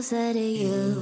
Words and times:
Closer 0.00 0.32
to 0.32 0.40
you. 0.40 0.94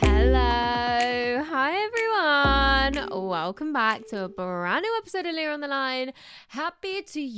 Hello. 0.00 1.44
Hi, 1.44 1.74
everyone. 1.84 3.28
Welcome 3.28 3.74
back 3.74 4.06
to 4.06 4.24
a 4.24 4.28
brand 4.30 4.82
new 4.82 4.96
episode 4.96 5.26
of 5.26 5.34
Leah 5.34 5.52
on 5.52 5.60
the 5.60 5.68
Line. 5.68 6.14
Happy 6.48 7.02
Tuesday. 7.02 7.36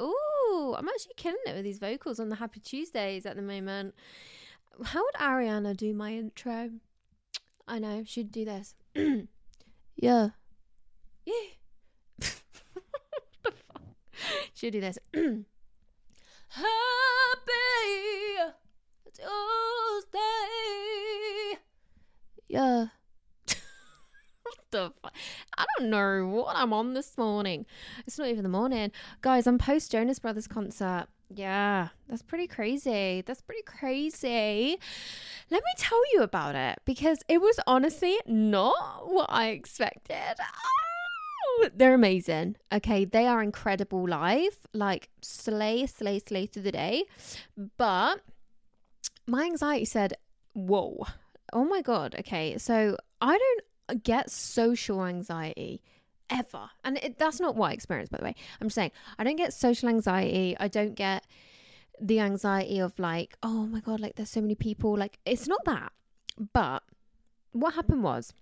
Ooh, 0.00 0.74
I'm 0.76 0.88
actually 0.88 1.14
killing 1.16 1.38
it 1.46 1.54
with 1.54 1.62
these 1.62 1.78
vocals 1.78 2.18
on 2.18 2.28
the 2.28 2.34
Happy 2.34 2.58
Tuesdays 2.58 3.24
at 3.24 3.36
the 3.36 3.42
moment. 3.42 3.94
How 4.82 5.04
would 5.04 5.14
Ariana 5.14 5.76
do 5.76 5.94
my 5.94 6.14
intro? 6.14 6.70
I 7.68 7.78
know, 7.78 8.02
she'd 8.04 8.32
do 8.32 8.44
this. 8.44 8.74
yeah. 9.94 10.30
Yeah. 11.24 11.34
She'd 14.54 14.72
do 14.72 14.80
this. 14.80 14.98
Happy 16.52 16.66
Tuesday. 19.14 19.28
Yeah. 22.48 22.86
the? 24.72 24.92
I 25.56 25.64
don't 25.78 25.90
know 25.90 26.26
what 26.26 26.56
I'm 26.56 26.72
on 26.72 26.94
this 26.94 27.16
morning. 27.16 27.66
It's 28.04 28.18
not 28.18 28.26
even 28.26 28.42
the 28.42 28.48
morning. 28.48 28.90
Guys, 29.20 29.46
I'm 29.46 29.58
post 29.58 29.92
Jonas 29.92 30.18
Brothers 30.18 30.48
concert. 30.48 31.06
Yeah, 31.32 31.90
that's 32.08 32.22
pretty 32.22 32.48
crazy. 32.48 33.22
That's 33.24 33.42
pretty 33.42 33.62
crazy. 33.62 34.76
Let 35.50 35.62
me 35.62 35.72
tell 35.76 36.02
you 36.12 36.22
about 36.22 36.56
it 36.56 36.80
because 36.84 37.22
it 37.28 37.40
was 37.40 37.60
honestly 37.68 38.18
not 38.26 39.08
what 39.08 39.26
I 39.28 39.50
expected. 39.50 40.34
Ah! 40.40 40.89
They're 41.74 41.94
amazing. 41.94 42.56
Okay, 42.72 43.04
they 43.04 43.26
are 43.26 43.42
incredible 43.42 44.08
live. 44.08 44.58
Like 44.72 45.10
slay, 45.22 45.86
slay, 45.86 46.20
slay 46.20 46.46
through 46.46 46.62
the 46.62 46.72
day. 46.72 47.04
But 47.76 48.20
my 49.26 49.44
anxiety 49.44 49.84
said, 49.84 50.14
"Whoa, 50.52 51.06
oh 51.52 51.64
my 51.64 51.82
god." 51.82 52.16
Okay, 52.18 52.58
so 52.58 52.96
I 53.20 53.38
don't 53.38 54.02
get 54.02 54.30
social 54.30 55.04
anxiety 55.04 55.82
ever, 56.28 56.70
and 56.84 56.98
it, 56.98 57.18
that's 57.18 57.40
not 57.40 57.56
what 57.56 57.70
I 57.70 57.72
experienced, 57.72 58.12
by 58.12 58.18
the 58.18 58.24
way. 58.24 58.34
I'm 58.60 58.68
just 58.68 58.74
saying 58.74 58.92
I 59.18 59.24
don't 59.24 59.36
get 59.36 59.52
social 59.52 59.88
anxiety. 59.88 60.56
I 60.58 60.68
don't 60.68 60.94
get 60.94 61.26
the 62.00 62.20
anxiety 62.20 62.78
of 62.78 62.98
like, 62.98 63.36
oh 63.42 63.66
my 63.66 63.80
god, 63.80 64.00
like 64.00 64.16
there's 64.16 64.30
so 64.30 64.40
many 64.40 64.54
people. 64.54 64.96
Like 64.96 65.18
it's 65.24 65.46
not 65.48 65.64
that. 65.64 65.92
But 66.52 66.82
what 67.52 67.74
happened 67.74 68.02
was. 68.02 68.32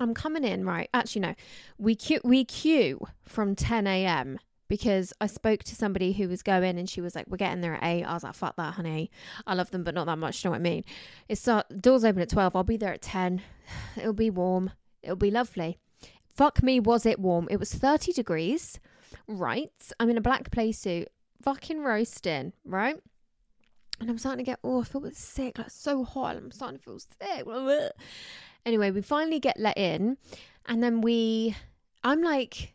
I'm 0.00 0.14
coming 0.14 0.44
in 0.44 0.64
right. 0.64 0.88
Actually, 0.94 1.22
no, 1.22 1.34
we 1.78 1.94
queue 1.94 2.20
we 2.24 2.44
queue 2.44 3.06
from 3.24 3.54
10 3.54 3.86
a.m. 3.86 4.38
because 4.68 5.12
I 5.20 5.26
spoke 5.26 5.64
to 5.64 5.74
somebody 5.74 6.12
who 6.12 6.28
was 6.28 6.42
going 6.42 6.78
and 6.78 6.88
she 6.88 7.00
was 7.00 7.14
like, 7.14 7.26
"We're 7.28 7.36
getting 7.36 7.60
there 7.60 7.74
at 7.74 7.84
8. 7.84 8.04
I 8.04 8.14
was 8.14 8.22
like, 8.22 8.34
"Fuck 8.34 8.56
that, 8.56 8.74
honey. 8.74 9.10
I 9.46 9.54
love 9.54 9.70
them, 9.70 9.84
but 9.84 9.94
not 9.94 10.06
that 10.06 10.18
much." 10.18 10.44
You 10.44 10.48
know 10.48 10.52
what 10.52 10.60
I 10.60 10.62
mean? 10.62 10.84
It's 11.28 11.46
uh, 11.46 11.62
doors 11.80 12.04
open 12.04 12.22
at 12.22 12.28
12. 12.28 12.54
I'll 12.54 12.64
be 12.64 12.76
there 12.76 12.92
at 12.92 13.02
10. 13.02 13.42
It'll 13.96 14.12
be 14.12 14.30
warm. 14.30 14.72
It'll 15.02 15.16
be 15.16 15.30
lovely. 15.30 15.78
Fuck 16.28 16.62
me, 16.62 16.78
was 16.78 17.04
it 17.04 17.18
warm? 17.18 17.48
It 17.50 17.58
was 17.58 17.74
30 17.74 18.12
degrees. 18.12 18.78
Right. 19.26 19.72
I'm 19.98 20.10
in 20.10 20.16
a 20.16 20.20
black 20.20 20.50
play 20.50 20.70
suit, 20.70 21.08
fucking 21.42 21.80
roasting. 21.80 22.52
Right. 22.64 22.96
And 24.00 24.08
I'm 24.08 24.18
starting 24.18 24.44
to 24.44 24.48
get, 24.48 24.60
oh, 24.62 24.82
I 24.82 24.84
feel 24.84 25.10
sick, 25.12 25.58
like 25.58 25.70
so 25.70 26.04
hot. 26.04 26.36
I'm 26.36 26.52
starting 26.52 26.78
to 26.78 26.84
feel 26.84 26.98
sick. 27.00 27.44
Anyway, 28.66 28.90
we 28.90 29.00
finally 29.02 29.40
get 29.40 29.58
let 29.58 29.78
in, 29.78 30.16
and 30.66 30.82
then 30.82 31.00
we, 31.00 31.56
I'm 32.04 32.22
like 32.22 32.74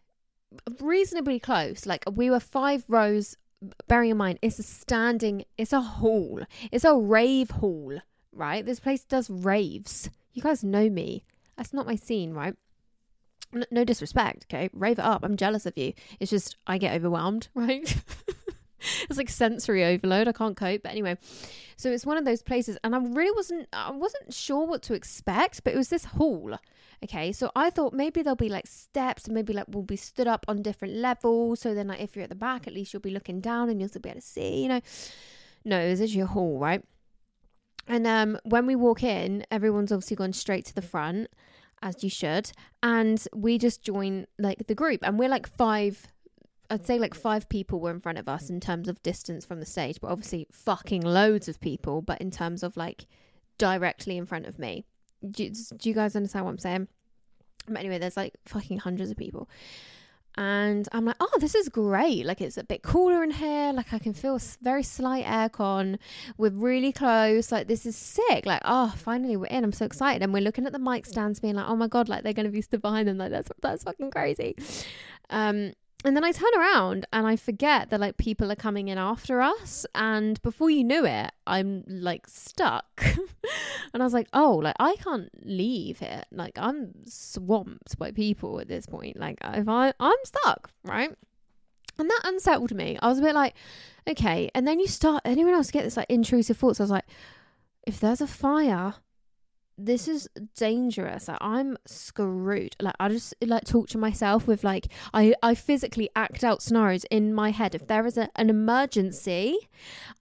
reasonably 0.79 1.39
close. 1.39 1.85
Like 1.85 2.03
we 2.11 2.29
were 2.29 2.39
five 2.39 2.83
rows. 2.87 3.37
Bearing 3.87 4.09
in 4.09 4.17
mind, 4.17 4.39
it's 4.41 4.59
a 4.59 4.63
standing, 4.63 5.45
it's 5.57 5.71
a 5.71 5.79
hall, 5.79 6.41
it's 6.69 6.83
a 6.83 6.97
rave 6.97 7.49
hall, 7.49 7.97
right? 8.33 8.65
This 8.65 8.81
place 8.81 9.05
does 9.05 9.29
raves. 9.29 10.09
You 10.33 10.41
guys 10.41 10.65
know 10.65 10.89
me. 10.89 11.23
That's 11.55 11.73
not 11.73 11.85
my 11.85 11.95
scene, 11.95 12.33
right? 12.33 12.55
No 13.71 13.85
disrespect, 13.85 14.47
okay? 14.49 14.69
Rave 14.73 14.99
it 14.99 15.05
up. 15.05 15.23
I'm 15.23 15.37
jealous 15.37 15.65
of 15.65 15.77
you. 15.77 15.93
It's 16.19 16.31
just 16.31 16.57
I 16.67 16.77
get 16.77 16.93
overwhelmed, 16.93 17.47
right? 17.55 17.95
it's 19.09 19.17
like 19.17 19.29
sensory 19.29 19.83
overload. 19.83 20.27
I 20.27 20.31
can't 20.31 20.57
cope. 20.57 20.83
But 20.83 20.91
anyway, 20.91 21.17
so 21.77 21.91
it's 21.91 22.05
one 22.05 22.17
of 22.17 22.25
those 22.25 22.41
places, 22.41 22.77
and 22.83 22.95
I 22.95 22.99
really 22.99 23.31
wasn't. 23.31 23.67
I 23.73 23.91
wasn't 23.91 24.33
sure 24.33 24.65
what 24.65 24.81
to 24.83 24.93
expect, 24.93 25.63
but 25.63 25.73
it 25.73 25.77
was 25.77 25.89
this 25.89 26.05
hall. 26.05 26.57
Okay, 27.03 27.33
so 27.33 27.51
I 27.55 27.69
thought 27.69 27.93
maybe 27.93 28.21
there'll 28.21 28.35
be 28.35 28.49
like 28.49 28.67
steps, 28.67 29.25
and 29.25 29.33
maybe 29.33 29.53
like 29.53 29.65
we'll 29.67 29.83
be 29.83 29.97
stood 29.97 30.27
up 30.27 30.45
on 30.47 30.61
different 30.61 30.95
levels. 30.95 31.61
So 31.61 31.73
then, 31.73 31.87
like 31.87 32.01
if 32.01 32.15
you're 32.15 32.23
at 32.23 32.29
the 32.29 32.35
back, 32.35 32.67
at 32.67 32.73
least 32.73 32.93
you'll 32.93 33.01
be 33.01 33.11
looking 33.11 33.41
down, 33.41 33.69
and 33.69 33.79
you'll 33.79 33.89
still 33.89 34.01
be 34.01 34.09
able 34.09 34.21
to 34.21 34.25
see. 34.25 34.63
You 34.63 34.69
know, 34.69 34.81
no, 35.65 35.89
was 35.89 36.01
actually 36.01 36.21
a 36.21 36.27
hall, 36.27 36.59
right? 36.59 36.83
And 37.87 38.07
um, 38.07 38.39
when 38.43 38.65
we 38.65 38.75
walk 38.75 39.03
in, 39.03 39.45
everyone's 39.51 39.91
obviously 39.91 40.15
gone 40.15 40.31
straight 40.31 40.65
to 40.67 40.75
the 40.75 40.81
front, 40.81 41.27
as 41.81 42.01
you 42.01 42.09
should, 42.09 42.51
and 42.81 43.25
we 43.35 43.57
just 43.57 43.83
join 43.83 44.25
like 44.39 44.67
the 44.67 44.75
group, 44.75 45.01
and 45.03 45.19
we're 45.19 45.29
like 45.29 45.47
five 45.47 46.07
I'd 46.73 46.87
say 46.87 46.97
like 46.97 47.13
five 47.13 47.47
people 47.49 47.79
were 47.79 47.91
in 47.91 47.99
front 47.99 48.17
of 48.17 48.27
us 48.27 48.49
in 48.49 48.59
terms 48.59 48.87
of 48.87 49.01
distance 49.03 49.45
from 49.45 49.59
the 49.59 49.65
stage, 49.65 50.01
but 50.01 50.09
obviously 50.09 50.47
fucking 50.51 51.01
loads 51.01 51.47
of 51.47 51.61
people. 51.61 52.01
But 52.01 52.19
in 52.19 52.31
terms 52.31 52.63
of 52.63 52.75
like 52.75 53.05
directly 53.57 54.17
in 54.17 54.25
front 54.25 54.47
of 54.47 54.57
me, 54.57 54.85
do, 55.29 55.49
do 55.49 55.89
you 55.89 55.93
guys 55.93 56.15
understand 56.15 56.45
what 56.45 56.51
I'm 56.51 56.57
saying? 56.57 56.87
But 57.67 57.77
anyway, 57.77 57.99
there's 57.99 58.17
like 58.17 58.33
fucking 58.45 58.79
hundreds 58.79 59.11
of 59.11 59.17
people. 59.17 59.47
And 60.35 60.89
I'm 60.91 61.05
like, 61.05 61.17
oh, 61.19 61.37
this 61.39 61.53
is 61.53 61.69
great. 61.69 62.25
Like, 62.25 62.41
it's 62.41 62.57
a 62.57 62.63
bit 62.63 62.81
cooler 62.81 63.23
in 63.23 63.29
here. 63.29 63.71
Like, 63.71 63.93
I 63.93 63.99
can 63.99 64.15
feel 64.15 64.39
very 64.63 64.81
slight 64.81 65.25
aircon. 65.25 65.99
We're 66.39 66.49
really 66.49 66.91
close. 66.91 67.51
Like, 67.51 67.67
this 67.67 67.85
is 67.85 67.95
sick. 67.95 68.47
Like, 68.47 68.63
oh, 68.65 68.95
finally 68.97 69.37
we're 69.37 69.45
in. 69.45 69.63
I'm 69.63 69.71
so 69.71 69.85
excited. 69.85 70.23
And 70.23 70.33
we're 70.33 70.41
looking 70.41 70.65
at 70.65 70.71
the 70.71 70.79
mic 70.79 71.05
stands, 71.05 71.39
being 71.39 71.53
like, 71.53 71.67
oh 71.67 71.75
my 71.75 71.87
God, 71.87 72.09
like, 72.09 72.23
they're 72.23 72.33
going 72.33 72.47
to 72.47 72.51
be 72.51 72.63
stood 72.63 72.81
behind 72.81 73.07
them. 73.07 73.19
Like, 73.19 73.29
that's, 73.29 73.51
that's 73.61 73.83
fucking 73.83 74.09
crazy. 74.09 74.55
Um, 75.29 75.73
and 76.03 76.15
then 76.15 76.23
I 76.23 76.31
turn 76.31 76.51
around 76.57 77.05
and 77.13 77.25
I 77.25 77.37
forget 77.37 77.89
that 77.89 77.99
like 77.99 78.17
people 78.17 78.51
are 78.51 78.57
coming 78.57 78.89
in 78.89 78.97
after 78.97 79.41
us. 79.41 79.85
And 79.95 80.41
before 80.41 80.69
you 80.69 80.83
knew 80.83 81.05
it, 81.05 81.31
I'm 81.47 81.83
like 81.87 82.27
stuck. 82.27 82.85
and 83.93 84.01
I 84.01 84.05
was 84.05 84.13
like, 84.13 84.27
oh, 84.33 84.55
like 84.55 84.75
I 84.79 84.95
can't 84.97 85.29
leave 85.45 85.99
here. 85.99 86.23
Like 86.31 86.57
I'm 86.57 86.91
swamped 87.05 87.97
by 87.97 88.11
people 88.11 88.59
at 88.59 88.67
this 88.67 88.85
point. 88.85 89.17
Like 89.17 89.37
if 89.43 89.69
I 89.69 89.93
I'm 89.99 90.17
stuck, 90.25 90.71
right? 90.83 91.15
And 91.97 92.09
that 92.09 92.21
unsettled 92.25 92.75
me. 92.75 92.97
I 93.01 93.07
was 93.07 93.19
a 93.19 93.21
bit 93.21 93.35
like, 93.35 93.55
okay. 94.09 94.49
And 94.53 94.67
then 94.67 94.79
you 94.79 94.87
start 94.87 95.21
anyone 95.23 95.53
else 95.53 95.71
get 95.71 95.83
this 95.83 95.97
like 95.97 96.09
intrusive 96.09 96.57
thoughts. 96.57 96.81
I 96.81 96.83
was 96.83 96.91
like, 96.91 97.05
if 97.87 97.99
there's 97.99 98.21
a 98.21 98.27
fire, 98.27 98.95
this 99.77 100.07
is 100.07 100.29
dangerous. 100.55 101.27
Like, 101.27 101.37
I'm 101.41 101.77
screwed. 101.85 102.75
Like 102.79 102.95
I 102.99 103.09
just 103.09 103.33
like 103.41 103.65
torture 103.65 103.97
myself 103.97 104.47
with 104.47 104.63
like 104.63 104.87
I 105.13 105.33
I 105.41 105.55
physically 105.55 106.09
act 106.15 106.43
out 106.43 106.61
scenarios 106.61 107.05
in 107.05 107.33
my 107.33 107.51
head. 107.51 107.75
If 107.75 107.87
there 107.87 108.05
is 108.05 108.17
a, 108.17 108.29
an 108.35 108.49
emergency, 108.49 109.57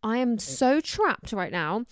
I 0.02 0.18
am 0.18 0.38
so 0.38 0.80
trapped 0.80 1.32
right 1.32 1.52
now. 1.52 1.84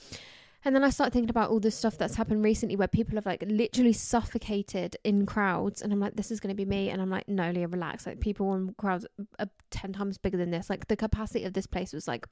And 0.65 0.75
then 0.75 0.85
I 0.85 0.91
start 0.91 1.12
thinking 1.12 1.31
about 1.31 1.51
all 1.51 1.61
the 1.61 1.71
stuff 1.71 1.97
that's 1.97 2.17
happened 2.17 2.45
recently 2.45 2.77
where 2.77 2.89
people 2.89 3.15
have 3.15 3.25
like 3.25 3.43
literally 3.47 3.95
suffocated 3.95 4.97
in 5.05 5.25
crowds. 5.25 5.81
And 5.81 5.93
I'm 5.93 6.01
like, 6.01 6.17
this 6.17 6.31
is 6.31 6.39
going 6.39 6.55
to 6.55 6.56
be 6.56 6.67
me. 6.67 6.91
And 6.91 7.01
I'm 7.01 7.09
like, 7.09 7.29
no, 7.29 7.51
Leah, 7.51 7.69
relax. 7.69 8.06
Like, 8.06 8.21
people 8.21 8.55
in 8.55 8.75
crowds 8.75 9.06
are 9.39 9.49
10 9.71 9.95
times 9.95 10.19
bigger 10.19 10.37
than 10.37 10.51
this. 10.51 10.69
Like, 10.69 10.89
the 10.89 10.97
capacity 10.97 11.45
of 11.45 11.55
this 11.55 11.67
place 11.67 11.95
was 11.95 12.06
like 12.06 12.27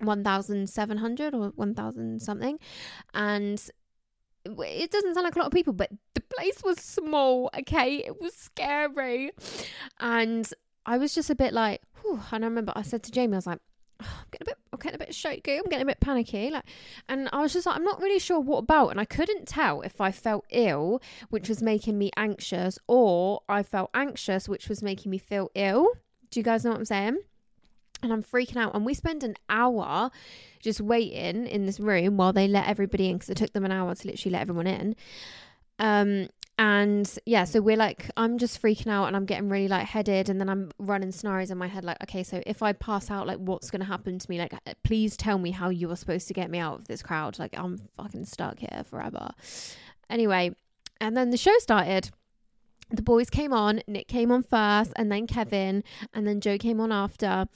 1,700 0.00 1.34
or 1.34 1.48
1,000 1.56 2.20
something. 2.20 2.58
And 3.14 3.62
it 4.58 4.90
doesn't 4.90 5.14
sound 5.14 5.24
like 5.24 5.36
a 5.36 5.38
lot 5.38 5.46
of 5.46 5.52
people, 5.52 5.72
but 5.72 5.90
the 6.14 6.20
place 6.20 6.62
was 6.62 6.78
small, 6.78 7.50
okay? 7.58 7.96
It 7.96 8.20
was 8.20 8.34
scary. 8.34 9.32
And 10.00 10.50
I 10.86 10.98
was 10.98 11.14
just 11.14 11.30
a 11.30 11.34
bit 11.34 11.52
like, 11.52 11.82
whew. 12.00 12.20
And 12.32 12.44
I 12.44 12.48
remember 12.48 12.72
I 12.74 12.82
said 12.82 13.02
to 13.04 13.10
Jamie, 13.10 13.34
I 13.34 13.38
was 13.38 13.46
like, 13.46 13.60
I'm 14.00 14.06
getting 14.30 14.46
a 14.46 14.50
bit, 14.50 14.58
I'm 14.72 14.78
getting 14.78 14.94
a 14.94 15.04
bit 15.04 15.14
shaky. 15.14 15.56
I'm 15.56 15.64
getting 15.64 15.82
a 15.82 15.86
bit 15.86 16.00
panicky. 16.00 16.50
Like, 16.50 16.64
and 17.08 17.28
I 17.32 17.40
was 17.40 17.52
just 17.52 17.66
like, 17.66 17.76
I'm 17.76 17.84
not 17.84 18.00
really 18.00 18.20
sure 18.20 18.40
what 18.40 18.58
about. 18.58 18.90
And 18.90 19.00
I 19.00 19.04
couldn't 19.04 19.48
tell 19.48 19.80
if 19.82 20.00
I 20.00 20.12
felt 20.12 20.44
ill, 20.50 21.02
which 21.30 21.48
was 21.48 21.62
making 21.62 21.98
me 21.98 22.10
anxious, 22.16 22.78
or 22.86 23.42
I 23.48 23.62
felt 23.62 23.90
anxious, 23.94 24.48
which 24.48 24.68
was 24.68 24.82
making 24.82 25.10
me 25.10 25.18
feel 25.18 25.50
ill. 25.54 25.88
Do 26.30 26.38
you 26.38 26.44
guys 26.44 26.64
know 26.64 26.70
what 26.70 26.78
I'm 26.78 26.84
saying? 26.84 27.18
And 28.02 28.12
I'm 28.12 28.22
freaking 28.22 28.56
out. 28.56 28.74
And 28.74 28.86
we 28.86 28.94
spend 28.94 29.24
an 29.24 29.34
hour 29.48 30.10
just 30.60 30.80
waiting 30.80 31.46
in 31.46 31.66
this 31.66 31.80
room 31.80 32.16
while 32.16 32.32
they 32.32 32.46
let 32.46 32.68
everybody 32.68 33.08
in 33.08 33.16
because 33.16 33.30
it 33.30 33.36
took 33.36 33.52
them 33.52 33.64
an 33.64 33.72
hour 33.72 33.94
to 33.94 34.06
literally 34.06 34.32
let 34.32 34.42
everyone 34.42 34.66
in. 34.66 34.96
Um, 35.78 36.28
and 36.60 37.18
yeah, 37.24 37.44
so 37.44 37.60
we're 37.60 37.76
like, 37.76 38.10
I'm 38.16 38.36
just 38.36 38.60
freaking 38.60 38.88
out 38.88 39.06
and 39.06 39.14
I'm 39.14 39.26
getting 39.26 39.48
really 39.48 39.68
like 39.68 39.86
headed, 39.86 40.28
And 40.28 40.40
then 40.40 40.48
I'm 40.48 40.72
running 40.78 41.12
scenarios 41.12 41.52
in 41.52 41.58
my 41.58 41.68
head, 41.68 41.84
like, 41.84 42.02
okay, 42.02 42.24
so 42.24 42.42
if 42.46 42.64
I 42.64 42.72
pass 42.72 43.12
out, 43.12 43.28
like, 43.28 43.38
what's 43.38 43.70
going 43.70 43.80
to 43.80 43.86
happen 43.86 44.18
to 44.18 44.30
me? 44.30 44.38
Like, 44.38 44.54
uh, 44.54 44.74
please 44.82 45.16
tell 45.16 45.38
me 45.38 45.52
how 45.52 45.68
you 45.68 45.88
are 45.92 45.96
supposed 45.96 46.26
to 46.28 46.34
get 46.34 46.50
me 46.50 46.58
out 46.58 46.80
of 46.80 46.88
this 46.88 47.00
crowd. 47.00 47.38
Like, 47.38 47.56
I'm 47.56 47.78
fucking 47.96 48.24
stuck 48.24 48.58
here 48.58 48.82
forever. 48.90 49.30
Anyway, 50.10 50.56
and 51.00 51.16
then 51.16 51.30
the 51.30 51.36
show 51.36 51.56
started. 51.58 52.10
The 52.90 53.02
boys 53.02 53.28
came 53.28 53.52
on, 53.52 53.82
Nick 53.86 54.08
came 54.08 54.30
on 54.30 54.42
first, 54.42 54.92
and 54.96 55.12
then 55.12 55.26
Kevin, 55.26 55.84
and 56.14 56.26
then 56.26 56.40
Joe 56.40 56.56
came 56.56 56.80
on 56.80 56.90
after. 56.90 57.46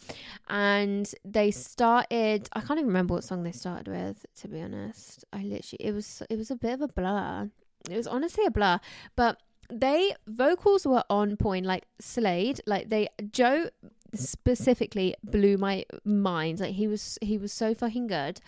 And 0.48 1.12
they 1.24 1.50
started 1.50 2.48
I 2.52 2.60
can't 2.60 2.78
even 2.78 2.88
remember 2.88 3.14
what 3.14 3.24
song 3.24 3.42
they 3.42 3.52
started 3.52 3.88
with, 3.88 4.26
to 4.40 4.48
be 4.48 4.60
honest. 4.60 5.24
I 5.32 5.42
literally 5.42 5.78
it 5.80 5.92
was 5.92 6.22
it 6.28 6.36
was 6.36 6.50
a 6.50 6.56
bit 6.56 6.74
of 6.74 6.82
a 6.82 6.88
blur. 6.88 7.50
It 7.90 7.96
was 7.96 8.06
honestly 8.06 8.44
a 8.46 8.50
blur. 8.50 8.78
But 9.16 9.38
they 9.70 10.14
vocals 10.26 10.86
were 10.86 11.04
on 11.08 11.36
point, 11.36 11.66
like 11.66 11.86
Slade. 11.98 12.60
Like 12.66 12.90
they 12.90 13.08
Joe 13.30 13.70
specifically 14.14 15.14
blew 15.24 15.56
my 15.56 15.84
mind. 16.04 16.60
Like 16.60 16.74
he 16.74 16.86
was 16.86 17.18
he 17.22 17.38
was 17.38 17.52
so 17.52 17.74
fucking 17.74 18.06
good. 18.06 18.40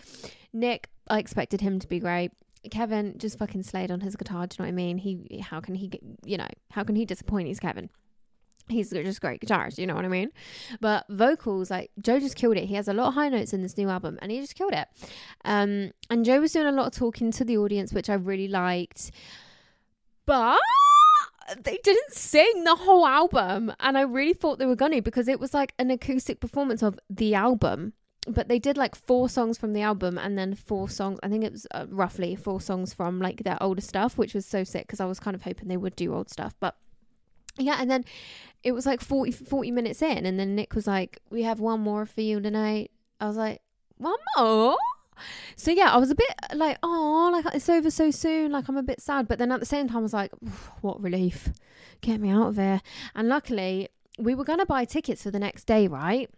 Nick, 0.53 0.89
I 1.09 1.19
expected 1.19 1.61
him 1.61 1.79
to 1.79 1.87
be 1.87 1.99
great. 1.99 2.31
Kevin 2.71 3.17
just 3.17 3.37
fucking 3.39 3.63
slayed 3.63 3.91
on 3.91 4.01
his 4.01 4.15
guitar. 4.15 4.47
Do 4.47 4.55
you 4.55 4.63
know 4.63 4.67
what 4.67 4.73
I 4.73 4.75
mean? 4.75 4.97
He 4.97 5.39
how 5.39 5.59
can 5.59 5.75
he 5.75 5.91
you 6.23 6.37
know 6.37 6.47
how 6.71 6.83
can 6.83 6.95
he 6.95 7.05
disappoint? 7.05 7.47
He's 7.47 7.59
Kevin. 7.59 7.89
He's 8.67 8.89
just 8.89 9.21
great 9.21 9.41
guitarist, 9.41 9.77
you 9.77 9.85
know 9.85 9.93
what 9.93 10.05
I 10.05 10.07
mean? 10.07 10.31
But 10.81 11.05
vocals, 11.07 11.69
like 11.69 11.91
Joe 12.01 12.19
just 12.19 12.35
killed 12.35 12.57
it. 12.57 12.65
He 12.65 12.73
has 12.73 12.87
a 12.87 12.93
lot 12.93 13.09
of 13.09 13.13
high 13.13 13.29
notes 13.29 13.53
in 13.53 13.61
this 13.61 13.77
new 13.77 13.89
album, 13.89 14.17
and 14.23 14.31
he 14.31 14.41
just 14.41 14.55
killed 14.55 14.73
it. 14.73 14.87
Um, 15.43 15.91
and 16.09 16.25
Joe 16.25 16.39
was 16.39 16.51
doing 16.51 16.65
a 16.65 16.71
lot 16.71 16.87
of 16.87 16.93
talking 16.93 17.31
to 17.33 17.45
the 17.45 17.57
audience, 17.59 17.93
which 17.93 18.09
I 18.09 18.15
really 18.15 18.47
liked. 18.47 19.11
But 20.25 20.59
they 21.61 21.77
didn't 21.83 22.13
sing 22.13 22.63
the 22.63 22.75
whole 22.75 23.05
album, 23.05 23.71
and 23.79 23.99
I 23.99 24.01
really 24.01 24.33
thought 24.33 24.57
they 24.57 24.65
were 24.65 24.75
gonna 24.75 25.01
because 25.01 25.27
it 25.27 25.39
was 25.39 25.53
like 25.53 25.73
an 25.77 25.91
acoustic 25.91 26.39
performance 26.39 26.81
of 26.81 26.99
the 27.07 27.35
album 27.35 27.93
but 28.27 28.47
they 28.47 28.59
did 28.59 28.77
like 28.77 28.95
four 28.95 29.29
songs 29.29 29.57
from 29.57 29.73
the 29.73 29.81
album 29.81 30.17
and 30.17 30.37
then 30.37 30.55
four 30.55 30.89
songs 30.89 31.19
i 31.23 31.29
think 31.29 31.43
it 31.43 31.51
was 31.51 31.67
uh, 31.71 31.85
roughly 31.89 32.35
four 32.35 32.59
songs 32.59 32.93
from 32.93 33.19
like 33.19 33.43
their 33.43 33.61
older 33.61 33.81
stuff 33.81 34.17
which 34.17 34.33
was 34.33 34.45
so 34.45 34.63
sick 34.63 34.83
because 34.83 34.99
i 34.99 35.05
was 35.05 35.19
kind 35.19 35.35
of 35.35 35.43
hoping 35.43 35.67
they 35.67 35.77
would 35.77 35.95
do 35.95 36.13
old 36.13 36.29
stuff 36.29 36.55
but 36.59 36.75
yeah 37.57 37.77
and 37.79 37.89
then 37.89 38.03
it 38.63 38.71
was 38.71 38.85
like 38.85 38.99
40, 38.99 39.31
40 39.31 39.71
minutes 39.71 40.01
in 40.01 40.25
and 40.25 40.39
then 40.39 40.55
nick 40.55 40.73
was 40.73 40.87
like 40.87 41.19
we 41.29 41.43
have 41.43 41.59
one 41.59 41.79
more 41.79 42.05
for 42.05 42.21
you 42.21 42.39
tonight. 42.39 42.91
I 43.19 43.27
was 43.27 43.37
like 43.37 43.61
one 43.97 44.17
more? 44.37 44.77
So 45.55 45.71
yeah 45.71 45.91
i 45.91 45.97
was 45.97 46.11
a 46.11 46.15
bit 46.15 46.27
like 46.53 46.77
oh 46.83 47.29
like 47.31 47.45
it's 47.55 47.69
over 47.69 47.89
so 47.89 48.11
soon 48.11 48.51
like 48.51 48.67
i'm 48.67 48.75
a 48.75 48.83
bit 48.83 48.99
sad 48.99 49.29
but 49.29 49.39
then 49.39 49.49
at 49.49 49.61
the 49.61 49.65
same 49.65 49.87
time 49.87 49.99
i 49.99 50.01
was 50.01 50.13
like 50.13 50.31
what 50.81 51.01
relief. 51.01 51.49
Get 52.01 52.19
me 52.19 52.29
out 52.29 52.49
of 52.49 52.57
here. 52.57 52.81
And 53.15 53.29
luckily 53.29 53.87
we 54.19 54.35
were 54.35 54.43
going 54.43 54.59
to 54.59 54.65
buy 54.65 54.83
tickets 54.83 55.23
for 55.23 55.31
the 55.31 55.39
next 55.39 55.65
day 55.65 55.87
right 55.87 56.29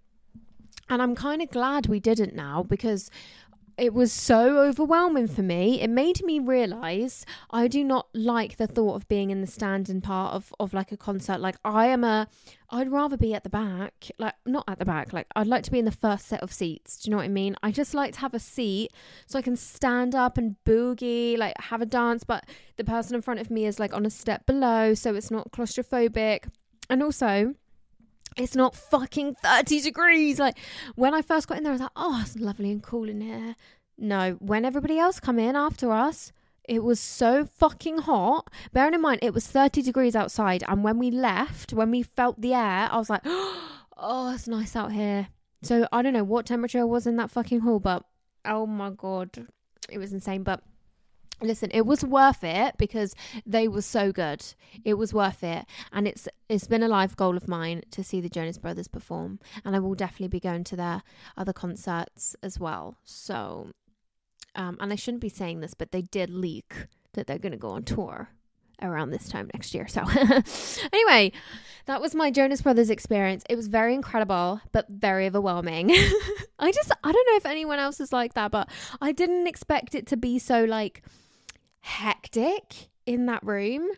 and 0.90 1.02
I'm 1.02 1.16
kind 1.16 1.42
of 1.42 1.50
glad 1.50 1.88
we 1.88 2.00
didn't 2.00 2.36
now 2.36 2.64
because 2.64 3.10
it 3.78 3.94
was 3.94 4.12
so 4.12 4.58
overwhelming 4.58 5.28
for 5.28 5.44
me. 5.44 5.82
It 5.82 5.90
made 5.90 6.24
me 6.24 6.40
realize 6.40 7.26
I 7.52 7.68
do 7.68 7.84
not 7.84 8.08
like 8.12 8.58
the 8.58 8.66
thought 8.66 8.96
of 8.96 9.08
being 9.08 9.30
in 9.30 9.40
the 9.40 9.48
standing 9.48 10.02
part 10.02 10.34
of, 10.34 10.52
of 10.60 10.74
like 10.74 10.92
a 10.92 10.98
concert. 10.98 11.40
Like 11.40 11.58
I 11.64 11.86
am 11.88 12.04
a 12.04 12.28
I'd 12.72 12.92
rather 12.92 13.18
be 13.18 13.36
at 13.36 13.44
the 13.44 13.50
back. 13.50 14.10
Like 14.18 14.34
not 14.48 14.64
at 14.68 14.80
the 14.80 14.86
back. 14.86 15.14
Like 15.14 15.28
I'd 15.36 15.46
like 15.46 15.64
to 15.64 15.72
be 15.72 15.78
in 15.78 15.86
the 15.86 15.92
first 15.92 16.26
set 16.26 16.42
of 16.42 16.52
seats. 16.52 17.00
Do 17.00 17.08
you 17.08 17.12
know 17.12 17.18
what 17.18 17.26
I 17.26 17.30
mean? 17.30 17.56
I 17.62 17.72
just 17.72 17.94
like 17.94 18.14
to 18.14 18.20
have 18.22 18.34
a 18.34 18.40
seat 18.40 18.92
so 19.28 19.38
I 19.38 19.44
can 19.44 19.56
stand 19.56 20.16
up 20.16 20.40
and 20.40 20.56
boogie, 20.66 21.38
like 21.38 21.54
have 21.60 21.82
a 21.82 21.86
dance, 21.86 22.24
but 22.24 22.46
the 22.78 22.84
person 22.84 23.16
in 23.16 23.22
front 23.22 23.40
of 23.40 23.52
me 23.52 23.68
is 23.68 23.80
like 23.80 23.94
on 23.94 24.08
a 24.08 24.10
step 24.10 24.48
below 24.48 24.96
so 24.96 25.14
it's 25.14 25.30
not 25.30 25.52
claustrophobic. 25.52 26.50
And 26.90 27.04
also 27.04 27.54
it's 28.38 28.56
not 28.56 28.76
fucking 28.76 29.36
30 29.36 29.82
degrees. 29.82 30.40
Like 30.40 30.58
when 30.96 31.14
I 31.14 31.22
first 31.22 31.48
got 31.48 31.58
in 31.58 31.64
there, 31.64 31.72
I 31.72 31.76
was 31.76 31.82
like, 31.82 31.92
oh, 31.96 32.22
it's 32.24 32.38
lovely 32.38 32.72
and 32.72 32.82
cool 32.82 33.10
in 33.10 33.22
here. 33.22 33.56
No, 33.98 34.34
when 34.40 34.64
everybody 34.64 35.00
else 35.00 35.20
come 35.20 35.40
in 35.40 35.56
after 35.56 35.92
us, 35.92 36.32
it 36.68 36.84
was 36.84 37.00
so 37.00 37.46
fucking 37.46 38.00
hot. 38.00 38.50
Bearing 38.74 38.94
in 38.94 39.02
mind, 39.02 39.20
it 39.22 39.34
was 39.34 39.48
30 39.48 39.82
degrees 39.82 40.16
outside. 40.16 40.64
And 40.68 40.84
when 40.84 41.00
we 41.00 41.10
left, 41.10 41.74
when 41.74 41.92
we 41.92 42.04
felt 42.04 42.42
the 42.42 42.54
air, 42.54 42.90
I 42.92 42.98
was 42.98 43.10
like, 43.10 43.22
oh, 43.26 44.34
it's 44.34 44.48
nice 44.48 44.76
out 44.76 44.92
here. 44.92 45.30
So 45.64 45.88
I 45.92 46.02
don't 46.02 46.14
know 46.14 46.24
what 46.24 46.46
temperature 46.46 46.86
was 46.86 47.08
in 47.08 47.16
that 47.18 47.32
fucking 47.32 47.62
hall, 47.62 47.80
but 47.80 48.04
oh 48.46 48.68
my 48.68 48.92
God, 48.92 49.48
it 49.90 49.98
was 49.98 50.14
insane. 50.14 50.44
But 50.44 50.62
listen 51.42 51.70
it 51.74 51.86
was 51.86 52.04
worth 52.04 52.44
it 52.44 52.76
because 52.78 53.14
they 53.46 53.68
were 53.68 53.82
so 53.82 54.12
good 54.12 54.44
it 54.84 54.96
was 54.96 55.14
worth 55.14 55.44
it 55.44 55.66
and 55.92 56.08
it's 56.08 56.28
it's 56.50 56.68
been 56.68 56.84
a 56.84 56.88
life 56.88 57.16
goal 57.16 57.38
of 57.38 57.48
mine 57.48 57.82
to 57.92 58.04
see 58.04 58.20
the 58.20 58.30
jonas 58.30 58.58
brothers 58.58 58.88
perform 58.88 59.40
and 59.64 59.76
i 59.76 59.80
will 59.80 59.96
definitely 59.96 60.28
be 60.28 60.40
going 60.40 60.64
to 60.64 60.76
their 60.76 61.04
other 61.36 61.54
concerts 61.54 62.36
as 62.42 62.60
well 62.60 62.98
so 63.04 63.72
um 64.56 64.78
and 64.80 64.92
i 64.92 64.96
shouldn't 64.96 65.22
be 65.22 65.30
saying 65.30 65.60
this 65.60 65.74
but 65.74 65.92
they 65.92 66.02
did 66.02 66.30
leak 66.30 66.88
that 67.14 67.28
they're 67.28 67.38
going 67.38 67.52
to 67.52 67.58
go 67.58 67.70
on 67.70 67.84
tour 67.84 68.30
around 68.82 69.10
this 69.10 69.28
time 69.28 69.50
next 69.54 69.74
year. 69.74 69.88
So, 69.88 70.04
anyway, 70.94 71.32
that 71.86 72.02
was 72.02 72.14
my 72.14 72.32
Jonas 72.32 72.62
Brothers 72.62 72.90
experience. 72.90 73.44
It 73.50 73.56
was 73.56 73.68
very 73.68 73.94
incredible, 73.94 74.62
but 74.72 74.88
very 74.90 75.26
overwhelming. 75.26 75.90
I 76.60 76.72
just, 76.72 76.92
I 77.04 77.12
don't 77.12 77.28
know 77.28 77.38
if 77.38 77.46
anyone 77.46 77.80
else 77.80 78.00
is 78.00 78.14
like 78.14 78.34
that, 78.36 78.52
but 78.52 78.70
I 79.02 79.12
didn't 79.12 79.48
expect 79.48 79.96
it 79.96 80.06
to 80.08 80.18
be 80.18 80.40
so 80.40 80.64
like 80.64 81.04
hectic 81.88 82.90
in 83.06 83.26
that 83.28 83.44
room. 83.44 83.90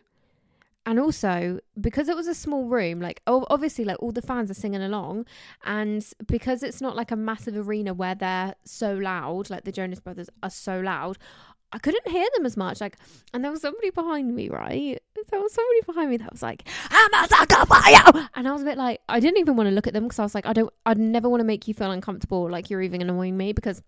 And 0.86 0.98
also, 0.98 1.60
because 1.78 2.08
it 2.08 2.16
was 2.16 2.26
a 2.26 2.34
small 2.34 2.64
room, 2.64 3.00
like 3.00 3.20
obviously, 3.26 3.84
like 3.84 3.98
all 4.00 4.12
the 4.12 4.22
fans 4.22 4.50
are 4.50 4.54
singing 4.54 4.82
along, 4.82 5.26
and 5.64 6.04
because 6.26 6.62
it's 6.62 6.80
not 6.80 6.96
like 6.96 7.10
a 7.10 7.16
massive 7.16 7.54
arena 7.54 7.92
where 7.92 8.14
they're 8.14 8.54
so 8.64 8.94
loud, 8.94 9.50
like 9.50 9.64
the 9.64 9.72
Jonas 9.72 10.00
Brothers 10.00 10.30
are 10.42 10.50
so 10.50 10.80
loud, 10.80 11.18
I 11.72 11.78
couldn't 11.78 12.08
hear 12.08 12.26
them 12.34 12.46
as 12.46 12.56
much. 12.56 12.80
Like, 12.80 12.96
and 13.34 13.44
there 13.44 13.52
was 13.52 13.60
somebody 13.60 13.90
behind 13.90 14.34
me, 14.34 14.48
right? 14.48 15.00
There 15.30 15.40
was 15.40 15.52
somebody 15.52 15.80
behind 15.86 16.10
me 16.10 16.16
that 16.16 16.32
was 16.32 16.42
like, 16.42 16.66
"I'm 16.90 17.24
a 17.24 17.28
sucker 17.28 17.66
for 17.66 17.90
you," 17.90 18.26
and 18.34 18.48
I 18.48 18.52
was 18.52 18.62
a 18.62 18.64
bit 18.64 18.78
like, 18.78 19.02
I 19.08 19.20
didn't 19.20 19.38
even 19.38 19.56
want 19.56 19.68
to 19.68 19.74
look 19.74 19.86
at 19.86 19.92
them 19.92 20.04
because 20.04 20.18
I 20.18 20.22
was 20.22 20.34
like, 20.34 20.46
I 20.46 20.54
don't, 20.54 20.72
I'd 20.86 20.98
never 20.98 21.28
want 21.28 21.40
to 21.40 21.46
make 21.46 21.68
you 21.68 21.74
feel 21.74 21.90
uncomfortable, 21.90 22.50
like 22.50 22.70
you're 22.70 22.82
even 22.82 23.02
annoying 23.02 23.36
me 23.36 23.52
because 23.52 23.82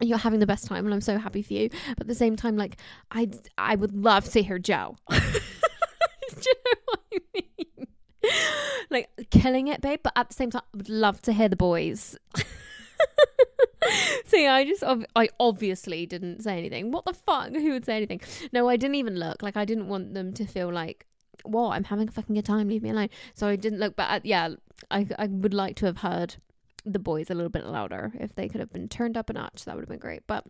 you're 0.00 0.18
having 0.18 0.40
the 0.40 0.46
best 0.46 0.66
time 0.66 0.84
and 0.84 0.94
I'm 0.94 1.00
so 1.00 1.18
happy 1.18 1.42
for 1.42 1.52
you. 1.52 1.68
But 1.96 2.02
at 2.02 2.08
the 2.08 2.14
same 2.14 2.36
time, 2.36 2.56
like 2.56 2.76
I 3.10 3.30
I 3.58 3.74
would 3.74 3.94
love 3.94 4.30
to 4.32 4.42
hear 4.42 4.58
Joe. 4.58 4.96
Do 5.10 5.16
you 6.46 6.54
know 6.64 6.80
what 6.86 7.00
I 7.12 7.18
mean? 7.34 7.86
like 8.90 9.10
killing 9.30 9.68
it, 9.68 9.80
babe. 9.80 10.00
But 10.02 10.12
at 10.16 10.28
the 10.28 10.34
same 10.34 10.50
time, 10.50 10.62
I 10.74 10.76
would 10.76 10.88
love 10.88 11.22
to 11.22 11.32
hear 11.32 11.48
the 11.48 11.56
boys. 11.56 12.16
so 14.26 14.36
yeah, 14.36 14.54
I 14.54 14.64
just 14.64 14.82
I 15.16 15.28
obviously 15.38 16.06
didn't 16.06 16.42
say 16.42 16.58
anything. 16.58 16.90
What 16.90 17.04
the 17.04 17.14
fuck? 17.14 17.50
Who 17.50 17.72
would 17.72 17.84
say 17.84 17.96
anything? 17.96 18.20
No, 18.52 18.68
I 18.68 18.76
didn't 18.76 18.96
even 18.96 19.18
look. 19.18 19.42
Like 19.42 19.56
I 19.56 19.64
didn't 19.64 19.88
want 19.88 20.14
them 20.14 20.32
to 20.34 20.46
feel 20.46 20.72
like, 20.72 21.06
"What? 21.44 21.70
I'm 21.70 21.84
having 21.84 22.08
a 22.08 22.12
fucking 22.12 22.34
good 22.34 22.44
time. 22.44 22.68
Leave 22.68 22.82
me 22.82 22.90
alone." 22.90 23.10
So 23.34 23.48
I 23.48 23.56
didn't 23.56 23.78
look. 23.80 23.96
But 23.96 24.10
uh, 24.10 24.20
yeah, 24.22 24.50
I 24.90 25.06
I 25.18 25.26
would 25.26 25.54
like 25.54 25.76
to 25.76 25.86
have 25.86 25.98
heard 25.98 26.36
the 26.84 26.98
boys 26.98 27.30
a 27.30 27.34
little 27.34 27.50
bit 27.50 27.66
louder. 27.66 28.12
If 28.18 28.34
they 28.34 28.48
could 28.48 28.60
have 28.60 28.72
been 28.72 28.88
turned 28.88 29.16
up 29.16 29.30
a 29.30 29.32
notch, 29.32 29.64
that 29.64 29.74
would 29.74 29.82
have 29.82 29.88
been 29.88 29.98
great. 29.98 30.22
But 30.26 30.44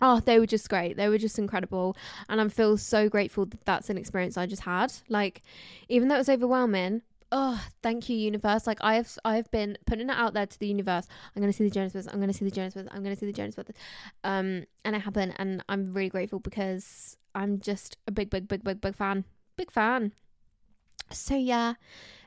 oh, 0.00 0.20
they 0.20 0.38
were 0.38 0.46
just 0.46 0.68
great. 0.68 0.96
They 0.96 1.08
were 1.08 1.18
just 1.18 1.38
incredible. 1.38 1.96
And 2.28 2.40
I 2.40 2.48
feel 2.48 2.76
so 2.76 3.08
grateful 3.08 3.46
that 3.46 3.64
that's 3.64 3.90
an 3.90 3.98
experience 3.98 4.36
I 4.36 4.46
just 4.46 4.62
had. 4.62 4.92
Like, 5.08 5.42
even 5.88 6.08
though 6.08 6.16
it 6.16 6.18
was 6.18 6.28
overwhelming, 6.28 7.02
oh, 7.32 7.64
thank 7.82 8.08
you, 8.08 8.16
universe. 8.16 8.66
Like 8.66 8.78
I've 8.82 9.18
I've 9.24 9.50
been 9.50 9.78
putting 9.86 10.08
it 10.10 10.16
out 10.16 10.34
there 10.34 10.46
to 10.46 10.58
the 10.58 10.66
universe. 10.66 11.06
I'm 11.34 11.42
gonna 11.42 11.52
see 11.52 11.64
the 11.64 11.70
Jonas 11.70 11.92
Brothers. 11.92 12.12
I'm 12.12 12.20
gonna 12.20 12.32
see 12.32 12.44
the 12.44 12.50
Jonas 12.50 12.74
Brothers. 12.74 12.92
I'm 12.94 13.02
gonna 13.02 13.16
see 13.16 13.26
the 13.26 13.32
Jonas 13.32 13.54
Brothers. 13.54 13.76
Um, 14.22 14.64
and 14.84 14.94
it 14.94 15.00
happened, 15.00 15.34
and 15.36 15.64
I'm 15.68 15.92
really 15.94 16.10
grateful 16.10 16.38
because 16.38 17.16
I'm 17.34 17.60
just 17.60 17.96
a 18.06 18.12
big, 18.12 18.30
big, 18.30 18.46
big, 18.46 18.62
big, 18.62 18.80
big 18.80 18.94
fan. 18.94 19.24
Big 19.56 19.70
fan. 19.70 20.12
So 21.10 21.34
yeah. 21.34 21.74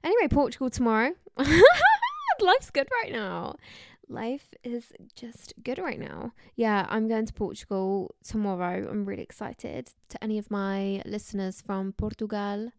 Anyway, 0.03 0.27
Portugal 0.27 0.69
tomorrow. 0.69 1.13
Life's 2.41 2.69
good 2.69 2.87
right 3.03 3.11
now. 3.11 3.55
Life 4.07 4.53
is 4.63 4.91
just 5.15 5.53
good 5.63 5.79
right 5.79 5.99
now. 5.99 6.33
Yeah, 6.55 6.85
I'm 6.89 7.07
going 7.07 7.25
to 7.25 7.33
Portugal 7.33 8.15
tomorrow. 8.23 8.87
I'm 8.89 9.05
really 9.05 9.23
excited. 9.23 9.89
To 10.09 10.23
any 10.23 10.37
of 10.37 10.51
my 10.51 11.01
listeners 11.05 11.61
from 11.61 11.93
Portugal, 11.93 12.71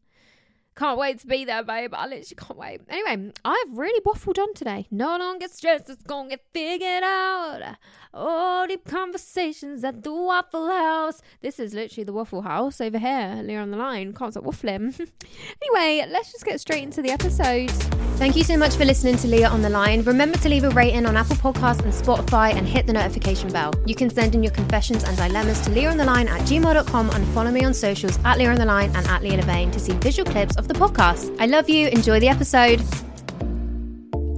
can't 0.76 0.99
wait 0.99 1.21
to 1.21 1.26
be 1.26 1.45
there, 1.47 1.62
babe. 1.62 1.95
I 1.95 2.06
literally 2.06 2.37
can't 2.37 2.59
wait. 2.59 2.80
Anyway, 2.88 3.33
I've 3.45 3.78
really 3.78 4.00
waffled 4.02 4.38
on 4.38 4.52
today. 4.52 4.87
No 4.90 5.16
longer 5.16 5.49
stressed, 5.49 5.88
it's 5.88 6.02
gonna 6.02 6.28
get 6.28 6.45
figured 6.52 7.02
out. 7.02 7.76
All 8.12 8.66
deep 8.66 8.85
conversations 8.85 9.85
at 9.85 10.02
the 10.02 10.12
Waffle 10.12 10.68
House. 10.68 11.23
This 11.40 11.59
is 11.59 11.73
literally 11.73 12.04
the 12.04 12.12
Waffle 12.12 12.42
House 12.42 12.80
over 12.80 12.99
here, 12.99 13.40
Leah 13.42 13.61
on 13.61 13.71
the 13.71 13.78
line. 13.78 14.12
Can't 14.12 14.33
stop 14.33 14.45
waffling. 14.45 14.99
anyway, 15.62 16.06
let's 16.11 16.33
just 16.33 16.45
get 16.45 16.61
straight 16.61 16.83
into 16.83 17.00
the 17.00 17.11
episode. 17.11 17.71
Thank 18.16 18.35
you 18.35 18.45
so 18.45 18.56
much 18.56 18.76
for 18.76 18.87
listening 18.87 19.18
to 19.18 19.28
Leah 19.28 19.49
on 19.50 19.61
the 19.61 19.68
Line. 19.68 20.02
Remember 20.02 20.38
to 20.38 20.49
leave 20.49 20.64
a 20.64 20.71
rating 20.71 21.04
on 21.04 21.18
Apple 21.18 21.37
Podcasts 21.37 21.83
and 21.83 21.92
Spotify 21.92 22.54
and 22.54 22.66
hit 22.66 22.87
the 22.87 22.95
notification 22.95 23.52
bell. 23.52 23.75
You 23.85 23.95
can 23.95 24.09
send 24.09 24.35
in 24.35 24.42
your 24.42 24.52
confessions 24.52 25.04
and 25.04 25.14
dilemmas 25.18 25.61
to 25.62 25.71
Leah 25.71 25.90
on 25.90 25.99
the 25.99 26.04
Line 26.06 26.26
at 26.26 26.40
gmail.com 26.42 27.11
and 27.11 27.28
follow 27.35 27.50
me 27.50 27.62
on 27.64 27.75
socials 27.75 28.18
at 28.25 28.38
Leah 28.38 28.52
on 28.52 28.56
the 28.56 28.64
Line 28.64 28.90
and 28.97 29.06
at 29.09 29.23
Leah 29.23 29.37
Levine 29.37 29.71
to 29.71 29.78
see 29.78 29.92
visual 29.92 30.30
clips 30.30 30.56
of 30.56 30.66
the 30.67 30.75
podcast. 30.75 31.35
I 31.39 31.47
love 31.47 31.69
you. 31.71 31.89
Enjoy 31.89 32.19
the 32.19 32.29
episode. 32.29 32.83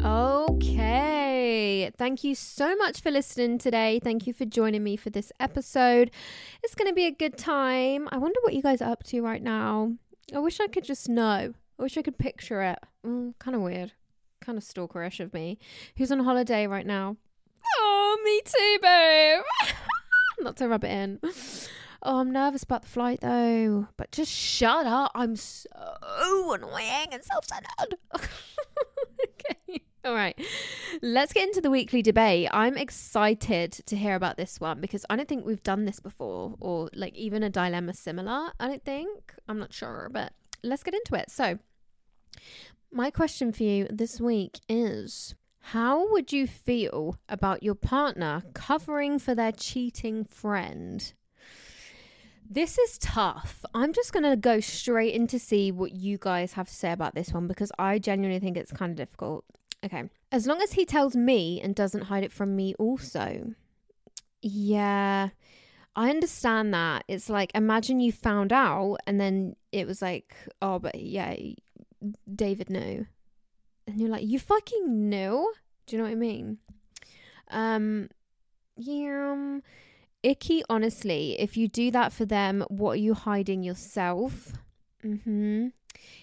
Okay. 0.04 1.90
Thank 1.96 2.22
you 2.22 2.34
so 2.34 2.76
much 2.76 3.00
for 3.00 3.10
listening 3.10 3.58
today. 3.58 4.00
Thank 4.02 4.26
you 4.26 4.32
for 4.32 4.44
joining 4.44 4.84
me 4.84 4.96
for 4.96 5.10
this 5.10 5.32
episode. 5.40 6.10
It's 6.62 6.74
going 6.74 6.88
to 6.88 6.94
be 6.94 7.06
a 7.06 7.10
good 7.10 7.38
time. 7.38 8.08
I 8.12 8.18
wonder 8.18 8.38
what 8.42 8.52
you 8.52 8.62
guys 8.62 8.82
are 8.82 8.90
up 8.90 9.04
to 9.04 9.22
right 9.22 9.42
now. 9.42 9.94
I 10.34 10.38
wish 10.40 10.60
I 10.60 10.66
could 10.66 10.84
just 10.84 11.08
know. 11.08 11.54
I 11.78 11.82
wish 11.82 11.96
I 11.96 12.02
could 12.02 12.18
picture 12.18 12.62
it. 12.62 12.78
Mm, 13.06 13.34
kind 13.38 13.54
of 13.54 13.62
weird. 13.62 13.92
Kind 14.40 14.58
of 14.58 14.64
stalkerish 14.64 15.20
of 15.20 15.32
me. 15.32 15.58
Who's 15.96 16.12
on 16.12 16.20
holiday 16.20 16.66
right 16.66 16.86
now? 16.86 17.16
Oh, 17.78 18.18
me 18.24 18.40
too, 18.44 18.78
babe. 18.82 19.42
Not 20.40 20.56
to 20.58 20.68
rub 20.68 20.84
it 20.84 20.90
in. 20.90 21.20
Oh, 22.02 22.18
I'm 22.18 22.30
nervous 22.30 22.62
about 22.62 22.82
the 22.82 22.88
flight 22.88 23.20
though. 23.20 23.88
But 23.96 24.12
just 24.12 24.32
shut 24.32 24.86
up. 24.86 25.12
I'm 25.14 25.36
so 25.36 25.68
annoying 26.52 27.08
and 27.12 27.24
self 27.24 27.44
centered. 27.44 27.96
okay. 28.14 29.82
All 30.04 30.14
right. 30.14 30.38
Let's 31.02 31.32
get 31.32 31.48
into 31.48 31.60
the 31.60 31.70
weekly 31.70 32.02
debate. 32.02 32.48
I'm 32.52 32.76
excited 32.76 33.72
to 33.72 33.96
hear 33.96 34.14
about 34.14 34.36
this 34.36 34.60
one 34.60 34.80
because 34.80 35.04
I 35.10 35.16
don't 35.16 35.28
think 35.28 35.44
we've 35.44 35.62
done 35.62 35.84
this 35.86 35.98
before 35.98 36.54
or 36.60 36.88
like 36.94 37.16
even 37.16 37.42
a 37.42 37.50
dilemma 37.50 37.94
similar. 37.94 38.52
I 38.60 38.68
don't 38.68 38.84
think. 38.84 39.34
I'm 39.48 39.58
not 39.58 39.72
sure, 39.72 40.08
but 40.12 40.32
let's 40.62 40.84
get 40.84 40.94
into 40.94 41.16
it. 41.16 41.30
So, 41.30 41.58
my 42.92 43.10
question 43.10 43.52
for 43.52 43.64
you 43.64 43.88
this 43.90 44.20
week 44.20 44.60
is 44.68 45.34
How 45.60 46.10
would 46.12 46.32
you 46.32 46.46
feel 46.46 47.16
about 47.28 47.64
your 47.64 47.74
partner 47.74 48.44
covering 48.54 49.18
for 49.18 49.34
their 49.34 49.52
cheating 49.52 50.24
friend? 50.24 51.12
This 52.50 52.78
is 52.78 52.96
tough. 52.96 53.62
I'm 53.74 53.92
just 53.92 54.12
going 54.12 54.24
to 54.24 54.34
go 54.36 54.58
straight 54.60 55.14
in 55.14 55.26
to 55.26 55.38
see 55.38 55.70
what 55.70 55.92
you 55.92 56.16
guys 56.18 56.54
have 56.54 56.68
to 56.68 56.74
say 56.74 56.92
about 56.92 57.14
this 57.14 57.30
one 57.30 57.46
because 57.46 57.70
I 57.78 57.98
genuinely 57.98 58.40
think 58.40 58.56
it's 58.56 58.72
kind 58.72 58.90
of 58.90 58.96
difficult. 58.96 59.44
Okay. 59.84 60.04
As 60.32 60.46
long 60.46 60.62
as 60.62 60.72
he 60.72 60.86
tells 60.86 61.14
me 61.14 61.60
and 61.60 61.74
doesn't 61.74 62.04
hide 62.04 62.24
it 62.24 62.32
from 62.32 62.56
me, 62.56 62.74
also. 62.78 63.52
Yeah. 64.40 65.28
I 65.94 66.10
understand 66.10 66.72
that. 66.72 67.04
It's 67.06 67.28
like, 67.28 67.50
imagine 67.54 68.00
you 68.00 68.12
found 68.12 68.50
out 68.50 68.96
and 69.06 69.20
then 69.20 69.54
it 69.70 69.86
was 69.86 70.00
like, 70.00 70.34
oh, 70.62 70.78
but 70.78 70.94
yeah, 70.94 71.36
David 72.34 72.70
knew. 72.70 73.06
And 73.86 74.00
you're 74.00 74.08
like, 74.08 74.24
you 74.24 74.38
fucking 74.38 75.10
knew? 75.10 75.52
Do 75.86 75.96
you 75.96 76.02
know 76.02 76.08
what 76.08 76.12
I 76.12 76.16
mean? 76.16 76.58
Um, 77.50 78.08
yeah. 78.76 79.58
Icky, 80.22 80.62
honestly. 80.68 81.36
If 81.38 81.56
you 81.56 81.68
do 81.68 81.90
that 81.92 82.12
for 82.12 82.24
them, 82.24 82.64
what 82.68 82.92
are 82.92 82.96
you 82.96 83.14
hiding 83.14 83.62
yourself? 83.62 84.52
Mm-hmm. 85.04 85.68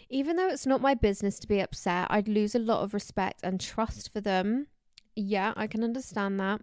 Even 0.10 0.36
though 0.36 0.48
it's 0.48 0.66
not 0.66 0.82
my 0.82 0.94
business 0.94 1.40
to 1.40 1.48
be 1.48 1.60
upset, 1.60 2.08
I'd 2.10 2.28
lose 2.28 2.56
a 2.56 2.60
lot 2.60 2.84
of 2.84 2.94
respect 2.94 3.42
and 3.44 3.60
trust 3.60 4.12
for 4.14 4.22
them. 4.22 4.68
Yeah, 5.16 5.54
I 5.56 5.68
can 5.68 5.84
understand 5.84 6.40
that. 6.40 6.62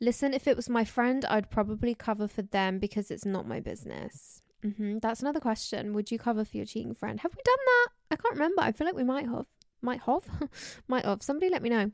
Listen, 0.00 0.34
if 0.34 0.46
it 0.46 0.56
was 0.56 0.68
my 0.68 0.84
friend, 0.84 1.24
I'd 1.24 1.50
probably 1.50 1.94
cover 1.94 2.28
for 2.28 2.42
them 2.42 2.78
because 2.78 3.10
it's 3.10 3.24
not 3.24 3.48
my 3.48 3.60
business. 3.60 4.42
Mm-hmm. 4.64 4.98
That's 4.98 5.22
another 5.22 5.40
question. 5.40 5.92
Would 5.94 6.10
you 6.10 6.18
cover 6.18 6.44
for 6.44 6.56
your 6.56 6.66
cheating 6.66 6.94
friend? 6.94 7.20
Have 7.20 7.32
we 7.32 7.42
done 7.44 7.56
that? 7.66 7.86
I 8.10 8.16
can't 8.16 8.34
remember. 8.34 8.62
I 8.62 8.72
feel 8.72 8.86
like 8.86 8.96
we 8.96 9.04
might 9.04 9.28
have. 9.28 9.46
Might 9.80 10.00
have? 10.02 10.24
might 10.88 11.04
have. 11.04 11.22
Somebody 11.22 11.50
let 11.50 11.62
me 11.62 11.70
know. 11.70 11.90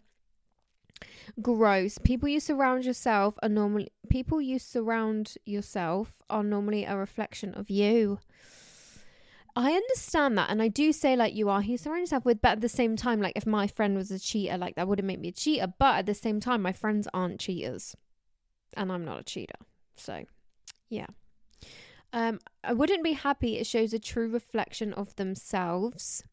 Gross. 1.40 1.98
People 1.98 2.28
you 2.28 2.40
surround 2.40 2.84
yourself 2.84 3.36
are 3.42 3.48
normally 3.48 3.88
people 4.08 4.40
you 4.40 4.58
surround 4.58 5.34
yourself 5.44 6.22
are 6.30 6.42
normally 6.42 6.84
a 6.84 6.96
reflection 6.96 7.54
of 7.54 7.70
you. 7.70 8.18
I 9.56 9.72
understand 9.72 10.36
that, 10.36 10.50
and 10.50 10.60
I 10.60 10.68
do 10.68 10.92
say 10.92 11.14
like 11.14 11.34
you 11.34 11.48
are 11.48 11.62
who 11.62 11.72
you 11.72 11.78
surround 11.78 12.00
yourself 12.00 12.24
with, 12.24 12.42
but 12.42 12.52
at 12.52 12.60
the 12.60 12.68
same 12.68 12.96
time, 12.96 13.20
like 13.20 13.34
if 13.36 13.46
my 13.46 13.66
friend 13.66 13.96
was 13.96 14.10
a 14.10 14.18
cheater, 14.18 14.58
like 14.58 14.74
that 14.74 14.88
wouldn't 14.88 15.06
make 15.06 15.20
me 15.20 15.28
a 15.28 15.32
cheater. 15.32 15.72
But 15.78 15.98
at 15.98 16.06
the 16.06 16.14
same 16.14 16.40
time, 16.40 16.60
my 16.60 16.72
friends 16.72 17.06
aren't 17.14 17.40
cheaters, 17.40 17.94
and 18.76 18.90
I'm 18.90 19.04
not 19.04 19.20
a 19.20 19.24
cheater. 19.24 19.58
So, 19.96 20.24
yeah. 20.88 21.06
Um, 22.12 22.40
I 22.62 22.72
wouldn't 22.72 23.04
be 23.04 23.12
happy. 23.12 23.56
It 23.56 23.66
shows 23.66 23.92
a 23.92 23.98
true 23.98 24.28
reflection 24.28 24.92
of 24.92 25.14
themselves. 25.16 26.24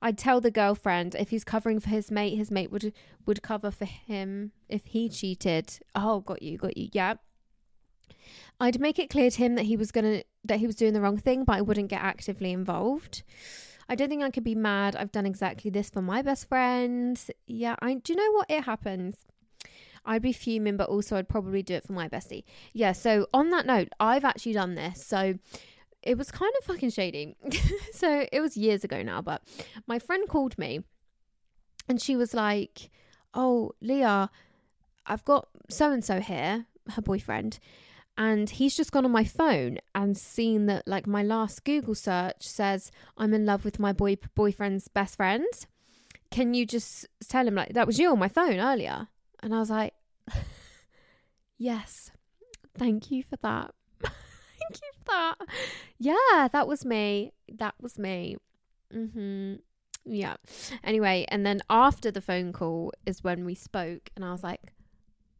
I'd 0.00 0.18
tell 0.18 0.40
the 0.40 0.50
girlfriend 0.50 1.14
if 1.14 1.30
he's 1.30 1.44
covering 1.44 1.80
for 1.80 1.88
his 1.88 2.10
mate, 2.10 2.36
his 2.36 2.50
mate 2.50 2.70
would 2.70 2.92
would 3.26 3.42
cover 3.42 3.70
for 3.70 3.84
him 3.84 4.52
if 4.68 4.86
he 4.86 5.08
cheated. 5.08 5.78
Oh, 5.94 6.20
got 6.20 6.42
you, 6.42 6.58
got 6.58 6.76
you. 6.76 6.88
Yeah. 6.92 7.14
I'd 8.58 8.80
make 8.80 8.98
it 8.98 9.10
clear 9.10 9.30
to 9.30 9.38
him 9.38 9.54
that 9.56 9.64
he 9.66 9.76
was 9.76 9.90
gonna 9.90 10.22
that 10.44 10.58
he 10.58 10.66
was 10.66 10.76
doing 10.76 10.92
the 10.92 11.00
wrong 11.00 11.18
thing, 11.18 11.44
but 11.44 11.56
I 11.56 11.60
wouldn't 11.62 11.90
get 11.90 12.00
actively 12.00 12.52
involved. 12.52 13.22
I 13.88 13.94
don't 13.94 14.08
think 14.08 14.22
I 14.22 14.30
could 14.30 14.44
be 14.44 14.54
mad. 14.54 14.96
I've 14.96 15.12
done 15.12 15.26
exactly 15.26 15.70
this 15.70 15.90
for 15.90 16.02
my 16.02 16.22
best 16.22 16.48
friend. 16.48 17.20
Yeah, 17.46 17.76
I 17.80 17.94
do 17.94 18.12
you 18.12 18.18
know 18.18 18.32
what 18.32 18.50
it 18.50 18.64
happens. 18.64 19.26
I'd 20.04 20.22
be 20.22 20.32
fuming, 20.32 20.76
but 20.76 20.88
also 20.88 21.16
I'd 21.16 21.28
probably 21.28 21.62
do 21.62 21.74
it 21.74 21.84
for 21.84 21.92
my 21.92 22.08
bestie. 22.08 22.44
Yeah, 22.72 22.92
so 22.92 23.26
on 23.34 23.50
that 23.50 23.66
note, 23.66 23.88
I've 23.98 24.24
actually 24.24 24.52
done 24.52 24.76
this. 24.76 25.04
So 25.04 25.34
it 26.06 26.16
was 26.16 26.30
kind 26.30 26.52
of 26.58 26.64
fucking 26.64 26.90
shady. 26.90 27.36
so 27.92 28.26
it 28.32 28.40
was 28.40 28.56
years 28.56 28.84
ago 28.84 29.02
now, 29.02 29.20
but 29.20 29.42
my 29.86 29.98
friend 29.98 30.28
called 30.28 30.56
me 30.56 30.80
and 31.88 32.00
she 32.00 32.16
was 32.16 32.32
like, 32.32 32.90
Oh, 33.34 33.72
Leah, 33.82 34.30
I've 35.04 35.24
got 35.24 35.48
so 35.68 35.90
and 35.90 36.04
so 36.04 36.20
here, 36.20 36.66
her 36.90 37.02
boyfriend, 37.02 37.58
and 38.16 38.48
he's 38.48 38.76
just 38.76 38.92
gone 38.92 39.04
on 39.04 39.10
my 39.10 39.24
phone 39.24 39.78
and 39.94 40.16
seen 40.16 40.66
that 40.66 40.86
like 40.86 41.06
my 41.06 41.22
last 41.22 41.64
Google 41.64 41.94
search 41.94 42.46
says 42.46 42.90
I'm 43.18 43.34
in 43.34 43.44
love 43.44 43.64
with 43.64 43.78
my 43.78 43.92
boy 43.92 44.16
boyfriend's 44.34 44.88
best 44.88 45.16
friend. 45.16 45.46
Can 46.30 46.54
you 46.54 46.64
just 46.66 47.06
tell 47.28 47.46
him 47.46 47.56
like 47.56 47.74
that 47.74 47.86
was 47.86 47.98
you 47.98 48.10
on 48.10 48.18
my 48.18 48.28
phone 48.28 48.58
earlier? 48.58 49.08
And 49.42 49.54
I 49.54 49.58
was 49.58 49.70
like, 49.70 49.92
Yes, 51.58 52.12
thank 52.78 53.10
you 53.10 53.22
for 53.22 53.36
that. 53.42 53.74
you 54.82 54.90
that. 55.06 55.34
Yeah, 55.98 56.48
that 56.52 56.68
was 56.68 56.84
me. 56.84 57.32
That 57.52 57.74
was 57.80 57.98
me. 57.98 58.36
Mhm. 58.94 59.60
Yeah. 60.04 60.36
Anyway, 60.84 61.26
and 61.28 61.44
then 61.44 61.60
after 61.68 62.10
the 62.10 62.20
phone 62.20 62.52
call 62.52 62.92
is 63.04 63.24
when 63.24 63.44
we 63.44 63.54
spoke 63.54 64.10
and 64.14 64.24
I 64.24 64.32
was 64.32 64.42
like, 64.42 64.72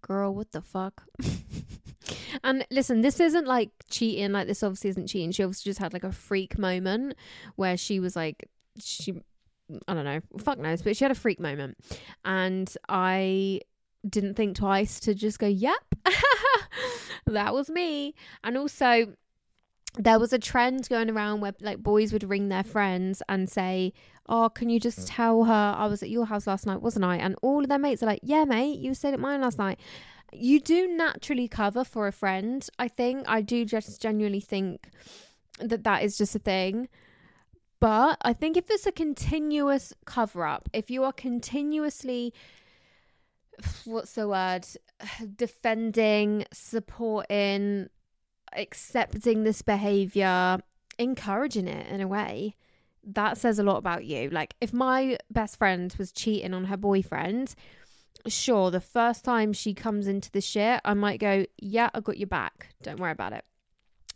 "Girl, 0.03 0.35
what 0.35 0.53
the 0.53 0.61
fuck?" 0.61 1.05
and 2.45 2.67
listen, 2.71 3.01
this 3.03 3.21
isn't 3.21 3.47
like 3.47 3.71
cheating. 3.89 4.33
Like 4.33 4.47
this 4.49 4.63
obviously 4.63 4.91
isn't 4.91 5.07
cheating. 5.09 5.31
She 5.33 5.43
obviously 5.45 5.71
just 5.71 5.79
had 5.79 5.93
like 5.93 6.05
a 6.05 6.13
freak 6.13 6.59
moment 6.59 7.15
where 7.55 7.77
she 7.77 8.01
was 8.01 8.17
like 8.17 8.49
she 8.81 9.15
I 9.89 9.95
don't 9.95 10.05
know, 10.05 10.21
fuck 10.39 10.59
knows, 10.59 10.83
but 10.83 10.97
she 10.97 11.05
had 11.05 11.11
a 11.11 11.17
freak 11.17 11.41
moment. 11.41 11.77
And 12.25 12.73
I 12.89 13.61
didn't 14.09 14.35
think 14.35 14.57
twice 14.57 15.01
to 15.01 15.15
just 15.15 15.39
go, 15.39 15.47
"Yep." 15.47 15.95
that 17.27 17.55
was 17.55 17.71
me. 17.71 18.15
And 18.45 18.57
also 18.57 19.15
there 19.99 20.19
was 20.19 20.33
a 20.33 20.39
trend 20.39 20.89
going 20.89 21.11
around 21.11 21.41
where 21.41 21.55
like 21.61 21.79
boys 21.79 22.13
would 22.13 22.23
ring 22.23 22.49
their 22.49 22.65
friends 22.65 23.23
and 23.29 23.49
say, 23.49 23.93
"Oh, 24.29 24.49
can 24.49 24.69
you 24.69 24.79
just 24.79 25.01
mm. 25.01 25.05
tell 25.09 25.45
her 25.45 25.75
I 25.77 25.87
was 25.87 26.03
at 26.03 26.11
your 26.11 26.27
house 26.27 26.47
last 26.47 26.67
night, 26.67 26.83
wasn't 26.83 27.05
I?" 27.05 27.17
And 27.17 27.37
all 27.43 27.63
of 27.63 27.69
their 27.69 27.79
mates 27.79 28.03
are 28.03 28.07
like, 28.07 28.21
"Yeah, 28.23 28.45
mate, 28.45 28.79
you 28.79 28.95
stayed 28.95 29.15
at 29.15 29.21
mine 29.21 29.41
last 29.41 29.59
night." 29.59 29.81
You 30.33 30.61
do 30.61 30.89
naturally 30.89 31.49
cover 31.49 31.85
for 31.85 32.07
a 32.09 32.13
friend. 32.13 32.69
I 32.79 32.89
think 32.89 33.25
I 33.29 33.41
do 33.43 33.65
just 33.65 34.03
genuinely 34.03 34.41
think 34.41 34.89
that 35.61 35.85
that 35.85 36.03
is 36.03 36.19
just 36.19 36.35
a 36.35 36.41
thing. 36.41 36.89
But 37.79 38.19
I 38.23 38.33
think 38.33 38.57
if 38.57 38.71
it's 38.71 38.87
a 38.87 38.93
continuous 38.93 39.93
cover 40.05 40.45
up, 40.45 40.69
if 40.73 40.91
you 40.91 41.05
are 41.05 41.13
continuously, 41.13 42.33
what's 43.85 44.13
the 44.13 44.29
word, 44.29 44.67
defending, 45.37 46.45
supporting, 46.53 47.89
accepting 48.53 49.45
this 49.45 49.63
behavior, 49.63 50.59
encouraging 50.99 51.69
it 51.69 51.87
in 51.89 52.01
a 52.01 52.09
way, 52.09 52.57
that 53.05 53.39
says 53.39 53.59
a 53.59 53.63
lot 53.63 53.77
about 53.77 54.05
you. 54.05 54.31
Like, 54.31 54.55
if 54.61 54.73
my 54.73 55.19
best 55.31 55.57
friend 55.57 55.95
was 55.99 56.13
cheating 56.13 56.53
on 56.53 56.65
her 56.65 56.77
boyfriend, 56.77 57.55
sure, 58.27 58.71
the 58.71 58.81
first 58.81 59.25
time 59.25 59.53
she 59.53 59.75
comes 59.75 60.07
into 60.07 60.31
the 60.31 60.41
shit, 60.41 60.81
I 60.85 60.95
might 60.95 61.21
go, 61.21 61.47
Yeah, 61.59 61.91
I 61.95 62.01
got 62.01 62.19
your 62.19 62.27
back. 62.27 62.75
Don't 62.83 62.99
worry 62.99 63.13
about 63.13 63.33
it. 63.33 63.45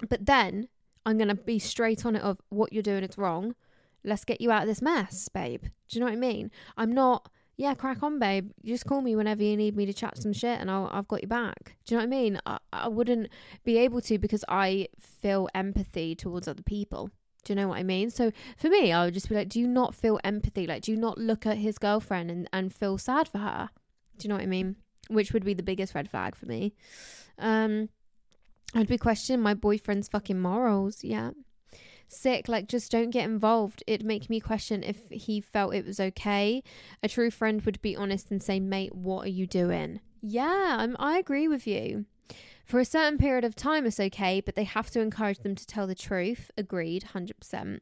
But 0.09 0.26
then 0.26 0.68
I'm 1.06 1.18
going 1.18 1.28
to 1.28 1.35
be 1.35 1.59
straight 1.59 2.04
on 2.04 2.16
it 2.16 2.23
of 2.23 2.38
what 2.49 2.73
you're 2.73 2.82
doing, 2.82 3.04
it's 3.04 3.18
wrong. 3.18 3.54
Let's 4.02 4.25
get 4.25 4.40
you 4.40 4.50
out 4.50 4.62
of 4.62 4.68
this 4.68 4.82
mess, 4.82 5.28
babe. 5.28 5.62
Do 5.62 5.68
you 5.90 6.00
know 6.00 6.06
what 6.06 6.14
I 6.14 6.16
mean? 6.16 6.50
I'm 6.76 6.92
not, 6.92 7.30
yeah, 7.61 7.75
crack 7.75 8.02
on, 8.02 8.19
babe. 8.19 8.52
Just 8.64 8.87
call 8.87 9.02
me 9.02 9.14
whenever 9.14 9.43
you 9.43 9.55
need 9.55 9.76
me 9.76 9.85
to 9.85 9.93
chat 9.93 10.17
some 10.17 10.33
shit 10.33 10.59
and 10.59 10.71
I'll, 10.71 10.88
I've 10.90 11.07
got 11.09 11.21
you 11.21 11.29
back. 11.29 11.76
Do 11.85 11.95
you 11.95 11.99
know 11.99 12.07
what 12.07 12.17
I 12.17 12.19
mean? 12.19 12.40
I, 12.47 12.59
I 12.73 12.88
wouldn't 12.88 13.29
be 13.64 13.76
able 13.76 14.00
to 14.00 14.17
because 14.19 14.43
I 14.49 14.88
feel 14.99 15.47
empathy 15.55 16.14
towards 16.14 16.49
other 16.49 16.62
people. 16.62 17.11
Do 17.45 17.52
you 17.52 17.57
know 17.57 17.69
what 17.69 17.76
I 17.76 17.83
mean? 17.83 18.09
So 18.09 18.33
for 18.57 18.71
me, 18.71 18.93
I 18.93 19.05
would 19.05 19.12
just 19.12 19.29
be 19.29 19.35
like, 19.35 19.50
do 19.50 19.61
you 19.61 19.69
not 19.69 19.95
feel 19.95 20.19
empathy? 20.25 20.67
Like, 20.67 20.85
do 20.85 20.90
you 20.90 20.97
not 20.97 21.19
look 21.19 21.45
at 21.45 21.59
his 21.59 21.76
girlfriend 21.76 22.31
and, 22.31 22.49
and 22.50 22.73
feel 22.73 22.97
sad 22.97 23.29
for 23.29 23.37
her? 23.37 23.69
Do 24.17 24.25
you 24.25 24.31
know 24.31 24.37
what 24.37 24.45
I 24.45 24.47
mean? 24.47 24.76
Which 25.09 25.35
would 25.35 25.45
be 25.45 25.52
the 25.52 25.62
biggest 25.62 25.95
red 25.95 26.09
flag 26.09 26.37
for 26.37 26.47
me. 26.47 26.73
Um, 27.38 27.90
I'd 28.75 28.88
be 28.88 28.97
questioning 28.97 29.43
my 29.43 29.52
boyfriend's 29.52 30.09
fucking 30.09 30.40
morals. 30.40 31.05
Yeah. 31.05 31.33
Sick, 32.12 32.49
like 32.49 32.67
just 32.67 32.90
don't 32.90 33.11
get 33.11 33.25
involved. 33.25 33.85
It'd 33.87 34.05
make 34.05 34.29
me 34.29 34.40
question 34.40 34.83
if 34.83 35.09
he 35.11 35.40
felt 35.40 35.75
it 35.75 35.87
was 35.87 36.00
okay. 36.00 36.62
A 37.02 37.09
true 37.09 37.31
friend 37.31 37.62
would 37.62 37.81
be 37.83 37.97
honest 37.97 38.31
and 38.31 38.43
say, 38.43 38.59
mate, 38.59 38.95
what 38.95 39.26
are 39.26 39.31
you 39.31 39.47
doing? 39.47 40.00
Yeah, 40.21 40.76
I'm, 40.79 40.97
I 40.99 41.19
agree 41.19 41.47
with 41.47 41.67
you. 41.69 42.07
For 42.64 42.81
a 42.81 42.85
certain 42.85 43.17
period 43.17 43.45
of 43.45 43.55
time, 43.55 43.87
it's 43.87 44.00
okay, 44.00 44.40
but 44.40 44.57
they 44.57 44.64
have 44.64 44.90
to 44.90 45.00
encourage 45.00 45.38
them 45.38 45.55
to 45.55 45.67
tell 45.67 45.87
the 45.87 45.95
truth. 45.95 46.50
Agreed, 46.59 47.07
100%. 47.14 47.79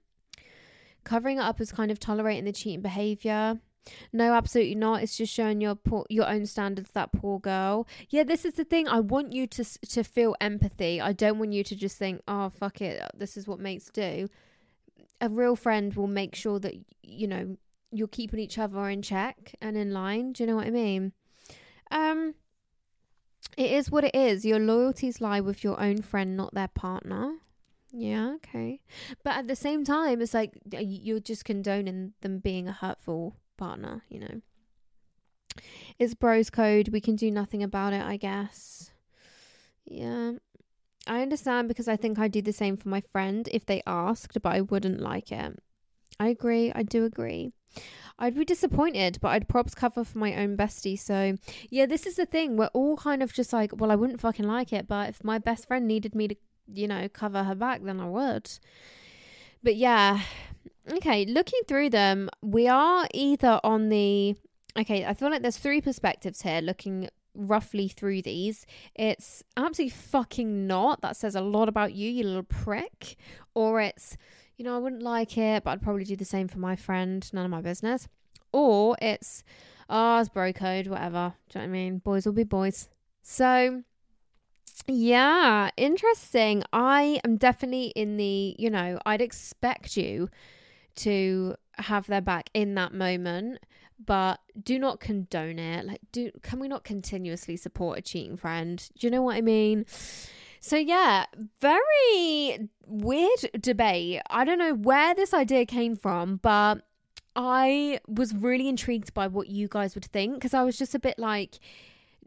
Covering 1.04 1.38
it 1.38 1.42
up 1.42 1.60
is 1.60 1.72
kind 1.72 1.90
of 1.90 1.98
tolerating 1.98 2.44
the 2.44 2.52
cheating 2.52 2.82
behavior. 2.82 3.60
No, 4.12 4.34
absolutely 4.34 4.74
not. 4.74 5.02
It's 5.02 5.16
just 5.16 5.32
showing 5.32 5.60
your 5.60 5.74
poor, 5.74 6.04
your 6.08 6.28
own 6.28 6.46
standards. 6.46 6.90
That 6.92 7.12
poor 7.12 7.38
girl. 7.40 7.86
Yeah, 8.10 8.24
this 8.24 8.44
is 8.44 8.54
the 8.54 8.64
thing. 8.64 8.88
I 8.88 9.00
want 9.00 9.32
you 9.32 9.46
to 9.46 9.64
to 9.64 10.04
feel 10.04 10.34
empathy. 10.40 11.00
I 11.00 11.12
don't 11.12 11.38
want 11.38 11.52
you 11.52 11.64
to 11.64 11.76
just 11.76 11.96
think, 11.96 12.22
"Oh, 12.28 12.50
fuck 12.50 12.80
it. 12.80 13.02
This 13.16 13.36
is 13.36 13.46
what 13.46 13.60
mates 13.60 13.90
do." 13.90 14.28
A 15.20 15.28
real 15.28 15.56
friend 15.56 15.94
will 15.94 16.06
make 16.06 16.34
sure 16.34 16.58
that 16.60 16.74
you 17.02 17.26
know 17.26 17.56
you're 17.90 18.08
keeping 18.08 18.38
each 18.38 18.58
other 18.58 18.88
in 18.88 19.02
check 19.02 19.54
and 19.60 19.76
in 19.76 19.92
line. 19.92 20.32
Do 20.32 20.42
you 20.42 20.46
know 20.46 20.56
what 20.56 20.66
I 20.66 20.70
mean? 20.70 21.12
Um, 21.90 22.34
it 23.56 23.70
is 23.70 23.90
what 23.90 24.04
it 24.04 24.14
is. 24.14 24.44
Your 24.44 24.58
loyalties 24.58 25.20
lie 25.20 25.40
with 25.40 25.64
your 25.64 25.80
own 25.80 26.02
friend, 26.02 26.36
not 26.36 26.54
their 26.54 26.68
partner. 26.68 27.38
Yeah, 27.90 28.34
okay. 28.36 28.80
But 29.24 29.36
at 29.36 29.48
the 29.48 29.56
same 29.56 29.84
time, 29.84 30.20
it's 30.20 30.34
like 30.34 30.58
you're 30.70 31.20
just 31.20 31.44
condoning 31.44 32.12
them 32.20 32.38
being 32.38 32.68
a 32.68 32.72
hurtful 32.72 33.36
partner, 33.58 34.02
you 34.08 34.20
know. 34.20 34.40
It's 35.98 36.14
bros 36.14 36.48
code. 36.48 36.88
We 36.88 37.00
can 37.00 37.16
do 37.16 37.30
nothing 37.30 37.62
about 37.62 37.92
it, 37.92 38.02
I 38.02 38.16
guess. 38.16 38.90
Yeah. 39.84 40.32
I 41.06 41.22
understand 41.22 41.68
because 41.68 41.88
I 41.88 41.96
think 41.96 42.18
I'd 42.18 42.32
do 42.32 42.42
the 42.42 42.52
same 42.52 42.76
for 42.76 42.88
my 42.88 43.02
friend 43.12 43.48
if 43.52 43.66
they 43.66 43.82
asked, 43.86 44.40
but 44.42 44.52
I 44.52 44.60
wouldn't 44.60 45.00
like 45.00 45.32
it. 45.32 45.58
I 46.20 46.28
agree. 46.28 46.72
I 46.74 46.82
do 46.82 47.04
agree. 47.04 47.52
I'd 48.18 48.34
be 48.34 48.44
disappointed, 48.44 49.18
but 49.20 49.28
I'd 49.28 49.48
props 49.48 49.74
cover 49.74 50.04
for 50.04 50.18
my 50.18 50.34
own 50.34 50.56
bestie. 50.56 50.98
So, 50.98 51.36
yeah, 51.70 51.86
this 51.86 52.06
is 52.06 52.16
the 52.16 52.26
thing. 52.26 52.56
We're 52.56 52.66
all 52.66 52.96
kind 52.96 53.22
of 53.22 53.32
just 53.32 53.52
like, 53.52 53.72
well, 53.74 53.90
I 53.90 53.94
wouldn't 53.94 54.20
fucking 54.20 54.46
like 54.46 54.72
it, 54.72 54.88
but 54.88 55.10
if 55.10 55.22
my 55.22 55.38
best 55.38 55.68
friend 55.68 55.86
needed 55.86 56.14
me 56.14 56.28
to, 56.28 56.36
you 56.72 56.88
know, 56.88 57.08
cover 57.08 57.44
her 57.44 57.54
back, 57.54 57.82
then 57.82 58.00
I 58.00 58.08
would. 58.08 58.50
But 59.62 59.76
yeah, 59.76 60.20
okay, 60.92 61.24
looking 61.26 61.60
through 61.66 61.90
them, 61.90 62.28
we 62.42 62.68
are 62.68 63.06
either 63.12 63.60
on 63.64 63.88
the 63.88 64.36
okay, 64.78 65.04
I 65.04 65.14
feel 65.14 65.30
like 65.30 65.42
there's 65.42 65.58
three 65.58 65.80
perspectives 65.80 66.42
here 66.42 66.60
looking 66.60 67.08
roughly 67.34 67.88
through 67.88 68.22
these. 68.22 68.66
It's 68.94 69.42
absolutely 69.56 69.90
fucking 69.90 70.66
not. 70.66 71.00
That 71.00 71.16
says 71.16 71.34
a 71.34 71.40
lot 71.40 71.68
about 71.68 71.94
you, 71.94 72.10
you 72.10 72.24
little 72.24 72.42
prick. 72.42 73.16
Or 73.54 73.80
it's, 73.80 74.16
you 74.56 74.64
know, 74.64 74.74
I 74.74 74.78
wouldn't 74.78 75.02
like 75.02 75.38
it, 75.38 75.64
but 75.64 75.70
I'd 75.70 75.82
probably 75.82 76.04
do 76.04 76.16
the 76.16 76.24
same 76.24 76.48
for 76.48 76.58
my 76.58 76.76
friend. 76.76 77.28
None 77.32 77.44
of 77.44 77.50
my 77.50 77.60
business. 77.60 78.08
Or 78.52 78.96
it's, 79.00 79.42
oh, 79.88 80.20
it's 80.20 80.28
bro 80.28 80.52
code, 80.52 80.86
whatever. 80.86 81.34
Do 81.48 81.58
you 81.58 81.64
know 81.64 81.70
what 81.70 81.76
I 81.76 81.80
mean? 81.80 81.98
Boys 81.98 82.26
will 82.26 82.32
be 82.32 82.44
boys. 82.44 82.88
So, 83.22 83.82
yeah, 84.86 85.70
interesting. 85.76 86.62
I 86.72 87.20
am 87.24 87.36
definitely 87.36 87.92
in 87.94 88.16
the, 88.16 88.56
you 88.58 88.70
know, 88.70 88.98
I'd 89.04 89.20
expect 89.20 89.96
you 89.96 90.28
to 90.98 91.54
have 91.78 92.06
their 92.06 92.20
back 92.20 92.50
in 92.54 92.74
that 92.74 92.92
moment 92.92 93.60
but 94.04 94.40
do 94.62 94.78
not 94.78 95.00
condone 95.00 95.58
it. 95.58 95.84
Like 95.86 96.00
do 96.12 96.30
can 96.42 96.60
we 96.60 96.68
not 96.68 96.84
continuously 96.84 97.56
support 97.56 97.98
a 97.98 98.02
cheating 98.02 98.36
friend? 98.36 98.88
Do 98.98 99.06
you 99.06 99.10
know 99.10 99.22
what 99.22 99.36
i 99.36 99.40
mean? 99.40 99.86
So 100.60 100.76
yeah 100.76 101.26
very 101.60 102.68
weird 102.86 103.50
debate. 103.60 104.20
I 104.30 104.44
don't 104.44 104.58
know 104.58 104.74
where 104.74 105.14
this 105.14 105.34
idea 105.34 105.66
came 105.66 105.96
from 105.96 106.36
but 106.36 106.82
i 107.36 108.00
was 108.08 108.34
really 108.34 108.68
intrigued 108.68 109.14
by 109.14 109.26
what 109.26 109.48
you 109.48 109.68
guys 109.68 109.94
would 109.94 110.06
think 110.06 110.34
because 110.34 110.54
i 110.54 110.62
was 110.62 110.76
just 110.78 110.94
a 110.94 110.98
bit 110.98 111.16
like 111.18 111.60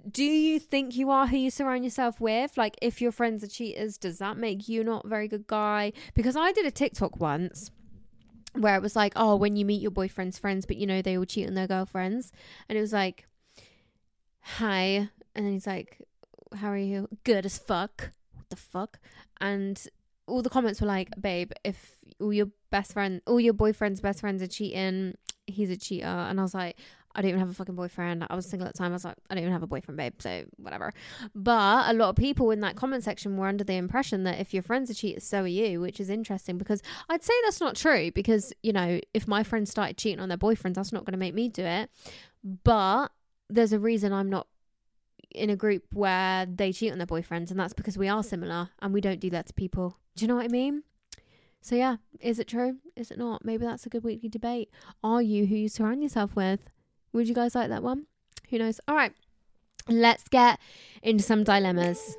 do 0.09 0.23
you 0.23 0.59
think 0.59 0.95
you 0.95 1.09
are 1.09 1.27
who 1.27 1.37
you 1.37 1.51
surround 1.51 1.83
yourself 1.83 2.19
with? 2.19 2.57
Like, 2.57 2.75
if 2.81 3.01
your 3.01 3.11
friends 3.11 3.43
are 3.43 3.47
cheaters, 3.47 3.97
does 3.97 4.17
that 4.17 4.37
make 4.37 4.67
you 4.67 4.83
not 4.83 5.05
a 5.05 5.07
very 5.07 5.27
good 5.27 5.45
guy? 5.47 5.93
Because 6.13 6.35
I 6.35 6.51
did 6.51 6.65
a 6.65 6.71
TikTok 6.71 7.19
once 7.19 7.69
where 8.53 8.75
it 8.75 8.81
was 8.81 8.95
like, 8.95 9.13
oh, 9.15 9.35
when 9.35 9.55
you 9.55 9.65
meet 9.65 9.81
your 9.81 9.91
boyfriend's 9.91 10.37
friends, 10.37 10.65
but 10.65 10.77
you 10.77 10.85
know 10.85 11.01
they 11.01 11.17
all 11.17 11.25
cheat 11.25 11.47
on 11.47 11.53
their 11.53 11.67
girlfriends, 11.67 12.31
and 12.67 12.77
it 12.77 12.81
was 12.81 12.93
like, 12.93 13.25
hi, 14.41 15.09
and 15.35 15.47
he's 15.47 15.67
like, 15.67 15.99
how 16.55 16.69
are 16.69 16.77
you? 16.77 17.07
Good 17.23 17.45
as 17.45 17.57
fuck. 17.57 18.11
What 18.33 18.49
the 18.49 18.55
fuck? 18.55 18.99
And 19.39 19.81
all 20.27 20.41
the 20.41 20.49
comments 20.49 20.81
were 20.81 20.87
like, 20.87 21.09
babe, 21.19 21.51
if 21.63 21.95
all 22.19 22.33
your 22.33 22.49
best 22.69 22.93
friend, 22.93 23.21
all 23.25 23.39
your 23.39 23.53
boyfriend's 23.53 24.01
best 24.01 24.19
friends 24.19 24.41
are 24.41 24.47
cheating, 24.47 25.15
he's 25.47 25.69
a 25.69 25.77
cheater, 25.77 26.05
and 26.05 26.39
I 26.39 26.43
was 26.43 26.53
like, 26.53 26.77
I 27.15 27.21
don't 27.21 27.29
even 27.29 27.39
have 27.39 27.49
a 27.49 27.53
fucking 27.53 27.75
boyfriend. 27.75 28.25
I 28.29 28.35
was 28.35 28.45
single 28.45 28.67
at 28.67 28.73
the 28.73 28.77
time. 28.77 28.91
I 28.91 28.95
was 28.95 29.05
like, 29.05 29.15
I 29.29 29.35
don't 29.35 29.43
even 29.43 29.53
have 29.53 29.63
a 29.63 29.67
boyfriend, 29.67 29.97
babe. 29.97 30.13
So 30.19 30.45
whatever. 30.57 30.91
But 31.35 31.89
a 31.89 31.93
lot 31.93 32.09
of 32.09 32.15
people 32.15 32.51
in 32.51 32.61
that 32.61 32.75
comment 32.75 33.03
section 33.03 33.37
were 33.37 33.47
under 33.47 33.63
the 33.63 33.73
impression 33.73 34.23
that 34.23 34.39
if 34.39 34.53
your 34.53 34.63
friends 34.63 34.89
are 34.89 34.93
cheaters, 34.93 35.23
so 35.23 35.41
are 35.41 35.47
you, 35.47 35.81
which 35.81 35.99
is 35.99 36.09
interesting 36.09 36.57
because 36.57 36.81
I'd 37.09 37.23
say 37.23 37.33
that's 37.43 37.61
not 37.61 37.75
true 37.75 38.11
because, 38.11 38.53
you 38.63 38.73
know, 38.73 38.99
if 39.13 39.27
my 39.27 39.43
friends 39.43 39.69
started 39.71 39.97
cheating 39.97 40.19
on 40.19 40.29
their 40.29 40.37
boyfriends, 40.37 40.75
that's 40.75 40.91
not 40.91 41.05
going 41.05 41.13
to 41.13 41.17
make 41.17 41.33
me 41.33 41.49
do 41.49 41.63
it. 41.63 41.89
But 42.63 43.09
there's 43.49 43.73
a 43.73 43.79
reason 43.79 44.13
I'm 44.13 44.29
not 44.29 44.47
in 45.31 45.49
a 45.49 45.55
group 45.55 45.83
where 45.93 46.45
they 46.45 46.71
cheat 46.71 46.91
on 46.91 46.97
their 46.97 47.07
boyfriends, 47.07 47.51
and 47.51 47.59
that's 47.59 47.73
because 47.73 47.97
we 47.97 48.07
are 48.07 48.23
similar 48.23 48.69
and 48.81 48.93
we 48.93 49.01
don't 49.01 49.19
do 49.19 49.29
that 49.29 49.47
to 49.47 49.53
people. 49.53 49.97
Do 50.15 50.23
you 50.23 50.27
know 50.27 50.35
what 50.35 50.45
I 50.45 50.49
mean? 50.49 50.83
So 51.61 51.75
yeah, 51.75 51.97
is 52.19 52.39
it 52.39 52.47
true? 52.47 52.77
Is 52.95 53.11
it 53.11 53.19
not? 53.19 53.45
Maybe 53.45 53.65
that's 53.65 53.85
a 53.85 53.89
good 53.89 54.03
weekly 54.03 54.29
debate. 54.29 54.69
Are 55.03 55.21
you 55.21 55.45
who 55.45 55.55
you 55.55 55.69
surround 55.69 56.01
yourself 56.01 56.35
with? 56.35 56.59
Would 57.13 57.27
you 57.27 57.35
guys 57.35 57.55
like 57.55 57.69
that 57.69 57.83
one? 57.83 58.05
Who 58.49 58.57
knows? 58.57 58.79
All 58.87 58.95
right, 58.95 59.13
let's 59.87 60.27
get 60.27 60.59
into 61.01 61.23
some 61.23 61.43
dilemmas. 61.43 62.17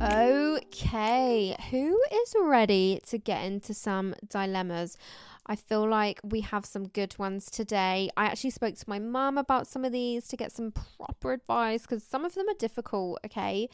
Okay, 0.00 1.56
who 1.70 1.98
is 2.12 2.34
ready 2.38 3.00
to 3.06 3.18
get 3.18 3.44
into 3.44 3.72
some 3.72 4.14
dilemmas? 4.28 4.98
I 5.46 5.56
feel 5.56 5.86
like 5.86 6.20
we 6.22 6.40
have 6.40 6.64
some 6.64 6.88
good 6.88 7.18
ones 7.18 7.50
today. 7.50 8.08
I 8.16 8.24
actually 8.26 8.50
spoke 8.50 8.76
to 8.76 8.88
my 8.88 8.98
mum 8.98 9.36
about 9.36 9.66
some 9.66 9.84
of 9.84 9.92
these 9.92 10.26
to 10.28 10.36
get 10.36 10.52
some 10.52 10.72
proper 10.72 11.32
advice 11.32 11.82
because 11.82 12.02
some 12.02 12.24
of 12.24 12.34
them 12.34 12.48
are 12.48 12.58
difficult, 12.58 13.18
okay? 13.26 13.68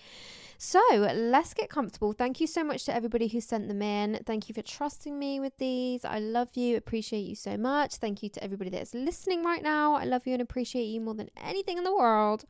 So 0.58 0.82
let's 0.92 1.54
get 1.54 1.70
comfortable. 1.70 2.12
Thank 2.12 2.40
you 2.40 2.46
so 2.46 2.64
much 2.64 2.84
to 2.86 2.94
everybody 2.94 3.28
who 3.28 3.40
sent 3.40 3.68
them 3.68 3.82
in. 3.82 4.20
Thank 4.26 4.48
you 4.48 4.54
for 4.54 4.62
trusting 4.62 5.16
me 5.16 5.38
with 5.38 5.56
these. 5.58 6.04
I 6.04 6.18
love 6.18 6.48
you, 6.54 6.76
appreciate 6.76 7.20
you 7.22 7.36
so 7.36 7.56
much. 7.56 7.96
Thank 7.96 8.22
you 8.22 8.28
to 8.30 8.42
everybody 8.42 8.70
that's 8.70 8.92
listening 8.92 9.44
right 9.44 9.62
now. 9.62 9.94
I 9.94 10.04
love 10.04 10.26
you 10.26 10.32
and 10.32 10.42
appreciate 10.42 10.86
you 10.86 11.00
more 11.00 11.14
than 11.14 11.30
anything 11.36 11.78
in 11.78 11.84
the 11.84 11.94
world. 11.94 12.44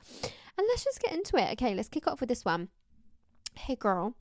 And 0.56 0.66
let's 0.68 0.84
just 0.84 1.00
get 1.00 1.12
into 1.12 1.36
it. 1.36 1.52
Okay, 1.52 1.74
let's 1.74 1.88
kick 1.88 2.06
off 2.06 2.20
with 2.20 2.28
this 2.28 2.44
one. 2.44 2.68
Hey 3.54 3.76
girl, 3.76 4.14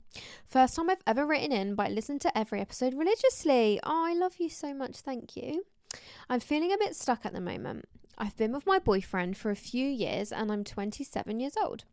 first 0.46 0.76
time 0.76 0.90
I've 0.90 1.02
ever 1.06 1.26
written 1.26 1.52
in, 1.52 1.74
but 1.74 1.86
I 1.86 1.90
listen 1.90 2.18
to 2.20 2.38
every 2.38 2.60
episode 2.60 2.94
religiously. 2.94 3.80
Oh, 3.82 4.04
I 4.06 4.12
love 4.12 4.34
you 4.38 4.48
so 4.48 4.74
much, 4.74 4.98
thank 4.98 5.36
you. 5.36 5.64
I'm 6.28 6.40
feeling 6.40 6.72
a 6.72 6.78
bit 6.78 6.94
stuck 6.94 7.24
at 7.24 7.32
the 7.32 7.40
moment. 7.40 7.86
I've 8.18 8.36
been 8.36 8.52
with 8.52 8.66
my 8.66 8.78
boyfriend 8.78 9.36
for 9.36 9.50
a 9.50 9.56
few 9.56 9.86
years 9.86 10.30
and 10.30 10.52
I'm 10.52 10.62
27 10.62 11.40
years 11.40 11.56
old. 11.56 11.84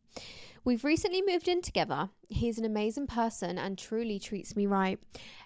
We've 0.66 0.84
recently 0.84 1.22
moved 1.22 1.48
in 1.48 1.62
together. 1.62 2.10
He's 2.28 2.58
an 2.58 2.66
amazing 2.66 3.08
person 3.08 3.58
and 3.58 3.78
truly 3.78 4.20
treats 4.20 4.56
me 4.56 4.66
right. 4.66 5.00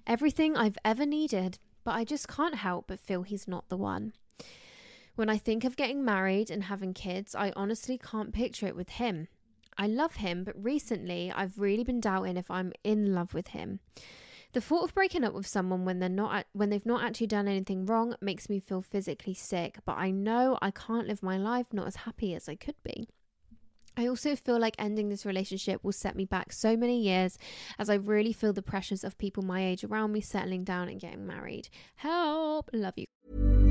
Everything 0.07 0.57
I've 0.57 0.77
ever 0.83 1.05
needed, 1.05 1.59
but 1.83 1.95
I 1.95 2.03
just 2.03 2.27
can't 2.27 2.55
help 2.55 2.87
but 2.87 2.99
feel 2.99 3.23
he's 3.23 3.47
not 3.47 3.69
the 3.69 3.77
one. 3.77 4.13
When 5.15 5.29
I 5.29 5.37
think 5.37 5.63
of 5.63 5.75
getting 5.75 6.03
married 6.03 6.49
and 6.49 6.63
having 6.63 6.93
kids, 6.93 7.35
I 7.35 7.53
honestly 7.55 7.97
can't 7.97 8.33
picture 8.33 8.65
it 8.65 8.75
with 8.75 8.89
him. 8.89 9.27
I 9.81 9.87
love 9.87 10.17
him, 10.17 10.43
but 10.43 10.53
recently 10.63 11.33
I've 11.35 11.57
really 11.57 11.83
been 11.83 11.99
doubting 11.99 12.37
if 12.37 12.51
I'm 12.51 12.71
in 12.83 13.15
love 13.15 13.33
with 13.33 13.47
him. 13.47 13.79
The 14.53 14.61
thought 14.61 14.83
of 14.83 14.93
breaking 14.93 15.23
up 15.23 15.33
with 15.33 15.47
someone 15.47 15.85
when 15.85 15.97
they're 15.97 16.07
not 16.07 16.45
when 16.53 16.69
they've 16.69 16.85
not 16.85 17.03
actually 17.03 17.25
done 17.25 17.47
anything 17.47 17.87
wrong 17.87 18.13
makes 18.21 18.47
me 18.47 18.59
feel 18.59 18.83
physically 18.83 19.33
sick, 19.33 19.79
but 19.83 19.97
I 19.97 20.11
know 20.11 20.59
I 20.61 20.69
can't 20.69 21.07
live 21.07 21.23
my 21.23 21.35
life 21.35 21.65
not 21.73 21.87
as 21.87 21.95
happy 21.95 22.35
as 22.35 22.47
I 22.47 22.53
could 22.53 22.75
be. 22.83 23.07
I 23.97 24.05
also 24.05 24.35
feel 24.35 24.59
like 24.59 24.75
ending 24.77 25.09
this 25.09 25.25
relationship 25.25 25.83
will 25.83 25.93
set 25.93 26.15
me 26.15 26.25
back 26.25 26.53
so 26.53 26.77
many 26.77 27.01
years 27.01 27.39
as 27.79 27.89
I 27.89 27.95
really 27.95 28.33
feel 28.33 28.53
the 28.53 28.61
pressures 28.61 29.03
of 29.03 29.17
people 29.17 29.41
my 29.41 29.65
age 29.65 29.83
around 29.83 30.11
me 30.11 30.21
settling 30.21 30.63
down 30.63 30.89
and 30.89 31.01
getting 31.01 31.25
married. 31.25 31.69
Help! 31.95 32.69
Love 32.71 32.93
you. 32.97 33.70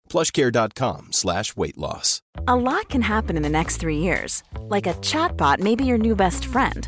plushcare.com 0.11 1.07
slash 1.11 1.55
weight 1.55 1.77
loss. 1.77 2.21
A 2.47 2.55
lot 2.55 2.89
can 2.89 3.01
happen 3.01 3.37
in 3.37 3.43
the 3.43 3.49
next 3.49 3.77
three 3.77 3.97
years. 3.97 4.43
Like 4.59 4.87
a 4.87 4.93
chatbot 4.95 5.59
may 5.59 5.75
be 5.75 5.85
your 5.85 5.97
new 5.97 6.15
best 6.15 6.45
friend. 6.45 6.87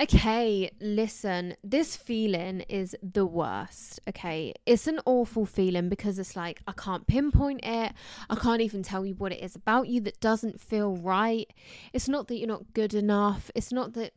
Okay, 0.00 0.70
listen, 0.80 1.54
this 1.62 1.94
feeling 1.94 2.62
is 2.62 2.96
the 3.00 3.24
worst. 3.24 4.00
Okay, 4.08 4.52
it's 4.66 4.88
an 4.88 4.98
awful 5.06 5.46
feeling 5.46 5.88
because 5.88 6.18
it's 6.18 6.34
like 6.34 6.60
I 6.66 6.72
can't 6.72 7.06
pinpoint 7.06 7.60
it. 7.62 7.92
I 8.28 8.34
can't 8.34 8.60
even 8.60 8.82
tell 8.82 9.06
you 9.06 9.14
what 9.14 9.32
it 9.32 9.40
is 9.42 9.54
about 9.54 9.86
you 9.86 10.00
that 10.00 10.18
doesn't 10.18 10.60
feel 10.60 10.96
right. 10.96 11.48
It's 11.92 12.08
not 12.08 12.26
that 12.26 12.38
you're 12.38 12.48
not 12.48 12.74
good 12.74 12.92
enough. 12.92 13.52
It's 13.54 13.72
not 13.72 13.92
that, 13.92 14.14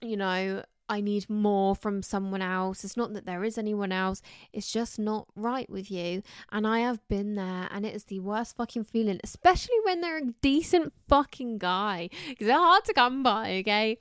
you 0.00 0.16
know, 0.16 0.64
I 0.88 1.00
need 1.00 1.30
more 1.30 1.74
from 1.74 2.02
someone 2.02 2.42
else. 2.42 2.84
It's 2.84 2.96
not 2.96 3.14
that 3.14 3.24
there 3.24 3.44
is 3.44 3.56
anyone 3.56 3.92
else. 3.92 4.20
It's 4.52 4.70
just 4.70 4.98
not 4.98 5.28
right 5.36 5.70
with 5.70 5.90
you. 5.90 6.22
And 6.50 6.66
I 6.66 6.80
have 6.80 7.06
been 7.08 7.34
there, 7.34 7.68
and 7.70 7.86
it 7.86 7.94
is 7.94 8.04
the 8.04 8.20
worst 8.20 8.56
fucking 8.56 8.84
feeling, 8.84 9.20
especially 9.24 9.76
when 9.84 10.00
they're 10.00 10.18
a 10.18 10.32
decent 10.42 10.92
fucking 11.08 11.58
guy. 11.58 12.10
Because 12.28 12.48
they're 12.48 12.58
hard 12.58 12.84
to 12.84 12.92
come 12.92 13.22
by, 13.22 13.58
okay? 13.58 13.98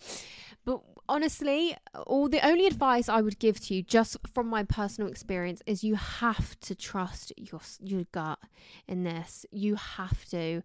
But 0.63 0.81
honestly, 1.09 1.75
all 2.05 2.29
the 2.29 2.45
only 2.45 2.67
advice 2.67 3.09
I 3.09 3.21
would 3.21 3.39
give 3.39 3.59
to 3.61 3.75
you, 3.75 3.81
just 3.81 4.17
from 4.33 4.47
my 4.47 4.63
personal 4.63 5.09
experience, 5.09 5.61
is 5.65 5.83
you 5.83 5.95
have 5.95 6.59
to 6.61 6.75
trust 6.75 7.33
your 7.37 7.61
your 7.79 8.05
gut 8.11 8.39
in 8.87 9.03
this. 9.03 9.45
You 9.51 9.75
have 9.75 10.25
to. 10.25 10.61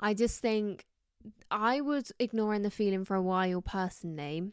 I 0.00 0.14
just 0.14 0.40
think 0.40 0.84
I 1.50 1.80
was 1.80 2.12
ignoring 2.18 2.62
the 2.62 2.70
feeling 2.70 3.04
for 3.04 3.14
a 3.14 3.22
while 3.22 3.62
personally, 3.62 4.50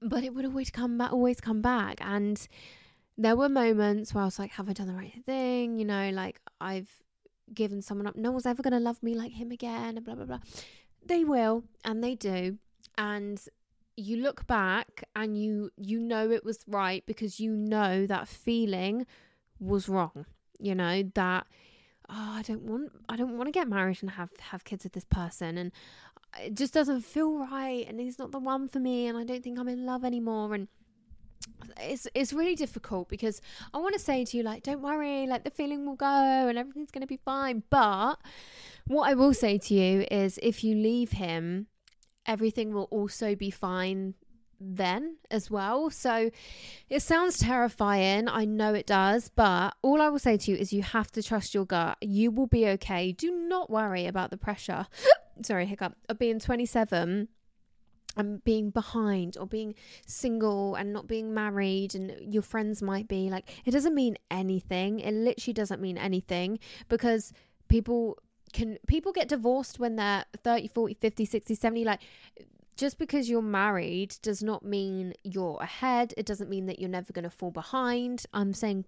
but 0.00 0.22
it 0.22 0.34
would 0.34 0.44
always 0.44 0.70
come 0.70 0.98
back. 0.98 1.12
Always 1.12 1.40
come 1.40 1.60
back, 1.60 1.98
and 2.00 2.46
there 3.16 3.36
were 3.36 3.48
moments 3.48 4.14
where 4.14 4.22
I 4.22 4.26
was 4.26 4.38
like, 4.38 4.52
"Have 4.52 4.68
I 4.68 4.72
done 4.72 4.86
the 4.86 4.94
right 4.94 5.24
thing?" 5.26 5.78
You 5.78 5.84
know, 5.84 6.10
like 6.10 6.40
I've 6.60 7.02
given 7.52 7.82
someone 7.82 8.06
up. 8.06 8.14
No 8.14 8.30
one's 8.30 8.46
ever 8.46 8.62
gonna 8.62 8.78
love 8.78 9.02
me 9.02 9.14
like 9.14 9.32
him 9.32 9.50
again, 9.50 9.96
and 9.96 10.04
blah 10.04 10.14
blah 10.14 10.26
blah. 10.26 10.40
They 11.04 11.24
will, 11.24 11.64
and 11.84 12.04
they 12.04 12.14
do 12.14 12.58
and 12.98 13.40
you 13.96 14.18
look 14.18 14.46
back 14.46 15.04
and 15.16 15.42
you 15.42 15.70
you 15.76 15.98
know 15.98 16.30
it 16.30 16.44
was 16.44 16.60
right 16.66 17.04
because 17.06 17.40
you 17.40 17.50
know 17.50 18.06
that 18.06 18.28
feeling 18.28 19.06
was 19.58 19.88
wrong 19.88 20.26
you 20.60 20.74
know 20.74 21.02
that 21.14 21.46
oh, 22.10 22.32
I 22.36 22.42
don't 22.42 22.62
want 22.62 22.92
I 23.08 23.16
don't 23.16 23.36
want 23.36 23.48
to 23.48 23.52
get 23.52 23.68
married 23.68 23.98
and 24.00 24.10
have 24.10 24.30
have 24.40 24.64
kids 24.64 24.84
with 24.84 24.92
this 24.92 25.04
person 25.04 25.58
and 25.58 25.72
it 26.42 26.54
just 26.54 26.74
doesn't 26.74 27.02
feel 27.02 27.38
right 27.38 27.86
and 27.88 28.00
he's 28.00 28.18
not 28.18 28.32
the 28.32 28.38
one 28.38 28.68
for 28.68 28.80
me 28.80 29.06
and 29.06 29.16
I 29.16 29.24
don't 29.24 29.42
think 29.42 29.58
I'm 29.58 29.68
in 29.68 29.86
love 29.86 30.04
anymore. 30.04 30.54
And 30.54 30.68
it's 31.80 32.06
it's 32.14 32.32
really 32.32 32.54
difficult 32.54 33.08
because 33.08 33.40
I 33.72 33.78
want 33.78 33.94
to 33.94 34.00
say 34.00 34.24
to 34.24 34.36
you 34.36 34.42
like 34.42 34.62
don't 34.62 34.82
worry 34.82 35.26
like 35.26 35.44
the 35.44 35.50
feeling 35.50 35.86
will 35.86 35.96
go 35.96 36.06
and 36.48 36.58
everything's 36.58 36.90
going 36.90 37.02
to 37.02 37.06
be 37.06 37.18
fine. 37.24 37.62
But 37.70 38.16
what 38.86 39.08
I 39.08 39.14
will 39.14 39.34
say 39.34 39.58
to 39.58 39.74
you 39.74 40.06
is 40.10 40.38
if 40.42 40.62
you 40.62 40.74
leave 40.74 41.12
him 41.12 41.66
everything 42.28 42.72
will 42.72 42.88
also 42.90 43.34
be 43.34 43.50
fine 43.50 44.14
then 44.60 45.16
as 45.30 45.50
well. 45.50 45.90
So 45.90 46.30
it 46.88 47.00
sounds 47.00 47.38
terrifying. 47.38 48.28
I 48.28 48.44
know 48.44 48.74
it 48.74 48.86
does. 48.86 49.30
But 49.34 49.74
all 49.82 50.00
I 50.00 50.08
will 50.08 50.18
say 50.18 50.36
to 50.36 50.50
you 50.50 50.56
is 50.56 50.72
you 50.72 50.82
have 50.82 51.10
to 51.12 51.22
trust 51.22 51.54
your 51.54 51.64
gut. 51.64 51.96
You 52.00 52.30
will 52.30 52.46
be 52.46 52.66
okay. 52.68 53.12
Do 53.12 53.30
not 53.30 53.70
worry 53.70 54.06
about 54.06 54.30
the 54.30 54.36
pressure. 54.36 54.86
Sorry, 55.42 55.66
hiccup. 55.66 55.94
Of 56.08 56.18
being 56.18 56.38
27 56.38 57.28
and 58.16 58.42
being 58.44 58.70
behind 58.70 59.36
or 59.38 59.46
being 59.46 59.74
single 60.06 60.74
and 60.74 60.92
not 60.92 61.06
being 61.06 61.32
married 61.32 61.94
and 61.94 62.32
your 62.32 62.42
friends 62.42 62.82
might 62.82 63.06
be 63.06 63.30
like 63.30 63.48
it 63.64 63.70
doesn't 63.70 63.94
mean 63.94 64.16
anything 64.28 64.98
it 64.98 65.12
literally 65.12 65.52
doesn't 65.52 65.80
mean 65.80 65.96
anything 65.96 66.58
because 66.88 67.32
people 67.68 68.18
can 68.52 68.78
people 68.86 69.12
get 69.12 69.28
divorced 69.28 69.78
when 69.78 69.96
they're 69.96 70.24
30 70.42 70.68
40 70.68 70.94
50 70.94 71.24
60 71.24 71.54
70 71.54 71.84
like 71.84 72.00
just 72.76 72.98
because 72.98 73.28
you're 73.28 73.42
married 73.42 74.14
does 74.22 74.42
not 74.42 74.64
mean 74.64 75.12
you're 75.24 75.58
ahead 75.60 76.14
it 76.16 76.26
doesn't 76.26 76.48
mean 76.48 76.66
that 76.66 76.78
you're 76.78 76.88
never 76.88 77.12
going 77.12 77.24
to 77.24 77.30
fall 77.30 77.50
behind 77.50 78.24
i'm 78.32 78.52
saying 78.52 78.84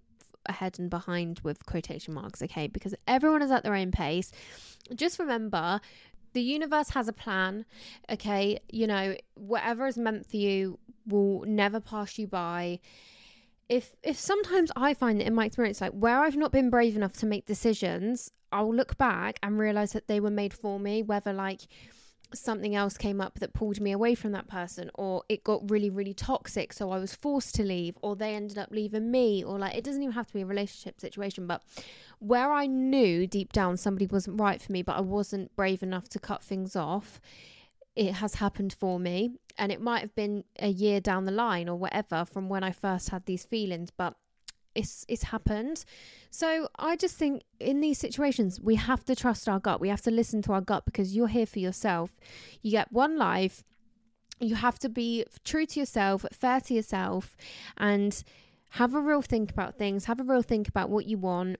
ahead 0.47 0.79
and 0.79 0.89
behind 0.89 1.39
with 1.43 1.65
quotation 1.65 2.13
marks 2.13 2.41
okay 2.41 2.67
because 2.67 2.95
everyone 3.07 3.41
is 3.41 3.51
at 3.51 3.63
their 3.63 3.75
own 3.75 3.91
pace 3.91 4.31
just 4.95 5.19
remember 5.19 5.79
the 6.33 6.41
universe 6.41 6.89
has 6.89 7.07
a 7.07 7.13
plan. 7.13 7.65
Okay. 8.09 8.59
You 8.69 8.87
know, 8.87 9.15
whatever 9.35 9.87
is 9.87 9.97
meant 9.97 10.25
for 10.25 10.37
you 10.37 10.79
will 11.05 11.43
never 11.45 11.79
pass 11.79 12.17
you 12.17 12.27
by. 12.27 12.79
If 13.71 13.93
if 14.03 14.19
sometimes 14.19 14.69
I 14.75 14.93
find 14.93 15.21
that 15.21 15.27
in 15.27 15.33
my 15.33 15.45
experience, 15.45 15.79
like 15.79 15.93
where 15.93 16.19
I've 16.19 16.35
not 16.35 16.51
been 16.51 16.69
brave 16.69 16.97
enough 16.97 17.13
to 17.13 17.25
make 17.25 17.45
decisions, 17.45 18.29
I'll 18.51 18.75
look 18.75 18.97
back 18.97 19.39
and 19.41 19.57
realize 19.57 19.93
that 19.93 20.09
they 20.09 20.19
were 20.19 20.29
made 20.29 20.53
for 20.53 20.77
me, 20.77 21.03
whether 21.03 21.31
like 21.31 21.61
something 22.33 22.75
else 22.75 22.97
came 22.97 23.21
up 23.21 23.39
that 23.39 23.53
pulled 23.53 23.79
me 23.79 23.93
away 23.93 24.13
from 24.13 24.33
that 24.33 24.47
person 24.49 24.91
or 24.95 25.23
it 25.29 25.43
got 25.43 25.69
really 25.69 25.89
really 25.89 26.13
toxic 26.13 26.71
so 26.71 26.89
i 26.91 26.97
was 26.97 27.13
forced 27.13 27.53
to 27.53 27.63
leave 27.63 27.97
or 28.01 28.15
they 28.15 28.35
ended 28.35 28.57
up 28.57 28.69
leaving 28.71 29.11
me 29.11 29.43
or 29.43 29.59
like 29.59 29.75
it 29.75 29.83
doesn't 29.83 30.01
even 30.01 30.13
have 30.13 30.27
to 30.27 30.33
be 30.33 30.41
a 30.41 30.45
relationship 30.45 30.99
situation 31.01 31.45
but 31.45 31.61
where 32.19 32.51
i 32.51 32.65
knew 32.65 33.27
deep 33.27 33.51
down 33.51 33.75
somebody 33.75 34.05
wasn't 34.05 34.39
right 34.39 34.61
for 34.61 34.71
me 34.71 34.81
but 34.81 34.95
i 34.95 35.01
wasn't 35.01 35.53
brave 35.57 35.83
enough 35.83 36.07
to 36.07 36.19
cut 36.19 36.41
things 36.41 36.73
off 36.73 37.19
it 37.95 38.13
has 38.13 38.35
happened 38.35 38.73
for 38.73 38.99
me 38.99 39.31
and 39.57 39.71
it 39.71 39.81
might 39.81 39.99
have 39.99 40.15
been 40.15 40.43
a 40.59 40.69
year 40.69 40.99
down 41.01 41.25
the 41.25 41.31
line 41.31 41.67
or 41.67 41.75
whatever 41.75 42.25
from 42.25 42.47
when 42.47 42.63
i 42.63 42.71
first 42.71 43.09
had 43.09 43.25
these 43.25 43.43
feelings 43.43 43.89
but 43.95 44.15
it's 44.75 45.05
it's 45.07 45.23
happened. 45.23 45.83
So 46.29 46.67
I 46.77 46.95
just 46.95 47.15
think 47.15 47.43
in 47.59 47.81
these 47.81 47.97
situations 47.99 48.59
we 48.59 48.75
have 48.75 49.03
to 49.05 49.15
trust 49.15 49.49
our 49.49 49.59
gut. 49.59 49.81
We 49.81 49.89
have 49.89 50.01
to 50.03 50.11
listen 50.11 50.41
to 50.43 50.53
our 50.53 50.61
gut 50.61 50.85
because 50.85 51.15
you're 51.15 51.27
here 51.27 51.45
for 51.45 51.59
yourself. 51.59 52.11
You 52.61 52.71
get 52.71 52.91
one 52.91 53.17
life. 53.17 53.63
You 54.39 54.55
have 54.55 54.79
to 54.79 54.89
be 54.89 55.25
true 55.43 55.65
to 55.67 55.79
yourself, 55.79 56.25
fair 56.31 56.61
to 56.61 56.73
yourself, 56.73 57.37
and 57.77 58.23
have 58.69 58.95
a 58.95 59.01
real 59.01 59.21
think 59.21 59.51
about 59.51 59.77
things. 59.77 60.05
Have 60.05 60.19
a 60.19 60.23
real 60.23 60.41
think 60.41 60.67
about 60.67 60.89
what 60.89 61.05
you 61.05 61.17
want, 61.17 61.57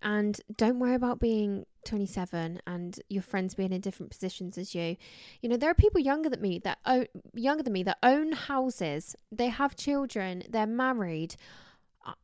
and 0.00 0.40
don't 0.56 0.78
worry 0.78 0.94
about 0.94 1.20
being 1.20 1.66
27 1.84 2.60
and 2.66 3.00
your 3.08 3.22
friends 3.22 3.54
being 3.54 3.72
in 3.72 3.80
different 3.80 4.10
positions 4.10 4.58
as 4.58 4.74
you. 4.74 4.96
You 5.40 5.48
know, 5.48 5.56
there 5.56 5.70
are 5.70 5.74
people 5.74 6.00
younger 6.00 6.28
than 6.28 6.40
me 6.40 6.58
that 6.60 6.78
own, 6.86 7.06
younger 7.34 7.62
than 7.62 7.72
me 7.72 7.82
that 7.84 7.98
own 8.02 8.32
houses. 8.32 9.16
They 9.30 9.48
have 9.48 9.76
children. 9.76 10.44
They're 10.48 10.66
married. 10.66 11.36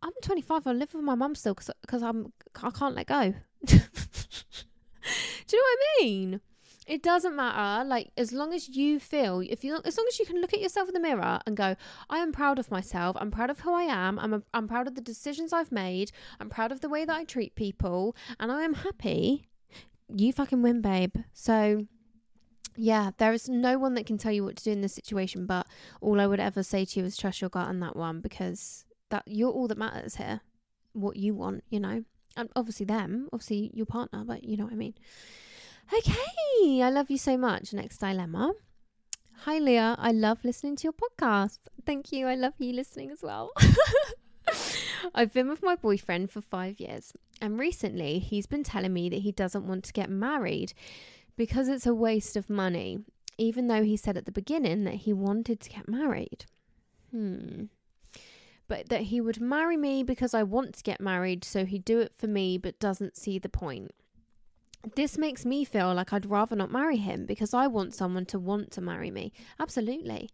I'm 0.03 0.13
25. 0.23 0.67
I 0.67 0.73
live 0.73 0.95
with 0.95 1.05
my 1.05 1.15
mum 1.15 1.35
still 1.35 1.55
because 1.55 2.03
I'm 2.03 2.33
I 2.63 2.71
can't 2.71 2.95
let 2.95 3.07
go. 3.07 3.35
Do 3.67 3.77
you 5.57 5.59
know 5.59 5.65
what 5.65 5.79
I 5.79 6.03
mean? 6.03 6.41
It 6.89 7.03
doesn't 7.03 7.37
matter. 7.37 7.87
Like 7.87 8.11
as 8.17 8.33
long 8.33 8.55
as 8.55 8.71
you 8.71 8.99
feel, 8.99 9.41
if 9.41 9.63
you, 9.63 9.79
as 9.85 9.99
long 9.99 10.07
as 10.09 10.19
you 10.19 10.25
can 10.25 10.41
look 10.41 10.55
at 10.55 10.61
yourself 10.61 10.89
in 10.89 10.95
the 10.95 11.01
mirror 11.01 11.39
and 11.47 11.55
go, 11.55 11.77
I 12.09 12.19
am 12.19 12.33
proud 12.33 12.59
of 12.59 12.71
myself. 12.71 13.15
I'm 13.21 13.31
proud 13.31 13.51
of 13.51 13.61
who 13.61 13.75
I 13.75 13.83
am. 13.83 14.19
I'm 14.19 14.33
a, 14.33 14.43
I'm 14.55 14.67
proud 14.67 14.87
of 14.89 14.95
the 14.95 15.03
decisions 15.03 15.53
I've 15.53 15.71
made. 15.71 16.11
I'm 16.41 16.49
proud 16.49 16.73
of 16.73 16.81
the 16.81 16.89
way 16.89 17.05
that 17.05 17.15
I 17.15 17.25
treat 17.25 17.55
people, 17.55 18.17
and 18.41 18.51
I 18.51 18.63
am 18.63 18.73
happy. 18.73 19.45
You 20.09 20.33
fucking 20.33 20.63
win, 20.63 20.81
babe. 20.81 21.15
So 21.35 21.87
yeah, 22.75 23.11
there 23.19 23.35
is 23.35 23.51
no 23.51 23.77
one 23.77 23.93
that 23.95 24.07
can 24.07 24.17
tell 24.17 24.33
you 24.33 24.43
what 24.43 24.57
to 24.57 24.65
do 24.65 24.71
in 24.71 24.81
this 24.81 24.95
situation, 24.95 25.45
but 25.45 25.67
all 26.01 26.19
I 26.19 26.27
would 26.27 26.41
ever 26.41 26.63
say 26.63 26.87
to 26.87 27.01
you 27.01 27.05
is 27.05 27.19
trust 27.19 27.43
your 27.43 27.51
gut 27.51 27.69
on 27.69 27.81
that 27.81 27.97
one 27.97 28.21
because 28.23 28.87
that 29.11 29.25
you're 29.27 29.51
all 29.51 29.69
that 29.69 29.77
matters 29.77 30.17
here. 30.17 30.41
What 30.95 31.17
you 31.17 31.35
want, 31.35 31.65
you 31.69 31.81
know. 31.81 32.05
And 32.35 32.49
obviously 32.57 32.87
them, 32.87 33.29
obviously 33.33 33.73
your 33.75 33.85
partner, 33.85 34.25
but 34.25 34.45
you 34.45 34.57
know 34.57 34.65
what 34.65 34.73
I 34.73 34.77
mean. 34.77 34.95
Okay, 35.93 36.83
I 36.83 36.91
love 36.91 37.11
you 37.11 37.17
so 37.17 37.39
much. 37.39 37.73
Next 37.73 37.99
dilemma. 37.99 38.53
Hi 39.45 39.59
Leah, 39.59 39.97
I 39.99 40.13
love 40.13 40.45
listening 40.45 40.77
to 40.77 40.85
your 40.85 40.93
podcast. 40.93 41.61
Thank 41.87 42.13
you. 42.13 42.27
I 42.27 42.35
love 42.35 42.55
you 42.59 42.73
listening 42.75 43.11
as 43.11 43.23
well. 43.23 43.53
I've 45.15 45.33
been 45.33 45.49
with 45.49 45.63
my 45.63 45.77
boyfriend 45.77 46.31
for 46.31 46.43
five 46.43 46.79
years, 46.79 47.13
and 47.41 47.59
recently 47.59 48.19
he's 48.19 48.47
been 48.47 48.65
telling 48.65 48.93
me 48.93 49.09
that 49.09 49.21
he 49.21 49.33
doesn't 49.33 49.67
want 49.67 49.85
to 49.85 49.93
get 49.93 50.11
married 50.11 50.75
because 51.37 51.69
it's 51.69 51.87
a 51.87 51.95
waste 51.95 52.37
of 52.37 52.51
money, 52.51 52.99
even 53.39 53.69
though 53.69 53.83
he 53.83 53.97
said 53.97 54.17
at 54.17 54.27
the 54.27 54.33
beginning 54.33 54.85
that 54.85 54.95
he 54.95 55.13
wanted 55.13 55.61
to 55.61 55.71
get 55.71 55.89
married. 55.89 56.45
Hmm 57.11 57.65
but 58.69 58.91
that 58.91 59.05
he 59.05 59.19
would 59.19 59.41
marry 59.41 59.79
me 59.79 60.03
because 60.03 60.35
I 60.35 60.43
want 60.43 60.75
to 60.75 60.83
get 60.83 61.01
married, 61.01 61.43
so 61.43 61.65
he'd 61.65 61.87
do 61.87 62.01
it 62.01 62.13
for 62.19 62.27
me 62.27 62.59
but 62.59 62.79
doesn't 62.79 63.17
see 63.17 63.39
the 63.39 63.49
point. 63.49 63.93
This 64.95 65.19
makes 65.19 65.45
me 65.45 65.65
feel 65.65 65.95
like 65.95 66.13
I'd 66.13 66.27
rather 66.27 66.57
not 66.57 66.71
marry 66.71 66.97
him 66.97 67.27
because 67.27 67.55
I 67.55 67.67
want 67.67 67.95
someone 67.95 68.27
to 68.27 68.39
want 68.39 68.71
to 68.73 68.81
marry 68.81 69.11
me. 69.11 69.33
Absolutely. 69.59 70.31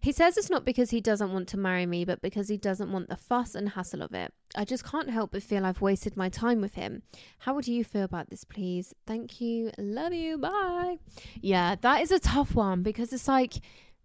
He 0.00 0.12
says 0.12 0.36
it's 0.36 0.50
not 0.50 0.66
because 0.66 0.90
he 0.90 1.00
doesn't 1.00 1.32
want 1.32 1.48
to 1.48 1.56
marry 1.56 1.86
me, 1.86 2.04
but 2.04 2.20
because 2.20 2.48
he 2.48 2.58
doesn't 2.58 2.92
want 2.92 3.08
the 3.08 3.16
fuss 3.16 3.54
and 3.54 3.70
hassle 3.70 4.02
of 4.02 4.12
it. 4.12 4.32
I 4.54 4.64
just 4.64 4.84
can't 4.84 5.08
help 5.08 5.32
but 5.32 5.42
feel 5.42 5.64
I've 5.64 5.80
wasted 5.80 6.16
my 6.16 6.28
time 6.28 6.60
with 6.60 6.74
him. 6.74 7.02
How 7.38 7.54
would 7.54 7.66
you 7.66 7.84
feel 7.84 8.02
about 8.02 8.28
this, 8.28 8.44
please? 8.44 8.94
Thank 9.06 9.40
you. 9.40 9.70
Love 9.78 10.12
you. 10.12 10.36
Bye. 10.36 10.98
Yeah, 11.40 11.76
that 11.80 12.02
is 12.02 12.12
a 12.12 12.18
tough 12.18 12.54
one 12.54 12.82
because 12.82 13.12
it's 13.12 13.28
like 13.28 13.54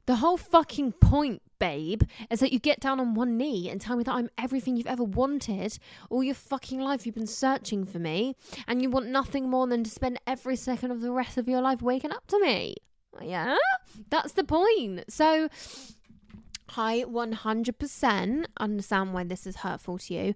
the 0.06 0.16
whole 0.16 0.38
fucking 0.38 0.94
point 0.94 1.42
babe, 1.60 2.04
is 2.30 2.40
that 2.40 2.52
you 2.52 2.60
get 2.60 2.80
down 2.80 3.00
on 3.00 3.14
one 3.14 3.38
knee 3.38 3.70
and 3.70 3.80
tell 3.80 3.98
me 3.98 4.04
that 4.04 4.16
I'm 4.16 4.30
everything 4.38 4.76
you've 4.76 4.88
ever 4.88 5.04
wanted. 5.04 5.78
All 6.10 6.24
your 6.24 6.36
fucking 6.36 6.80
life 6.80 7.06
you've 7.06 7.16
been 7.16 7.28
searching 7.28 7.86
for 7.86 8.00
me, 8.00 8.36
and 8.68 8.82
you 8.82 8.90
want 8.90 9.08
nothing 9.08 9.50
more 9.50 9.68
than 9.68 9.84
to 9.84 9.90
spend 9.90 10.20
every 10.26 10.56
second 10.56 10.92
of 10.92 11.02
the 11.02 11.12
rest 11.12 11.38
of 11.38 11.48
your 11.48 11.62
life 11.62 11.82
waking 11.82 12.12
up 12.12 12.26
to 12.28 12.40
me. 12.40 12.76
Oh, 13.20 13.24
yeah? 13.24 13.58
That's 14.10 14.34
the 14.34 14.44
point. 14.44 15.06
So. 15.10 15.50
I 16.78 17.04
100% 17.08 18.46
understand 18.60 19.14
why 19.14 19.24
this 19.24 19.48
is 19.48 19.56
hurtful 19.56 19.98
to 19.98 20.14
you. 20.14 20.34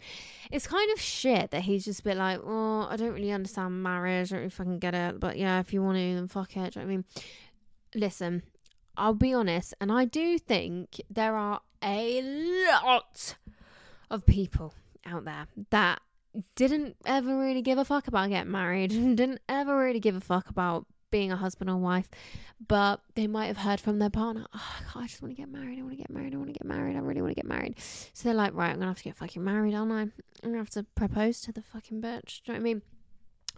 It's 0.51 0.65
kind 0.65 0.91
of 0.91 0.99
shit 0.99 1.51
that 1.51 1.61
he's 1.61 1.85
just 1.85 1.99
a 1.99 2.03
bit 2.03 2.17
like, 2.17 2.39
oh, 2.43 2.87
I 2.89 2.95
don't 2.95 3.13
really 3.13 3.31
understand 3.31 3.83
marriage. 3.83 4.31
I 4.31 4.37
don't 4.37 4.39
really 4.39 4.49
fucking 4.49 4.79
get 4.79 4.95
it. 4.95 5.19
But 5.19 5.37
yeah, 5.37 5.59
if 5.59 5.73
you 5.73 5.83
want 5.83 5.99
to, 5.99 6.15
then 6.15 6.27
fuck 6.27 6.57
it. 6.57 6.75
You 6.75 6.81
know 6.81 6.87
I 6.87 6.89
mean? 6.89 7.05
Listen, 7.93 8.41
I'll 8.95 9.13
be 9.13 9.33
honest, 9.33 9.73
and 9.81 9.91
I 9.91 10.05
do 10.05 10.37
think 10.37 11.01
there 11.09 11.35
are 11.35 11.61
a 11.83 12.21
lot 12.69 13.35
of 14.09 14.25
people 14.25 14.73
out 15.05 15.25
there 15.25 15.47
that 15.71 16.01
didn't 16.55 16.95
ever 17.05 17.37
really 17.37 17.61
give 17.61 17.77
a 17.77 17.85
fuck 17.85 18.07
about 18.07 18.29
getting 18.29 18.51
married, 18.51 18.89
didn't 19.15 19.41
ever 19.49 19.77
really 19.77 19.99
give 19.99 20.15
a 20.15 20.21
fuck 20.21 20.49
about 20.49 20.85
being 21.11 21.31
a 21.31 21.35
husband 21.35 21.69
or 21.69 21.77
wife, 21.77 22.09
but 22.67 23.01
they 23.13 23.27
might 23.27 23.45
have 23.45 23.57
heard 23.57 23.79
from 23.79 23.99
their 23.99 24.09
partner, 24.09 24.47
oh, 24.53 24.79
I 24.95 25.05
just 25.05 25.21
want 25.21 25.35
to 25.35 25.39
get 25.39 25.51
married, 25.51 25.77
I 25.77 25.81
want 25.83 25.93
to 25.93 25.97
get 25.97 26.09
married, 26.09 26.33
I 26.33 26.37
want 26.37 26.49
to 26.49 26.53
get 26.53 26.65
married, 26.65 26.95
I 26.95 26.99
really 26.99 27.21
want 27.21 27.31
to 27.31 27.41
get 27.41 27.47
married. 27.47 27.75
So 28.13 28.23
they're 28.23 28.33
like, 28.33 28.55
right, 28.55 28.69
I'm 28.71 28.77
going 28.77 28.81
to 28.81 28.87
have 28.87 28.97
to 28.97 29.03
get 29.03 29.15
fucking 29.17 29.43
married, 29.43 29.75
aren't 29.75 29.91
I? 29.91 30.01
I'm 30.01 30.11
going 30.41 30.53
to 30.53 30.57
have 30.59 30.69
to 30.71 30.83
propose 30.95 31.41
to 31.41 31.51
the 31.51 31.61
fucking 31.61 32.01
bitch. 32.01 32.41
Do 32.43 32.51
you 32.51 32.53
know 32.53 32.59
what 32.59 32.59
I 32.59 32.63
mean? 32.63 32.81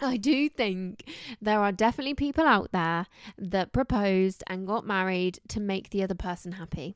I 0.02 0.18
do 0.18 0.50
think 0.50 1.10
there 1.42 1.60
are 1.62 1.72
definitely 1.72 2.16
people 2.16 2.46
out 2.46 2.72
there 2.72 3.08
that 3.38 3.72
proposed 3.72 4.44
and 4.48 4.68
got 4.68 4.86
married 4.86 5.40
to 5.50 5.60
make 5.60 5.90
the 5.90 6.04
other 6.04 6.16
person 6.16 6.54
happy. 6.54 6.96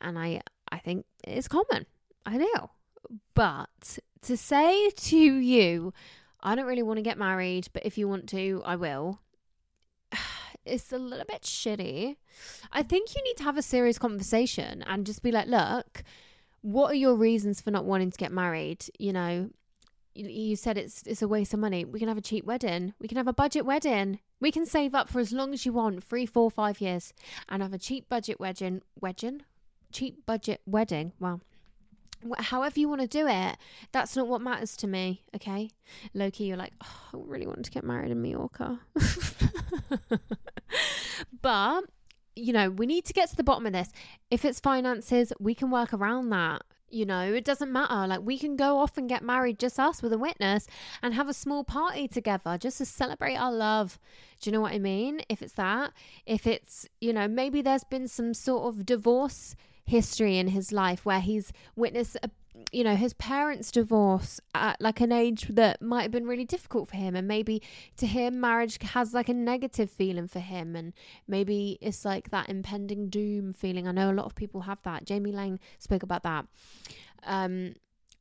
And 0.00 0.18
I 0.18 0.42
I 0.70 0.78
think 0.78 1.06
it's 1.24 1.48
common. 1.48 1.86
I 2.24 2.36
know. 2.36 2.70
But 3.34 3.98
to 4.22 4.36
say 4.36 4.90
to 4.90 5.16
you, 5.16 5.92
I 6.42 6.54
don't 6.54 6.66
really 6.66 6.82
want 6.82 6.98
to 6.98 7.02
get 7.02 7.18
married, 7.18 7.68
but 7.72 7.84
if 7.84 7.98
you 7.98 8.08
want 8.08 8.28
to, 8.30 8.62
I 8.64 8.76
will. 8.76 9.20
It's 10.66 10.92
a 10.92 10.98
little 10.98 11.24
bit 11.26 11.42
shitty. 11.42 12.16
I 12.70 12.82
think 12.82 13.16
you 13.16 13.24
need 13.24 13.38
to 13.38 13.44
have 13.44 13.56
a 13.56 13.62
serious 13.62 13.98
conversation 13.98 14.82
and 14.82 15.06
just 15.06 15.22
be 15.22 15.32
like, 15.32 15.48
look, 15.48 16.04
what 16.60 16.90
are 16.90 16.96
your 16.96 17.14
reasons 17.14 17.62
for 17.62 17.70
not 17.70 17.86
wanting 17.86 18.10
to 18.10 18.18
get 18.18 18.30
married? 18.30 18.84
You 18.98 19.14
know, 19.14 19.50
you 20.14 20.56
said 20.56 20.76
it's 20.76 21.02
it's 21.06 21.22
a 21.22 21.28
waste 21.28 21.54
of 21.54 21.60
money. 21.60 21.84
We 21.84 21.98
can 21.98 22.08
have 22.08 22.18
a 22.18 22.22
cheap 22.22 22.44
wedding. 22.44 22.94
We 23.00 23.08
can 23.08 23.16
have 23.16 23.28
a 23.28 23.32
budget 23.32 23.64
wedding. 23.64 24.20
We 24.40 24.50
can 24.50 24.66
save 24.66 24.94
up 24.94 25.08
for 25.08 25.20
as 25.20 25.32
long 25.32 25.52
as 25.52 25.64
you 25.64 25.72
want, 25.72 26.02
three, 26.02 26.26
four, 26.26 26.50
five 26.50 26.80
years, 26.80 27.12
and 27.48 27.62
have 27.62 27.72
a 27.72 27.78
cheap 27.78 28.08
budget 28.08 28.40
wedding. 28.40 28.82
Wedding, 29.00 29.42
cheap 29.92 30.26
budget 30.26 30.60
wedding. 30.66 31.12
Well, 31.20 31.40
however 32.38 32.80
you 32.80 32.88
want 32.88 33.00
to 33.00 33.06
do 33.06 33.26
it, 33.26 33.56
that's 33.92 34.16
not 34.16 34.26
what 34.26 34.40
matters 34.40 34.76
to 34.78 34.86
me. 34.86 35.22
Okay, 35.34 35.70
Loki, 36.14 36.44
you're 36.44 36.56
like, 36.56 36.72
oh, 36.82 37.10
I 37.14 37.18
really 37.24 37.46
want 37.46 37.64
to 37.64 37.70
get 37.70 37.84
married 37.84 38.10
in 38.10 38.20
Mallorca, 38.20 38.80
but 41.42 41.84
you 42.36 42.52
know, 42.52 42.70
we 42.70 42.86
need 42.86 43.04
to 43.04 43.12
get 43.12 43.28
to 43.30 43.36
the 43.36 43.44
bottom 43.44 43.66
of 43.66 43.72
this. 43.72 43.90
If 44.30 44.44
it's 44.44 44.60
finances, 44.60 45.32
we 45.38 45.54
can 45.54 45.70
work 45.70 45.92
around 45.92 46.30
that. 46.30 46.62
You 46.90 47.06
know, 47.06 47.32
it 47.32 47.44
doesn't 47.44 47.70
matter. 47.70 48.06
Like, 48.06 48.22
we 48.22 48.36
can 48.36 48.56
go 48.56 48.78
off 48.78 48.98
and 48.98 49.08
get 49.08 49.22
married, 49.22 49.58
just 49.60 49.78
us 49.78 50.02
with 50.02 50.12
a 50.12 50.18
witness, 50.18 50.66
and 51.02 51.14
have 51.14 51.28
a 51.28 51.34
small 51.34 51.62
party 51.62 52.08
together 52.08 52.58
just 52.58 52.78
to 52.78 52.84
celebrate 52.84 53.36
our 53.36 53.52
love. 53.52 53.98
Do 54.40 54.50
you 54.50 54.52
know 54.52 54.60
what 54.60 54.72
I 54.72 54.78
mean? 54.78 55.22
If 55.28 55.40
it's 55.40 55.52
that, 55.52 55.92
if 56.26 56.46
it's, 56.46 56.88
you 57.00 57.12
know, 57.12 57.28
maybe 57.28 57.62
there's 57.62 57.84
been 57.84 58.08
some 58.08 58.34
sort 58.34 58.74
of 58.74 58.84
divorce 58.84 59.54
history 59.84 60.38
in 60.38 60.48
his 60.48 60.72
life 60.72 61.04
where 61.04 61.20
he's 61.20 61.52
witnessed 61.76 62.16
a 62.22 62.30
you 62.72 62.84
know 62.84 62.94
his 62.96 63.12
parents 63.14 63.70
divorce 63.70 64.40
at 64.54 64.80
like 64.80 65.00
an 65.00 65.12
age 65.12 65.46
that 65.48 65.80
might 65.80 66.02
have 66.02 66.10
been 66.10 66.26
really 66.26 66.44
difficult 66.44 66.88
for 66.88 66.96
him 66.96 67.16
and 67.16 67.26
maybe 67.26 67.62
to 67.96 68.06
him 68.06 68.40
marriage 68.40 68.78
has 68.82 69.14
like 69.14 69.28
a 69.28 69.34
negative 69.34 69.90
feeling 69.90 70.28
for 70.28 70.40
him 70.40 70.76
and 70.76 70.92
maybe 71.26 71.78
it's 71.80 72.04
like 72.04 72.30
that 72.30 72.48
impending 72.48 73.08
doom 73.08 73.52
feeling. 73.52 73.86
I 73.88 73.92
know 73.92 74.10
a 74.10 74.14
lot 74.14 74.26
of 74.26 74.34
people 74.34 74.62
have 74.62 74.82
that. 74.82 75.04
Jamie 75.04 75.32
Laing 75.32 75.58
spoke 75.78 76.02
about 76.02 76.22
that. 76.22 76.46
Um 77.24 77.74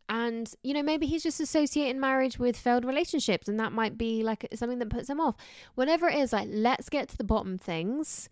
And, 0.09 0.51
you 0.63 0.73
know, 0.73 0.81
maybe 0.81 1.05
he's 1.05 1.21
just 1.21 1.39
associating 1.39 1.99
marriage 1.99 2.39
with 2.39 2.57
failed 2.57 2.83
relationships 2.83 3.47
and 3.47 3.59
that 3.59 3.71
might 3.71 3.95
be 3.95 4.23
like 4.23 4.47
something 4.55 4.79
that 4.79 4.89
puts 4.89 5.07
him 5.07 5.19
off. 5.19 5.35
Whatever 5.75 6.09
it 6.09 6.17
is, 6.17 6.33
like, 6.33 6.49
let's 6.51 6.89
get 6.89 7.09
to 7.09 7.17
the 7.17 7.23
bottom 7.23 7.59
things 7.59 8.27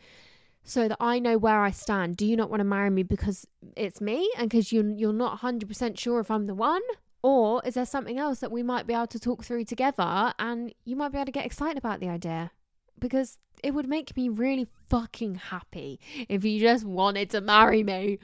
so 0.68 0.90
that 0.90 0.98
I 1.00 1.18
know 1.20 1.38
where 1.38 1.62
I 1.62 1.72
stand. 1.72 2.18
Do 2.18 2.26
you 2.26 2.36
not 2.36 2.50
want 2.50 2.60
to 2.60 2.66
marry 2.66 2.90
me 2.90 3.02
because 3.02 3.48
it's 3.78 4.02
me 4.02 4.30
and 4.38 4.50
because 4.50 4.74
you, 4.74 4.94
you're 4.96 5.14
not 5.14 5.40
100% 5.40 5.98
sure 5.98 6.20
if 6.20 6.30
I'm 6.30 6.46
the 6.46 6.54
one? 6.54 6.82
Or 7.24 7.62
is 7.66 7.76
there 7.76 7.86
something 7.86 8.20
else 8.20 8.40
that 8.42 8.52
we 8.52 8.64
might 8.64 8.86
be 8.86 8.94
able 8.94 9.08
to 9.08 9.20
talk 9.20 9.46
through 9.46 9.64
together 9.64 10.34
and 10.38 10.74
you 10.84 10.98
might 10.98 11.14
be 11.14 11.18
able 11.18 11.28
to 11.28 11.32
get 11.32 11.46
excited 11.46 11.78
about 11.78 12.02
the 12.02 12.10
idea? 12.10 12.52
Because 13.00 13.38
it 13.64 13.74
would 13.74 13.88
make 13.88 14.16
me 14.18 14.28
really 14.28 14.68
fucking 14.90 15.36
happy 15.36 16.02
if 16.28 16.44
you 16.44 16.60
just 16.60 16.84
wanted 16.84 17.30
to 17.30 17.40
marry 17.40 17.82
me. 17.82 18.20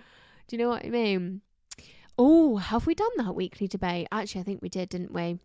Do 0.47 0.57
you 0.57 0.61
know 0.61 0.69
what 0.69 0.85
I 0.85 0.89
mean? 0.89 1.41
Oh, 2.17 2.57
have 2.57 2.85
we 2.85 2.93
done 2.93 3.09
that 3.17 3.35
weekly 3.35 3.69
debate? 3.69 4.09
Actually, 4.11 4.41
I 4.41 4.43
think 4.43 4.61
we 4.61 4.69
did, 4.69 4.89
didn't 4.89 5.13
we? 5.13 5.39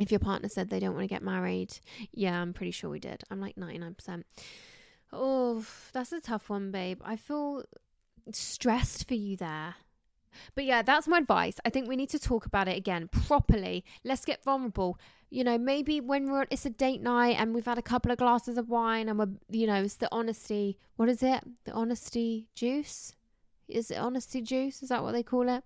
If 0.00 0.10
your 0.10 0.20
partner 0.20 0.48
said 0.48 0.68
they 0.68 0.80
don't 0.80 0.94
want 0.94 1.04
to 1.04 1.14
get 1.14 1.22
married, 1.22 1.78
yeah, 2.12 2.40
I'm 2.40 2.52
pretty 2.52 2.72
sure 2.72 2.90
we 2.90 2.98
did. 2.98 3.22
I'm 3.30 3.40
like 3.40 3.54
99%. 3.54 4.24
Oh, 5.12 5.64
that's 5.92 6.12
a 6.12 6.20
tough 6.20 6.50
one, 6.50 6.70
babe. 6.70 7.00
I 7.04 7.16
feel 7.16 7.64
stressed 8.32 9.08
for 9.08 9.14
you 9.14 9.36
there. 9.36 9.76
But 10.54 10.64
yeah, 10.64 10.82
that's 10.82 11.08
my 11.08 11.18
advice. 11.18 11.56
I 11.64 11.70
think 11.70 11.88
we 11.88 11.96
need 11.96 12.10
to 12.10 12.18
talk 12.18 12.46
about 12.46 12.68
it 12.68 12.76
again 12.76 13.08
properly. 13.08 13.84
Let's 14.04 14.24
get 14.24 14.44
vulnerable. 14.44 14.98
You 15.30 15.44
know, 15.44 15.58
maybe 15.58 16.00
when 16.00 16.30
we're 16.30 16.46
it's 16.50 16.66
a 16.66 16.70
date 16.70 17.02
night 17.02 17.36
and 17.38 17.54
we've 17.54 17.66
had 17.66 17.78
a 17.78 17.82
couple 17.82 18.10
of 18.10 18.18
glasses 18.18 18.56
of 18.56 18.68
wine 18.68 19.08
and 19.08 19.18
we're 19.18 19.28
you 19.50 19.66
know, 19.66 19.82
it's 19.82 19.96
the 19.96 20.08
honesty. 20.12 20.78
What 20.96 21.08
is 21.08 21.22
it? 21.22 21.42
The 21.64 21.72
honesty 21.72 22.48
juice? 22.54 23.14
Is 23.68 23.90
it 23.90 23.98
honesty 23.98 24.40
juice? 24.40 24.82
Is 24.82 24.88
that 24.88 25.02
what 25.02 25.12
they 25.12 25.22
call 25.22 25.48
it? 25.48 25.62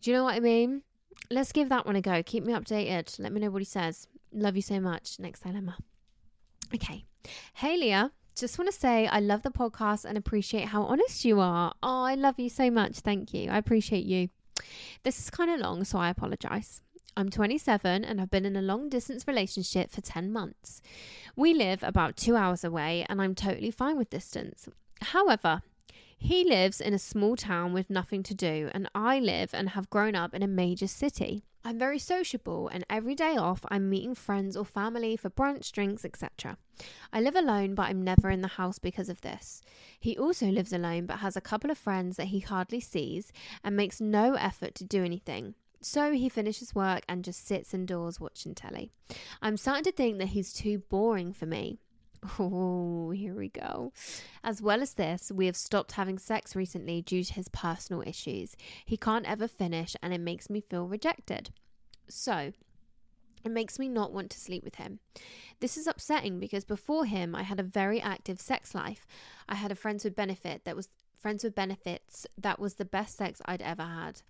Do 0.00 0.10
you 0.10 0.16
know 0.16 0.24
what 0.24 0.34
I 0.34 0.40
mean? 0.40 0.82
Let's 1.30 1.52
give 1.52 1.68
that 1.68 1.86
one 1.86 1.96
a 1.96 2.00
go. 2.00 2.22
Keep 2.22 2.44
me 2.44 2.52
updated. 2.52 3.18
Let 3.18 3.32
me 3.32 3.40
know 3.40 3.50
what 3.50 3.60
he 3.60 3.66
says. 3.66 4.08
Love 4.32 4.56
you 4.56 4.62
so 4.62 4.80
much. 4.80 5.18
Next 5.18 5.40
dilemma. 5.40 5.76
Okay. 6.74 7.04
Hey 7.54 7.76
Leah, 7.76 8.12
just 8.36 8.58
want 8.58 8.70
to 8.70 8.78
say 8.78 9.06
I 9.06 9.18
love 9.18 9.42
the 9.42 9.50
podcast 9.50 10.04
and 10.04 10.18
appreciate 10.18 10.66
how 10.66 10.82
honest 10.82 11.24
you 11.24 11.40
are. 11.40 11.72
Oh, 11.82 12.02
I 12.02 12.14
love 12.14 12.38
you 12.38 12.50
so 12.50 12.70
much. 12.70 13.00
Thank 13.00 13.32
you. 13.32 13.50
I 13.50 13.56
appreciate 13.56 14.04
you. 14.04 14.28
This 15.04 15.18
is 15.18 15.30
kind 15.30 15.50
of 15.50 15.60
long, 15.60 15.84
so 15.84 15.98
I 15.98 16.10
apologize. 16.10 16.82
I'm 17.16 17.30
27 17.30 18.04
and 18.04 18.20
I've 18.20 18.30
been 18.30 18.44
in 18.44 18.56
a 18.56 18.62
long 18.62 18.90
distance 18.90 19.26
relationship 19.26 19.90
for 19.90 20.02
10 20.02 20.30
months. 20.30 20.82
We 21.34 21.54
live 21.54 21.82
about 21.82 22.18
two 22.18 22.36
hours 22.36 22.62
away 22.62 23.06
and 23.08 23.22
I'm 23.22 23.34
totally 23.34 23.70
fine 23.70 23.96
with 23.96 24.10
distance. 24.10 24.68
However, 25.00 25.62
he 26.18 26.44
lives 26.44 26.78
in 26.78 26.92
a 26.92 26.98
small 26.98 27.36
town 27.36 27.72
with 27.72 27.90
nothing 27.90 28.22
to 28.24 28.34
do, 28.34 28.70
and 28.72 28.88
I 28.94 29.18
live 29.18 29.50
and 29.52 29.70
have 29.70 29.90
grown 29.90 30.14
up 30.14 30.34
in 30.34 30.42
a 30.42 30.48
major 30.48 30.86
city. 30.86 31.44
I'm 31.66 31.80
very 31.80 31.98
sociable, 31.98 32.68
and 32.68 32.86
every 32.88 33.16
day 33.16 33.36
off, 33.36 33.64
I'm 33.68 33.90
meeting 33.90 34.14
friends 34.14 34.56
or 34.56 34.64
family 34.64 35.16
for 35.16 35.30
brunch, 35.30 35.72
drinks, 35.72 36.04
etc. 36.04 36.58
I 37.12 37.20
live 37.20 37.34
alone, 37.34 37.74
but 37.74 37.88
I'm 37.88 38.04
never 38.04 38.30
in 38.30 38.40
the 38.40 38.46
house 38.46 38.78
because 38.78 39.08
of 39.08 39.22
this. 39.22 39.62
He 39.98 40.16
also 40.16 40.46
lives 40.46 40.72
alone, 40.72 41.06
but 41.06 41.18
has 41.18 41.36
a 41.36 41.40
couple 41.40 41.72
of 41.72 41.76
friends 41.76 42.18
that 42.18 42.28
he 42.28 42.38
hardly 42.38 42.78
sees 42.78 43.32
and 43.64 43.76
makes 43.76 44.00
no 44.00 44.34
effort 44.34 44.76
to 44.76 44.84
do 44.84 45.02
anything. 45.02 45.56
So 45.80 46.12
he 46.12 46.28
finishes 46.28 46.72
work 46.72 47.02
and 47.08 47.24
just 47.24 47.44
sits 47.44 47.74
indoors 47.74 48.20
watching 48.20 48.54
telly. 48.54 48.92
I'm 49.42 49.56
starting 49.56 49.82
to 49.84 49.92
think 49.92 50.18
that 50.18 50.28
he's 50.28 50.52
too 50.52 50.84
boring 50.88 51.32
for 51.32 51.46
me. 51.46 51.80
Oh, 52.38 53.10
here 53.10 53.34
we 53.34 53.48
go. 53.48 53.92
As 54.42 54.62
well 54.62 54.82
as 54.82 54.94
this, 54.94 55.32
we 55.34 55.46
have 55.46 55.56
stopped 55.56 55.92
having 55.92 56.18
sex 56.18 56.54
recently 56.56 57.02
due 57.02 57.24
to 57.24 57.32
his 57.32 57.48
personal 57.48 58.02
issues. 58.06 58.56
He 58.84 58.96
can't 58.96 59.28
ever 59.28 59.48
finish, 59.48 59.96
and 60.02 60.12
it 60.12 60.20
makes 60.20 60.50
me 60.50 60.60
feel 60.60 60.86
rejected. 60.86 61.50
So, 62.08 62.52
it 63.44 63.52
makes 63.52 63.78
me 63.78 63.88
not 63.88 64.12
want 64.12 64.30
to 64.30 64.40
sleep 64.40 64.64
with 64.64 64.74
him. 64.74 64.98
This 65.60 65.76
is 65.76 65.86
upsetting 65.86 66.40
because 66.40 66.64
before 66.64 67.04
him, 67.04 67.34
I 67.34 67.44
had 67.44 67.60
a 67.60 67.64
very 67.64 68.00
active 68.00 68.40
sex 68.40 68.74
life. 68.74 69.06
I 69.48 69.54
had 69.54 69.70
a 69.70 69.76
friends 69.76 70.04
with 70.04 70.16
benefit 70.16 70.64
that 70.64 70.76
was 70.76 70.88
friends 71.18 71.44
with 71.44 71.54
benefits 71.54 72.26
that 72.38 72.58
was 72.58 72.74
the 72.74 72.84
best 72.84 73.16
sex 73.16 73.40
I'd 73.46 73.62
ever 73.62 73.82
had. 73.82 74.22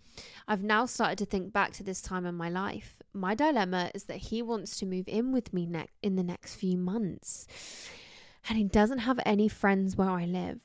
I've 0.48 0.62
now 0.62 0.86
started 0.86 1.18
to 1.18 1.26
think 1.26 1.52
back 1.52 1.72
to 1.74 1.82
this 1.82 2.00
time 2.00 2.26
in 2.26 2.34
my 2.34 2.48
life. 2.48 3.02
My 3.12 3.34
dilemma 3.34 3.90
is 3.94 4.04
that 4.04 4.16
he 4.16 4.42
wants 4.42 4.78
to 4.78 4.86
move 4.86 5.08
in 5.08 5.32
with 5.32 5.52
me 5.52 5.66
ne- 5.66 5.88
in 6.02 6.16
the 6.16 6.22
next 6.22 6.54
few 6.54 6.76
months. 6.76 7.46
And 8.48 8.56
he 8.56 8.64
doesn't 8.64 9.00
have 9.00 9.20
any 9.26 9.48
friends 9.48 9.96
where 9.96 10.10
I 10.10 10.24
live. 10.24 10.60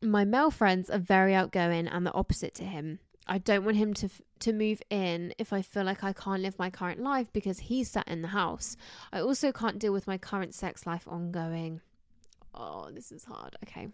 My 0.00 0.24
male 0.24 0.50
friends 0.50 0.88
are 0.90 0.98
very 0.98 1.34
outgoing 1.34 1.88
and 1.88 2.06
the 2.06 2.12
opposite 2.12 2.54
to 2.56 2.64
him. 2.64 3.00
I 3.26 3.38
don't 3.38 3.64
want 3.64 3.78
him 3.78 3.94
to 3.94 4.06
f- 4.06 4.20
to 4.40 4.52
move 4.52 4.82
in 4.90 5.32
if 5.38 5.52
I 5.52 5.62
feel 5.62 5.84
like 5.84 6.04
I 6.04 6.12
can't 6.12 6.42
live 6.42 6.58
my 6.58 6.68
current 6.68 7.00
life 7.00 7.32
because 7.32 7.58
he's 7.60 7.90
sat 7.90 8.06
in 8.06 8.20
the 8.20 8.28
house. 8.28 8.76
I 9.12 9.20
also 9.20 9.50
can't 9.50 9.78
deal 9.78 9.92
with 9.92 10.06
my 10.06 10.18
current 10.18 10.54
sex 10.54 10.86
life 10.86 11.08
ongoing. 11.08 11.80
Oh, 12.54 12.90
this 12.90 13.10
is 13.10 13.24
hard. 13.24 13.56
Okay. 13.64 13.88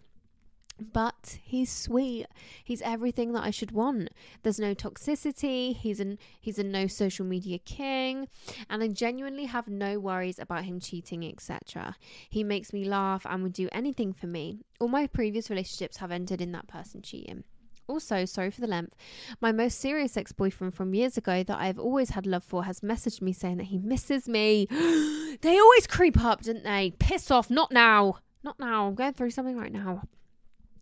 But 0.79 1.37
he's 1.43 1.71
sweet. 1.71 2.25
He's 2.63 2.81
everything 2.81 3.33
that 3.33 3.43
I 3.43 3.51
should 3.51 3.71
want. 3.71 4.09
There's 4.41 4.59
no 4.59 4.73
toxicity. 4.73 5.75
He's 5.75 5.99
an 5.99 6.17
he's 6.39 6.57
a 6.57 6.63
no 6.63 6.87
social 6.87 7.25
media 7.25 7.59
king, 7.59 8.27
and 8.69 8.81
I 8.81 8.87
genuinely 8.87 9.45
have 9.45 9.67
no 9.67 9.99
worries 9.99 10.39
about 10.39 10.63
him 10.63 10.79
cheating, 10.79 11.23
etc. 11.23 11.95
He 12.29 12.43
makes 12.43 12.73
me 12.73 12.83
laugh 12.83 13.25
and 13.29 13.43
would 13.43 13.53
do 13.53 13.69
anything 13.71 14.13
for 14.13 14.27
me. 14.27 14.61
All 14.79 14.87
my 14.87 15.05
previous 15.07 15.49
relationships 15.49 15.97
have 15.97 16.11
ended 16.11 16.41
in 16.41 16.51
that 16.53 16.67
person 16.67 17.01
cheating. 17.01 17.43
Also, 17.87 18.25
sorry 18.25 18.49
for 18.49 18.61
the 18.61 18.67
length, 18.67 18.95
my 19.41 19.51
most 19.51 19.79
serious 19.79 20.15
ex 20.15 20.31
boyfriend 20.31 20.73
from 20.73 20.93
years 20.93 21.17
ago 21.17 21.43
that 21.43 21.59
I've 21.59 21.79
always 21.79 22.11
had 22.11 22.25
love 22.25 22.43
for 22.43 22.63
has 22.63 22.79
messaged 22.79 23.21
me 23.21 23.33
saying 23.33 23.57
that 23.57 23.65
he 23.65 23.77
misses 23.77 24.29
me. 24.29 24.67
they 25.41 25.59
always 25.59 25.87
creep 25.87 26.23
up, 26.23 26.41
didn't 26.41 26.63
they? 26.63 26.93
Piss 26.99 27.29
off, 27.29 27.49
not 27.49 27.71
now. 27.71 28.19
Not 28.43 28.59
now. 28.59 28.87
I'm 28.87 28.95
going 28.95 29.13
through 29.13 29.31
something 29.31 29.57
right 29.57 29.73
now. 29.73 30.03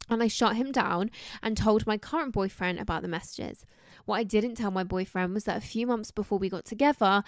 And 0.10 0.24
I 0.24 0.28
shot 0.28 0.56
him 0.56 0.72
down 0.72 1.12
and 1.42 1.56
told 1.56 1.86
my 1.86 1.98
current 1.98 2.34
boyfriend 2.34 2.80
about 2.80 3.02
the 3.02 3.08
messages. 3.08 3.66
What 4.06 4.18
I 4.18 4.24
didn't 4.24 4.56
tell 4.56 4.72
my 4.72 4.84
boyfriend 4.84 5.34
was 5.34 5.44
that 5.44 5.58
a 5.58 5.62
few 5.62 5.86
months 5.86 6.10
before 6.10 6.40
we 6.40 6.50
got 6.50 6.66
together, 6.66 7.24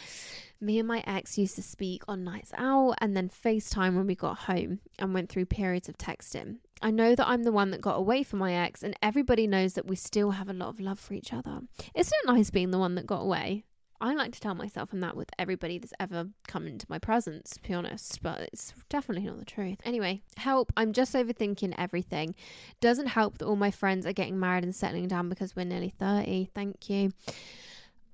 me 0.59 0.79
and 0.79 0.87
my 0.87 1.03
ex 1.05 1.37
used 1.37 1.55
to 1.55 1.61
speak 1.61 2.03
on 2.07 2.23
nights 2.23 2.51
out 2.57 2.95
and 2.99 3.15
then 3.15 3.29
FaceTime 3.29 3.95
when 3.95 4.07
we 4.07 4.15
got 4.15 4.39
home 4.39 4.79
and 4.97 5.13
went 5.13 5.29
through 5.29 5.45
periods 5.45 5.89
of 5.89 5.97
texting. 5.97 6.57
I 6.81 6.89
know 6.89 7.13
that 7.13 7.27
I'm 7.27 7.43
the 7.43 7.51
one 7.51 7.69
that 7.71 7.81
got 7.81 7.97
away 7.97 8.23
from 8.23 8.39
my 8.39 8.53
ex, 8.53 8.81
and 8.81 8.95
everybody 9.03 9.45
knows 9.45 9.73
that 9.73 9.85
we 9.85 9.95
still 9.95 10.31
have 10.31 10.49
a 10.49 10.53
lot 10.53 10.69
of 10.69 10.79
love 10.79 10.99
for 10.99 11.13
each 11.13 11.31
other. 11.31 11.61
Isn't 11.93 12.17
it 12.23 12.27
nice 12.27 12.49
being 12.49 12.71
the 12.71 12.79
one 12.79 12.95
that 12.95 13.05
got 13.05 13.21
away? 13.21 13.65
I 14.01 14.15
like 14.15 14.31
to 14.33 14.39
tell 14.39 14.55
myself 14.55 14.91
I'm 14.91 14.99
that 15.01 15.15
with 15.15 15.29
everybody 15.37 15.77
that's 15.77 15.93
ever 15.99 16.29
come 16.47 16.65
into 16.65 16.87
my 16.89 16.97
presence, 16.97 17.51
to 17.51 17.61
be 17.61 17.75
honest, 17.75 18.21
but 18.23 18.39
it's 18.51 18.73
definitely 18.89 19.27
not 19.27 19.37
the 19.37 19.45
truth. 19.45 19.77
Anyway, 19.85 20.23
help. 20.37 20.73
I'm 20.75 20.91
just 20.91 21.13
overthinking 21.13 21.75
everything. 21.77 22.33
Doesn't 22.79 23.07
help 23.07 23.37
that 23.37 23.45
all 23.45 23.55
my 23.55 23.69
friends 23.69 24.07
are 24.07 24.11
getting 24.11 24.39
married 24.39 24.63
and 24.63 24.75
settling 24.75 25.07
down 25.07 25.29
because 25.29 25.55
we're 25.55 25.65
nearly 25.65 25.93
30. 25.99 26.49
Thank 26.55 26.89
you. 26.89 27.13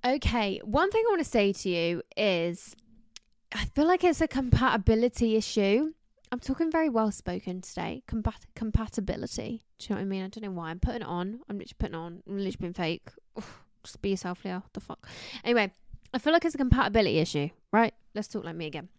Okay, 0.06 0.60
one 0.63 0.91
thing 0.91 1.04
I 1.08 1.12
want 1.12 1.23
to 1.23 1.30
say 1.30 1.54
to 1.54 1.69
you 1.69 2.02
is 2.17 2.76
I 3.54 3.63
feel 3.63 3.88
like 3.88 4.04
it's 4.04 4.19
a 4.19 4.28
compatibility 4.28 5.38
issue. 5.38 5.93
I'm 6.34 6.39
talking 6.41 6.69
very 6.69 6.89
well 6.89 7.12
spoken 7.12 7.62
today. 7.62 8.04
Compat- 8.10 8.45
compatibility. 8.56 9.63
Do 9.80 9.86
you 9.86 9.95
know 9.95 10.02
what 10.02 10.06
I 10.06 10.10
mean? 10.10 10.23
I 10.26 10.28
don't 10.28 10.43
know 10.43 10.52
why 10.52 10.69
I'm 10.69 10.80
putting 10.80 11.02
it 11.02 11.08
on. 11.08 11.39
I'm 11.50 11.58
literally 11.58 11.76
putting 11.80 11.95
on. 11.95 12.23
I'm 12.28 12.38
literally 12.38 12.58
being 12.60 12.73
fake. 12.73 13.08
Just 13.88 14.02
be 14.02 14.10
yourself, 14.10 14.43
Leah. 14.43 14.63
The 14.73 14.82
fuck. 14.82 15.08
Anyway, 15.45 15.71
I 16.13 16.17
feel 16.17 16.34
like 16.34 16.43
it's 16.43 16.56
a 16.56 16.58
compatibility 16.58 17.19
issue, 17.19 17.50
right? 17.71 17.93
Let's 18.13 18.28
talk 18.28 18.43
like 18.43 18.56
me 18.56 18.65
again. 18.67 18.89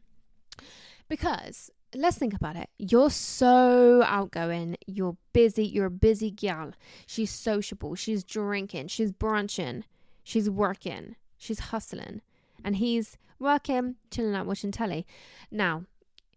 Because 1.10 1.70
let's 1.94 2.16
think 2.16 2.32
about 2.32 2.56
it. 2.56 2.70
You're 2.78 3.10
so 3.10 4.02
outgoing. 4.06 4.76
You're 4.86 5.18
busy. 5.34 5.66
You're 5.66 5.86
a 5.86 5.90
busy 5.90 6.30
gal. 6.30 6.72
She's 7.06 7.30
sociable. 7.30 7.96
She's 7.96 8.24
drinking. 8.24 8.88
She's 8.88 9.12
brunching. 9.12 9.84
She's 10.24 10.48
working. 10.48 11.16
She's 11.36 11.60
hustling. 11.60 12.22
And 12.64 12.76
he's 12.76 13.18
working, 13.38 13.96
chilling 14.10 14.34
out, 14.34 14.46
watching 14.46 14.72
telly. 14.72 15.06
Now, 15.50 15.84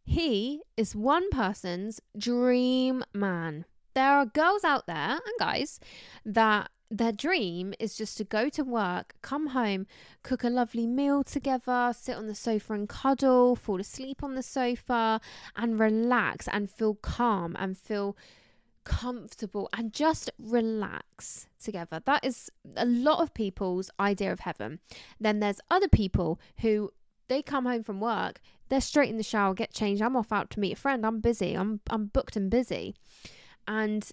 he 0.03 0.61
is 0.75 0.93
one 0.93 1.29
person's 1.29 2.01
dream 2.17 3.03
man. 3.13 3.63
There 3.93 4.11
are 4.11 4.25
girls 4.25 4.65
out 4.65 4.87
there 4.87 5.11
and 5.11 5.39
guys 5.39 5.79
that 6.25 6.69
their 6.91 7.13
dream 7.13 7.73
is 7.79 7.95
just 7.95 8.17
to 8.17 8.25
go 8.25 8.49
to 8.49 8.63
work, 8.63 9.15
come 9.21 9.47
home, 9.47 9.87
cook 10.23 10.43
a 10.43 10.49
lovely 10.49 10.85
meal 10.85 11.23
together, 11.23 11.93
sit 11.97 12.17
on 12.17 12.27
the 12.27 12.35
sofa 12.35 12.73
and 12.73 12.89
cuddle, 12.89 13.55
fall 13.55 13.79
asleep 13.79 14.21
on 14.23 14.35
the 14.35 14.43
sofa, 14.43 15.21
and 15.55 15.79
relax 15.79 16.49
and 16.49 16.69
feel 16.69 16.95
calm 16.95 17.55
and 17.57 17.77
feel 17.77 18.17
comfortable 18.83 19.69
and 19.73 19.93
just 19.93 20.29
relax 20.37 21.47
together. 21.63 22.01
That 22.05 22.25
is 22.25 22.51
a 22.75 22.85
lot 22.85 23.21
of 23.21 23.33
people's 23.33 23.89
idea 23.97 24.33
of 24.33 24.41
heaven. 24.41 24.79
Then 25.19 25.39
there's 25.39 25.61
other 25.71 25.87
people 25.87 26.41
who 26.59 26.91
they 27.29 27.41
come 27.41 27.65
home 27.65 27.83
from 27.83 28.01
work, 28.01 28.41
they're 28.67 28.81
straight 28.81 29.09
in 29.09 29.17
the 29.17 29.23
shower, 29.23 29.53
get 29.53 29.73
changed. 29.73 30.01
I'm 30.01 30.17
off 30.17 30.33
out 30.33 30.49
to 30.51 30.59
meet 30.59 30.73
a 30.73 30.75
friend. 30.77 31.05
I'm 31.05 31.19
busy. 31.19 31.53
I'm 31.53 31.79
I'm 31.89 32.05
booked 32.07 32.35
and 32.35 32.49
busy. 32.49 32.95
And 33.67 34.09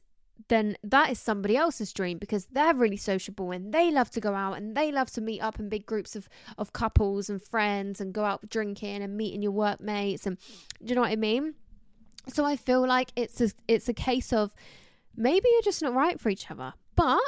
then 0.47 0.77
that 0.85 1.11
is 1.11 1.19
somebody 1.19 1.57
else's 1.57 1.93
dream 1.93 2.19
because 2.19 2.47
they're 2.47 2.75
really 2.75 2.97
sociable 2.97 3.51
and 3.51 3.75
they 3.75 3.91
love 3.91 4.11
to 4.11 4.21
go 4.21 4.35
out 4.35 4.55
and 4.55 4.77
they 4.77 4.93
love 4.93 5.11
to 5.11 5.21
meet 5.21 5.41
up 5.41 5.59
in 5.59 5.69
big 5.69 5.85
groups 5.85 6.15
of, 6.15 6.29
of 6.57 6.73
couples 6.73 7.29
and 7.29 7.43
friends 7.43 8.01
and 8.01 8.15
go 8.15 8.25
out 8.25 8.49
drinking 8.49 9.03
and 9.03 9.17
meeting 9.17 9.43
your 9.43 9.53
workmates 9.53 10.27
and 10.27 10.39
do 10.83 10.91
you 10.91 10.95
know 10.95 11.01
what 11.01 11.11
I 11.11 11.17
mean? 11.17 11.55
So 12.29 12.45
I 12.45 12.57
feel 12.57 12.87
like 12.87 13.11
it's 13.17 13.41
a, 13.41 13.51
it's 13.67 13.89
a 13.89 13.95
case 13.95 14.33
of 14.33 14.55
maybe 15.17 15.49
you're 15.51 15.63
just 15.63 15.83
not 15.83 15.95
right 15.95 16.21
for 16.21 16.29
each 16.29 16.51
other. 16.51 16.75
But 16.95 17.21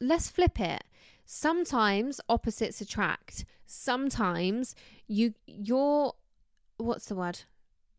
let's 0.00 0.28
flip 0.28 0.60
it. 0.60 0.84
Sometimes 1.24 2.20
opposites 2.28 2.80
attract. 2.80 3.44
Sometimes 3.66 4.74
you 5.06 5.34
your 5.46 6.14
what's 6.78 7.06
the 7.06 7.14
word? 7.14 7.40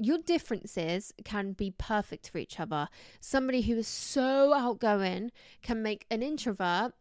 Your 0.03 0.17
differences 0.17 1.13
can 1.23 1.51
be 1.53 1.69
perfect 1.77 2.27
for 2.27 2.39
each 2.39 2.59
other. 2.59 2.87
Somebody 3.19 3.61
who 3.61 3.75
is 3.77 3.87
so 3.87 4.51
outgoing 4.51 5.31
can 5.61 5.83
make 5.83 6.07
an 6.09 6.23
introvert 6.23 6.93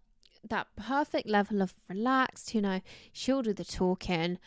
that 0.47 0.67
perfect 0.77 1.27
level 1.27 1.63
of 1.63 1.75
relaxed, 1.89 2.55
you 2.55 2.61
know, 2.61 2.81
she'll 3.11 3.41
do 3.41 3.55
the 3.55 3.65
talking. 3.65 4.39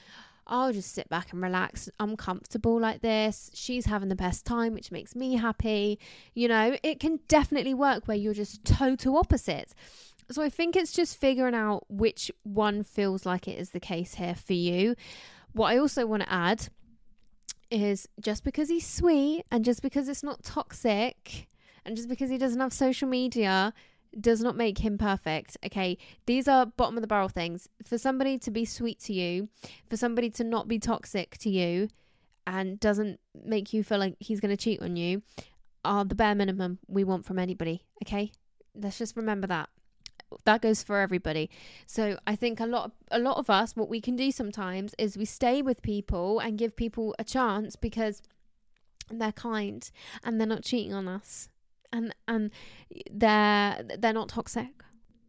I'll 0.45 0.72
just 0.72 0.93
sit 0.93 1.10
back 1.10 1.34
and 1.34 1.41
relax. 1.41 1.89
I'm 1.99 2.16
comfortable 2.16 2.80
like 2.80 3.01
this. 3.01 3.49
She's 3.56 3.88
having 3.88 4.10
the 4.10 4.16
best 4.16 4.45
time, 4.45 4.74
which 4.74 4.91
makes 4.91 5.16
me 5.16 5.36
happy. 5.36 5.97
You 6.36 6.47
know, 6.47 6.78
it 6.84 6.99
can 6.99 7.22
definitely 7.28 7.74
work 7.74 8.08
where 8.08 8.18
you're 8.18 8.36
just 8.36 8.64
total 8.66 9.18
opposites. 9.18 9.74
So 10.30 10.43
I 10.43 10.49
think 10.49 10.76
it's 10.76 10.91
just 10.91 11.18
figuring 11.18 11.56
out 11.56 11.86
which 11.89 12.30
one 12.43 12.84
feels 12.84 13.26
like 13.26 13.47
it 13.47 13.58
is 13.58 13.72
the 13.72 13.80
case 13.80 14.16
here 14.16 14.36
for 14.36 14.54
you. 14.54 14.95
What 15.54 15.74
I 15.74 15.78
also 15.80 16.06
want 16.06 16.22
to 16.22 16.32
add 16.32 16.68
is 17.74 18.08
just 18.20 18.44
because 18.44 18.70
he's 18.70 18.88
sweet 18.88 19.44
and 19.52 19.66
just 19.66 19.82
because 19.82 20.08
it's 20.08 20.24
not 20.24 20.44
toxic 20.44 21.48
and 21.86 21.96
just 21.96 22.08
because 22.08 22.30
he 22.30 22.38
doesn't 22.38 22.60
have 22.60 22.74
social 22.74 23.08
media 23.08 23.74
does 24.20 24.42
not 24.42 24.56
make 24.56 24.80
him 24.80 24.98
perfect. 24.98 25.58
Okay, 25.66 25.98
these 26.26 26.48
are 26.48 26.66
bottom 26.66 26.98
of 26.98 27.02
the 27.02 27.08
barrel 27.08 27.30
things. 27.30 27.68
For 27.84 27.98
somebody 27.98 28.38
to 28.40 28.52
be 28.52 28.66
sweet 28.66 29.00
to 29.02 29.14
you, 29.14 29.50
for 29.90 29.98
somebody 29.98 30.30
to 30.32 30.44
not 30.44 30.68
be 30.68 30.80
toxic 30.80 31.38
to 31.40 31.50
you, 31.50 31.90
and 32.46 32.80
doesn't 32.80 33.20
make 33.34 33.74
you 33.74 33.84
feel 33.84 33.98
like 33.98 34.16
he's 34.20 34.40
going 34.40 34.56
to 34.56 34.62
cheat 34.62 34.82
on 34.82 34.96
you, 34.96 35.24
are 35.86 36.06
the 36.06 36.16
bare 36.16 36.36
minimum 36.36 36.80
we 36.88 37.04
want 37.04 37.26
from 37.26 37.40
anybody. 37.40 37.84
Okay, 38.04 38.32
let's 38.76 38.98
just 38.98 39.16
remember 39.18 39.48
that. 39.48 39.70
That 40.46 40.62
goes 40.62 40.84
for 40.84 41.00
everybody. 41.00 41.50
So 41.86 42.18
I 42.26 42.36
think 42.36 42.60
a 42.60 42.66
lot, 42.66 42.92
a 43.12 43.20
lot 43.20 43.38
of 43.38 43.50
us, 43.50 43.76
what 43.76 43.90
we 43.90 44.02
can 44.02 44.16
do 44.16 44.32
sometimes 44.32 44.96
is 44.98 45.18
we 45.18 45.26
stay 45.26 45.62
with 45.62 45.82
people 45.82 46.40
and 46.40 46.58
give 46.58 46.76
people 46.76 47.16
a 47.20 47.24
chance 47.24 47.76
because 47.76 48.22
they're 49.10 49.32
kind 49.32 49.90
and 50.24 50.40
they're 50.40 50.48
not 50.48 50.64
cheating 50.64 50.94
on 50.94 51.08
us 51.08 51.50
and 51.92 52.14
and 52.28 52.52
they're 53.12 53.84
they're 53.98 54.14
not 54.14 54.30
toxic. 54.30 54.83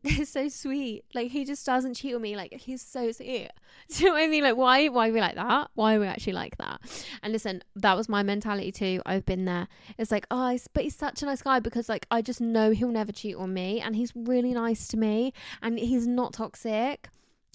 They're 0.17 0.27
so 0.27 0.49
sweet. 0.51 1.07
Like 1.15 1.31
he 1.31 1.47
just 1.47 1.65
doesn't 1.65 1.95
cheat 1.95 2.15
on 2.15 2.21
me. 2.21 2.37
Like 2.37 2.53
he's 2.53 2.83
so 2.83 3.11
sweet. 3.11 3.49
Do 3.89 4.03
you 4.03 4.11
know 4.11 4.15
what 4.15 4.23
I 4.23 4.27
mean? 4.27 4.45
Like 4.45 4.57
why 4.57 4.89
why 4.89 5.09
are 5.09 5.13
we 5.13 5.21
like 5.21 5.35
that? 5.37 5.71
Why 5.75 5.95
are 5.95 6.01
we 6.01 6.07
actually 6.07 6.35
like 6.35 6.59
that? 6.59 6.83
And 7.23 7.33
listen, 7.33 7.63
that 7.77 7.97
was 7.97 8.07
my 8.07 8.23
mentality 8.23 8.71
too. 8.71 9.01
I've 9.07 9.25
been 9.25 9.47
there. 9.47 9.67
It's 9.97 10.11
like, 10.11 10.27
oh, 10.31 10.59
but 10.75 10.83
he's 10.83 10.95
such 10.95 11.23
a 11.23 11.27
nice 11.27 11.41
guy 11.41 11.59
because 11.59 11.89
like 11.89 12.07
I 12.11 12.21
just 12.21 12.43
know 12.43 12.73
he'll 12.73 12.89
never 12.89 13.13
cheat 13.13 13.37
on 13.37 13.55
me, 13.55 13.81
and 13.81 13.97
he's 13.97 14.13
really 14.15 14.53
nice 14.53 14.89
to 14.89 14.99
me, 14.99 15.33
and 15.63 15.79
he's 15.79 16.07
not 16.07 16.35
toxic. 16.35 17.09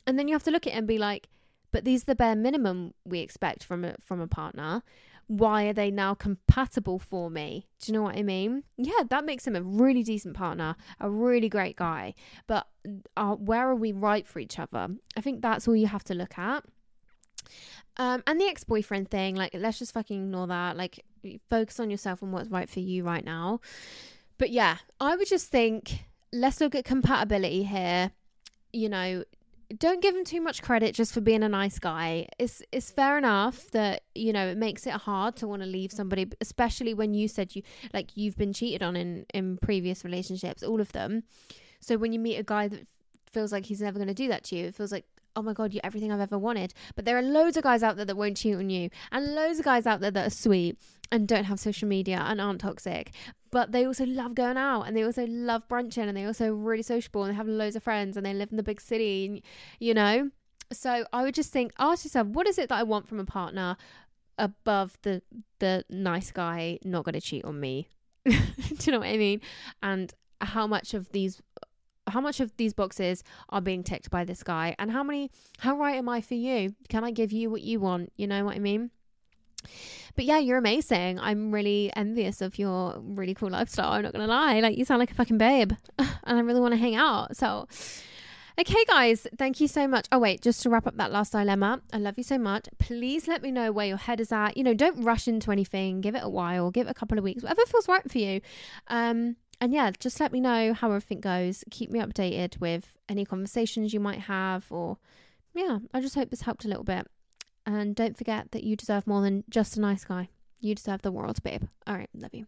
And 0.07 0.17
then 0.17 0.27
you 0.27 0.33
have 0.33 0.43
to 0.43 0.51
look 0.51 0.65
at 0.65 0.73
it 0.73 0.75
and 0.75 0.87
be 0.87 0.97
like, 0.97 1.27
but 1.71 1.85
these 1.85 2.01
are 2.01 2.05
the 2.05 2.15
bare 2.15 2.35
minimum 2.35 2.95
we 3.05 3.19
expect 3.19 3.63
from 3.63 3.85
a 3.85 3.93
from 4.03 4.21
a 4.21 4.27
partner 4.27 4.81
why 5.29 5.65
are 5.65 5.73
they 5.73 5.91
now 5.91 6.15
compatible 6.15 6.97
for 6.97 7.29
me? 7.29 7.67
Do 7.79 7.91
you 7.91 7.97
know 7.97 8.01
what 8.01 8.17
I 8.17 8.23
mean? 8.23 8.63
Yeah, 8.77 9.03
that 9.11 9.25
makes 9.25 9.45
him 9.45 9.55
a 9.55 9.61
really 9.61 10.01
decent 10.01 10.35
partner, 10.35 10.75
a 10.99 11.07
really 11.07 11.47
great 11.47 11.75
guy. 11.75 12.15
But 12.47 12.65
uh, 13.15 13.35
where 13.35 13.69
are 13.69 13.75
we 13.75 13.91
right 13.91 14.27
for 14.27 14.39
each 14.39 14.57
other? 14.57 14.87
I 15.15 15.21
think 15.21 15.43
that's 15.43 15.67
all 15.67 15.75
you 15.75 15.85
have 15.85 16.03
to 16.05 16.15
look 16.15 16.39
at. 16.39 16.63
Um, 17.97 18.23
and 18.25 18.41
the 18.41 18.45
ex 18.45 18.63
boyfriend 18.63 19.11
thing, 19.11 19.35
like, 19.35 19.51
let's 19.53 19.77
just 19.77 19.93
fucking 19.93 20.19
ignore 20.19 20.47
that. 20.47 20.75
Like, 20.75 21.05
focus 21.47 21.79
on 21.79 21.91
yourself 21.91 22.23
and 22.23 22.33
what's 22.33 22.49
right 22.49 22.67
for 22.67 22.79
you 22.79 23.03
right 23.03 23.23
now. 23.23 23.61
But 24.39 24.49
yeah, 24.49 24.77
I 24.99 25.15
would 25.15 25.27
just 25.27 25.51
think 25.51 26.05
let's 26.33 26.59
look 26.59 26.73
at 26.73 26.85
compatibility 26.85 27.65
here. 27.65 28.13
You 28.73 28.89
know, 28.89 29.23
don't 29.77 30.01
give 30.01 30.15
him 30.15 30.25
too 30.25 30.41
much 30.41 30.61
credit 30.61 30.95
just 30.95 31.13
for 31.13 31.21
being 31.21 31.43
a 31.43 31.49
nice 31.49 31.77
guy. 31.77 32.27
It's 32.39 32.61
it's 32.71 32.89
fair 32.89 33.17
enough 33.17 33.69
that 33.71 34.03
you 34.15 34.33
know 34.33 34.47
it 34.47 34.57
makes 34.57 34.87
it 34.87 34.93
hard 34.93 35.35
to 35.37 35.47
want 35.47 35.61
to 35.61 35.67
leave 35.67 35.91
somebody, 35.91 36.27
especially 36.41 36.93
when 36.93 37.13
you 37.13 37.27
said 37.27 37.55
you 37.55 37.61
like 37.93 38.15
you've 38.15 38.37
been 38.37 38.53
cheated 38.53 38.81
on 38.81 38.95
in 38.95 39.25
in 39.33 39.57
previous 39.57 40.03
relationships, 40.03 40.63
all 40.63 40.81
of 40.81 40.91
them. 40.91 41.23
So 41.81 41.97
when 41.97 42.13
you 42.13 42.19
meet 42.19 42.37
a 42.37 42.43
guy 42.43 42.67
that 42.67 42.87
feels 43.31 43.51
like 43.51 43.65
he's 43.65 43.81
never 43.81 43.99
going 43.99 44.07
to 44.07 44.13
do 44.13 44.27
that 44.29 44.43
to 44.45 44.55
you, 44.55 44.65
it 44.67 44.75
feels 44.75 44.91
like 44.91 45.05
oh 45.35 45.41
my 45.41 45.53
god, 45.53 45.73
you're 45.73 45.81
everything 45.83 46.11
I've 46.11 46.19
ever 46.19 46.37
wanted. 46.37 46.73
But 46.95 47.05
there 47.05 47.17
are 47.17 47.21
loads 47.21 47.55
of 47.55 47.63
guys 47.63 47.83
out 47.83 47.95
there 47.95 48.05
that 48.05 48.17
won't 48.17 48.37
cheat 48.37 48.55
on 48.55 48.69
you, 48.69 48.89
and 49.11 49.35
loads 49.35 49.59
of 49.59 49.65
guys 49.65 49.85
out 49.85 50.01
there 50.01 50.11
that 50.11 50.27
are 50.27 50.31
sweet 50.31 50.77
and 51.11 51.27
don't 51.27 51.45
have 51.45 51.59
social 51.59 51.87
media 51.87 52.23
and 52.27 52.39
aren't 52.41 52.61
toxic. 52.61 53.11
But 53.51 53.71
they 53.71 53.85
also 53.85 54.05
love 54.05 54.35
going 54.35 54.57
out 54.57 54.83
and 54.83 54.95
they 54.95 55.03
also 55.03 55.25
love 55.27 55.67
brunching 55.67 56.07
and 56.07 56.15
they 56.15 56.25
also 56.25 56.53
really 56.53 56.83
sociable 56.83 57.23
and 57.23 57.31
they 57.31 57.35
have 57.35 57.47
loads 57.47 57.75
of 57.75 57.83
friends 57.83 58.15
and 58.15 58.25
they 58.25 58.33
live 58.33 58.51
in 58.51 58.57
the 58.57 58.63
big 58.63 58.81
city, 58.81 59.25
and, 59.25 59.41
you 59.79 59.93
know. 59.93 60.29
So 60.71 61.05
I 61.11 61.23
would 61.23 61.33
just 61.33 61.51
think, 61.51 61.73
ask 61.79 62.05
yourself, 62.05 62.27
what 62.27 62.47
is 62.47 62.59
it 62.59 62.69
that 62.69 62.77
I 62.77 62.83
want 62.83 63.07
from 63.07 63.19
a 63.19 63.25
partner 63.25 63.75
above 64.37 64.97
the 65.01 65.21
the 65.59 65.83
nice 65.89 66.31
guy 66.31 66.79
not 66.83 67.05
going 67.05 67.13
to 67.13 67.21
cheat 67.21 67.43
on 67.43 67.59
me? 67.59 67.89
do 68.25 68.35
you 68.83 68.91
know 68.91 68.99
what 68.99 69.07
I 69.07 69.17
mean? 69.17 69.41
And 69.81 70.13
how 70.41 70.67
much 70.67 70.93
of 70.93 71.11
these 71.11 71.41
how 72.07 72.21
much 72.21 72.39
of 72.39 72.55
these 72.57 72.73
boxes 72.73 73.23
are 73.49 73.61
being 73.61 73.83
ticked 73.83 74.09
by 74.09 74.23
this 74.23 74.41
guy 74.41 74.75
and 74.79 74.91
how 74.91 75.03
many 75.03 75.31
how 75.59 75.77
right 75.77 75.95
am 75.95 76.09
I 76.09 76.21
for 76.21 76.35
you? 76.35 76.75
Can 76.87 77.03
I 77.03 77.11
give 77.11 77.31
you 77.31 77.49
what 77.49 77.61
you 77.61 77.79
want? 77.79 78.11
You 78.15 78.27
know 78.27 78.45
what 78.45 78.55
I 78.55 78.59
mean? 78.59 78.91
But 80.15 80.25
yeah, 80.25 80.39
you're 80.39 80.57
amazing. 80.57 81.19
I'm 81.19 81.51
really 81.51 81.91
envious 81.95 82.41
of 82.41 82.57
your 82.59 82.99
really 82.99 83.33
cool 83.33 83.49
lifestyle. 83.49 83.91
I'm 83.91 84.03
not 84.03 84.13
gonna 84.13 84.27
lie. 84.27 84.59
Like 84.59 84.77
you 84.77 84.85
sound 84.85 84.99
like 84.99 85.11
a 85.11 85.15
fucking 85.15 85.37
babe. 85.37 85.73
and 85.97 86.37
I 86.37 86.39
really 86.39 86.59
want 86.59 86.73
to 86.73 86.79
hang 86.79 86.95
out. 86.95 87.35
So 87.37 87.67
Okay, 88.59 88.83
guys, 88.89 89.25
thank 89.37 89.61
you 89.61 89.69
so 89.69 89.87
much. 89.87 90.05
Oh, 90.11 90.19
wait, 90.19 90.41
just 90.41 90.61
to 90.63 90.69
wrap 90.69 90.85
up 90.85 90.97
that 90.97 91.13
last 91.13 91.31
dilemma, 91.31 91.79
I 91.93 91.97
love 91.97 92.15
you 92.17 92.25
so 92.25 92.37
much. 92.37 92.67
Please 92.77 93.25
let 93.25 93.41
me 93.41 93.51
know 93.51 93.71
where 93.71 93.85
your 93.85 93.95
head 93.95 94.19
is 94.19 94.33
at. 94.33 94.57
You 94.57 94.65
know, 94.65 94.73
don't 94.73 95.01
rush 95.01 95.29
into 95.29 95.53
anything. 95.53 96.01
Give 96.01 96.13
it 96.13 96.23
a 96.23 96.27
while, 96.27 96.69
give 96.69 96.87
it 96.87 96.89
a 96.89 96.93
couple 96.93 97.17
of 97.17 97.23
weeks, 97.23 97.41
whatever 97.41 97.61
feels 97.67 97.87
right 97.87 98.11
for 98.11 98.17
you. 98.17 98.41
Um, 98.89 99.37
and 99.61 99.73
yeah, 99.73 99.91
just 99.97 100.19
let 100.19 100.33
me 100.33 100.41
know 100.41 100.73
how 100.73 100.89
everything 100.89 101.21
goes. 101.21 101.63
Keep 101.71 101.89
me 101.91 102.01
updated 102.01 102.59
with 102.59 102.97
any 103.07 103.23
conversations 103.23 103.93
you 103.93 104.01
might 104.01 104.19
have, 104.21 104.65
or 104.69 104.97
yeah, 105.53 105.79
I 105.93 106.01
just 106.01 106.15
hope 106.15 106.29
this 106.29 106.41
helped 106.41 106.65
a 106.65 106.67
little 106.67 106.83
bit. 106.83 107.07
And 107.69 107.95
don't 107.95 108.17
forget 108.17 108.51
that 108.51 108.63
you 108.63 108.75
deserve 108.75 109.05
more 109.05 109.21
than 109.21 109.43
just 109.47 109.77
a 109.77 109.79
nice 109.79 110.03
guy. 110.03 110.29
You 110.59 110.73
deserve 110.73 111.03
the 111.03 111.11
world, 111.11 111.41
babe. 111.43 111.63
All 111.85 111.95
right, 111.95 112.09
love 112.15 112.33
you. 112.33 112.47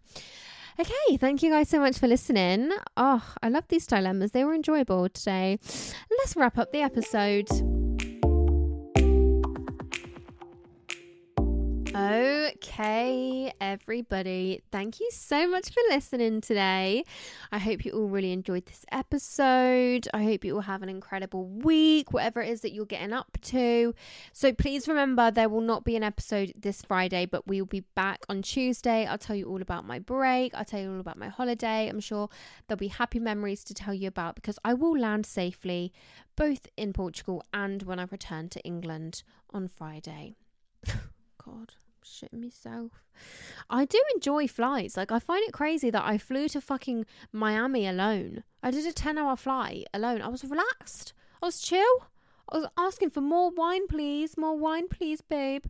Okay, 0.80 1.18
thank 1.18 1.44
you 1.44 1.52
guys 1.52 1.70
so 1.70 1.80
much 1.80 2.00
for 2.00 2.08
listening. 2.08 2.72
Oh, 2.98 3.24
I 3.44 3.50
love 3.50 3.66
these 3.68 3.86
dilemmas. 3.86 4.32
They 4.32 4.44
were 4.44 4.56
enjoyable 4.56 5.10
today. 5.10 5.60
Let's 6.10 6.36
wrap 6.36 6.58
up 6.58 6.72
the 6.72 6.82
episode. 6.82 7.50
Okay, 11.94 13.52
everybody, 13.60 14.62
thank 14.72 15.02
you 15.02 15.10
so 15.12 15.46
much 15.46 15.72
for 15.72 15.82
listening 15.90 16.40
today. 16.40 17.04
I 17.52 17.58
hope 17.58 17.84
you 17.84 17.92
all 17.92 18.08
really 18.08 18.32
enjoyed 18.32 18.66
this 18.66 18.86
episode. 18.94 20.08
I 20.14 20.24
hope 20.24 20.46
you 20.46 20.56
all 20.56 20.62
have 20.62 20.84
an 20.84 20.88
incredible 20.90 21.48
week, 21.48 22.14
whatever 22.14 22.42
it 22.42 22.50
is 22.50 22.62
that 22.62 22.72
you're 22.72 22.86
getting 22.86 23.12
up 23.12 23.38
to. 23.42 23.94
So, 24.32 24.54
please 24.54 24.88
remember 24.88 25.32
there 25.32 25.50
will 25.50 25.60
not 25.60 25.84
be 25.84 25.98
an 25.98 26.04
episode 26.04 26.54
this 26.58 26.82
Friday, 26.82 27.26
but 27.26 27.46
we 27.46 27.60
will 27.60 27.68
be 27.68 27.84
back 27.94 28.26
on 28.30 28.42
Tuesday. 28.42 29.06
I'll 29.06 29.18
tell 29.18 29.36
you 29.36 29.50
all 29.50 29.62
about 29.62 29.86
my 29.86 30.00
break, 30.00 30.56
I'll 30.56 30.64
tell 30.64 30.80
you 30.80 30.94
all 30.94 31.00
about 31.02 31.18
my 31.18 31.28
holiday. 31.28 31.90
I'm 31.90 32.00
sure 32.00 32.30
there'll 32.68 32.80
be 32.80 32.88
happy 32.88 33.20
memories 33.20 33.66
to 33.66 33.74
tell 33.74 33.94
you 33.94 34.08
about 34.08 34.36
because 34.36 34.58
I 34.64 34.74
will 34.76 34.98
land 34.98 35.26
safely 35.26 35.92
both 36.38 36.68
in 36.78 36.94
Portugal 36.94 37.44
and 37.54 37.84
when 37.84 38.00
I 38.00 38.06
return 38.10 38.48
to 38.50 38.62
England 38.62 39.24
on 39.50 39.68
Friday. 39.68 40.36
God, 41.44 41.74
I'm 41.74 42.04
shitting 42.04 42.42
myself. 42.44 43.04
I 43.70 43.86
do 43.86 44.02
enjoy 44.16 44.48
flights. 44.48 44.98
Like 44.98 45.12
I 45.12 45.20
find 45.20 45.44
it 45.48 45.54
crazy 45.54 45.90
that 45.90 46.06
I 46.06 46.18
flew 46.18 46.48
to 46.50 46.62
fucking 46.62 47.06
Miami 47.32 47.88
alone. 47.88 48.44
I 48.62 48.72
did 48.72 48.86
a 48.86 48.94
10 48.94 49.18
hour 49.18 49.36
flight 49.36 49.88
alone. 49.94 50.22
I 50.22 50.28
was 50.28 50.44
relaxed. 50.44 51.14
I 51.42 51.48
was 51.48 51.62
chill. 51.62 52.08
I 52.50 52.58
was 52.58 52.68
asking 52.78 53.12
for 53.12 53.22
more 53.22 53.50
wine, 53.50 53.88
please. 53.88 54.38
More 54.38 54.58
wine, 54.58 54.88
please, 54.88 55.22
babe. 55.22 55.66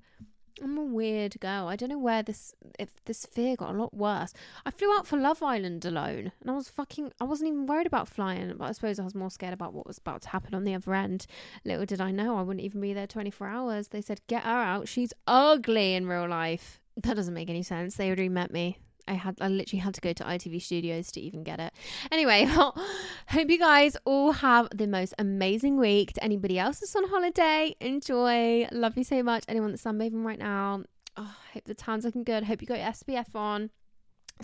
I'm 0.62 0.78
a 0.78 0.84
weird 0.84 1.40
girl. 1.40 1.68
I 1.68 1.76
don't 1.76 1.90
know 1.90 1.98
where 1.98 2.24
this 2.24 2.54
if 2.80 2.90
this 3.06 3.26
fear 3.26 3.56
got 3.56 3.74
a 3.74 3.78
lot 3.78 3.94
worse. 3.94 4.34
I 4.66 4.72
flew 4.72 4.94
out 4.94 5.08
for 5.08 5.18
Love 5.18 5.42
Island 5.44 5.86
alone, 5.86 6.32
and 6.42 6.50
I 6.50 6.54
was 6.54 6.70
fucking. 6.70 7.12
I 7.20 7.24
wasn't 7.24 7.50
even 7.50 7.66
worried 7.66 7.88
about 7.88 8.08
flying, 8.08 8.54
but 8.58 8.66
I 8.66 8.72
suppose 8.72 9.00
I 9.00 9.04
was 9.04 9.16
more 9.16 9.32
scared 9.32 9.54
about 9.54 9.74
what 9.74 9.88
was 9.88 9.98
about 9.98 10.22
to 10.24 10.30
happen 10.30 10.54
on 10.54 10.64
the 10.64 10.74
other 10.74 10.94
end. 10.94 11.26
Little 11.64 11.86
did 11.86 12.02
I 12.02 12.12
know 12.12 12.38
I 12.38 12.42
wouldn't 12.42 12.66
even 12.66 12.82
be 12.82 12.94
there 12.94 13.08
24 13.08 13.48
hours. 13.48 13.88
They 13.90 14.02
said 14.02 14.22
get 14.28 14.44
her 14.44 14.50
out. 14.50 14.88
She's 14.88 15.14
ugly 15.28 15.96
in 15.96 16.08
real 16.08 16.28
life. 16.28 16.80
That 16.98 17.16
doesn't 17.16 17.34
make 17.34 17.50
any 17.50 17.64
sense. 17.64 17.96
They 17.96 18.08
already 18.08 18.30
met 18.30 18.52
me. 18.52 18.78
I 19.08 19.14
had 19.14 19.38
I 19.42 19.48
literally 19.48 19.80
had 19.80 19.94
to 19.96 20.02
go 20.02 20.14
to 20.14 20.24
ITV 20.24 20.62
Studios 20.62 21.12
to 21.14 21.22
even 21.22 21.44
get 21.44 21.60
it. 21.60 21.74
Anyway, 22.12 22.46
hope 23.28 23.50
you 23.50 23.60
guys 23.60 23.98
all 24.06 24.32
have 24.32 24.68
the 24.74 24.88
most 24.88 25.14
amazing 25.20 25.78
week. 25.78 26.14
To 26.14 26.24
anybody 26.24 26.60
else 26.60 26.80
that's 26.80 26.96
on 26.96 27.08
holiday, 27.08 27.76
enjoy. 27.80 28.68
Love 28.72 28.98
you 28.98 29.04
so 29.04 29.24
much. 29.24 29.44
Anyone 29.48 29.72
that's 29.72 29.84
sunbathing 29.84 30.24
right 30.24 30.40
now, 30.40 30.84
oh, 31.18 31.36
hope 31.54 31.66
the 31.66 31.74
town's 31.74 32.06
looking 32.06 32.24
good. 32.24 32.44
Hope 32.44 32.62
you 32.62 32.68
got 32.68 32.80
your 32.80 32.88
SPF 32.88 33.36
on 33.36 33.70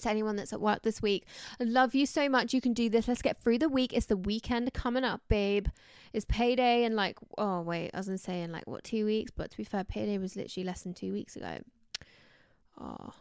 to 0.01 0.10
anyone 0.10 0.36
that's 0.36 0.53
at 0.53 0.62
work 0.62 0.84
this 0.84 1.01
week. 1.01 1.26
I 1.60 1.64
love 1.64 1.95
you 1.95 2.05
so 2.05 2.30
much. 2.30 2.53
You 2.53 2.62
can 2.62 2.74
do 2.74 2.89
this. 2.89 3.08
Let's 3.08 3.22
get 3.22 3.41
through 3.41 3.60
the 3.60 3.70
week. 3.70 3.93
It's 3.93 4.05
the 4.05 4.18
weekend 4.18 4.72
coming 4.74 5.03
up, 5.03 5.22
babe. 5.28 5.68
It's 6.14 6.26
payday 6.26 6.84
and 6.84 6.95
like 6.95 7.18
oh 7.38 7.62
wait, 7.62 7.91
I 7.93 7.97
was 7.97 8.08
gonna 8.08 8.18
say 8.18 8.41
in 8.41 8.51
like 8.51 8.68
what 8.68 8.84
two 8.84 9.05
weeks, 9.05 9.32
but 9.36 9.51
to 9.51 9.58
be 9.58 9.64
fair, 9.64 9.84
payday 9.84 10.18
was 10.18 10.36
literally 10.36 10.66
less 10.66 10.82
than 10.82 10.93
two 10.93 11.14
weeks 11.14 11.36
ago. 11.36 11.60
Oh. 12.80 13.14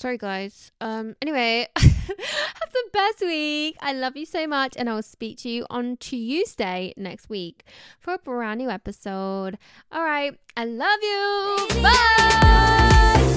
Sorry 0.00 0.16
guys. 0.16 0.72
Um 0.80 1.14
anyway, 1.20 1.68
have 1.76 2.72
the 2.72 2.84
best 2.90 3.20
week. 3.20 3.76
I 3.82 3.92
love 3.92 4.16
you 4.16 4.24
so 4.24 4.46
much 4.46 4.74
and 4.78 4.88
I'll 4.88 5.02
speak 5.02 5.36
to 5.40 5.50
you 5.50 5.66
on 5.68 5.98
Tuesday 5.98 6.94
next 6.96 7.28
week 7.28 7.64
for 7.98 8.14
a 8.14 8.18
brand 8.18 8.60
new 8.60 8.70
episode. 8.70 9.58
All 9.92 10.02
right. 10.02 10.34
I 10.56 10.64
love 10.64 11.00
you. 11.02 11.82
Bye. 11.82 13.36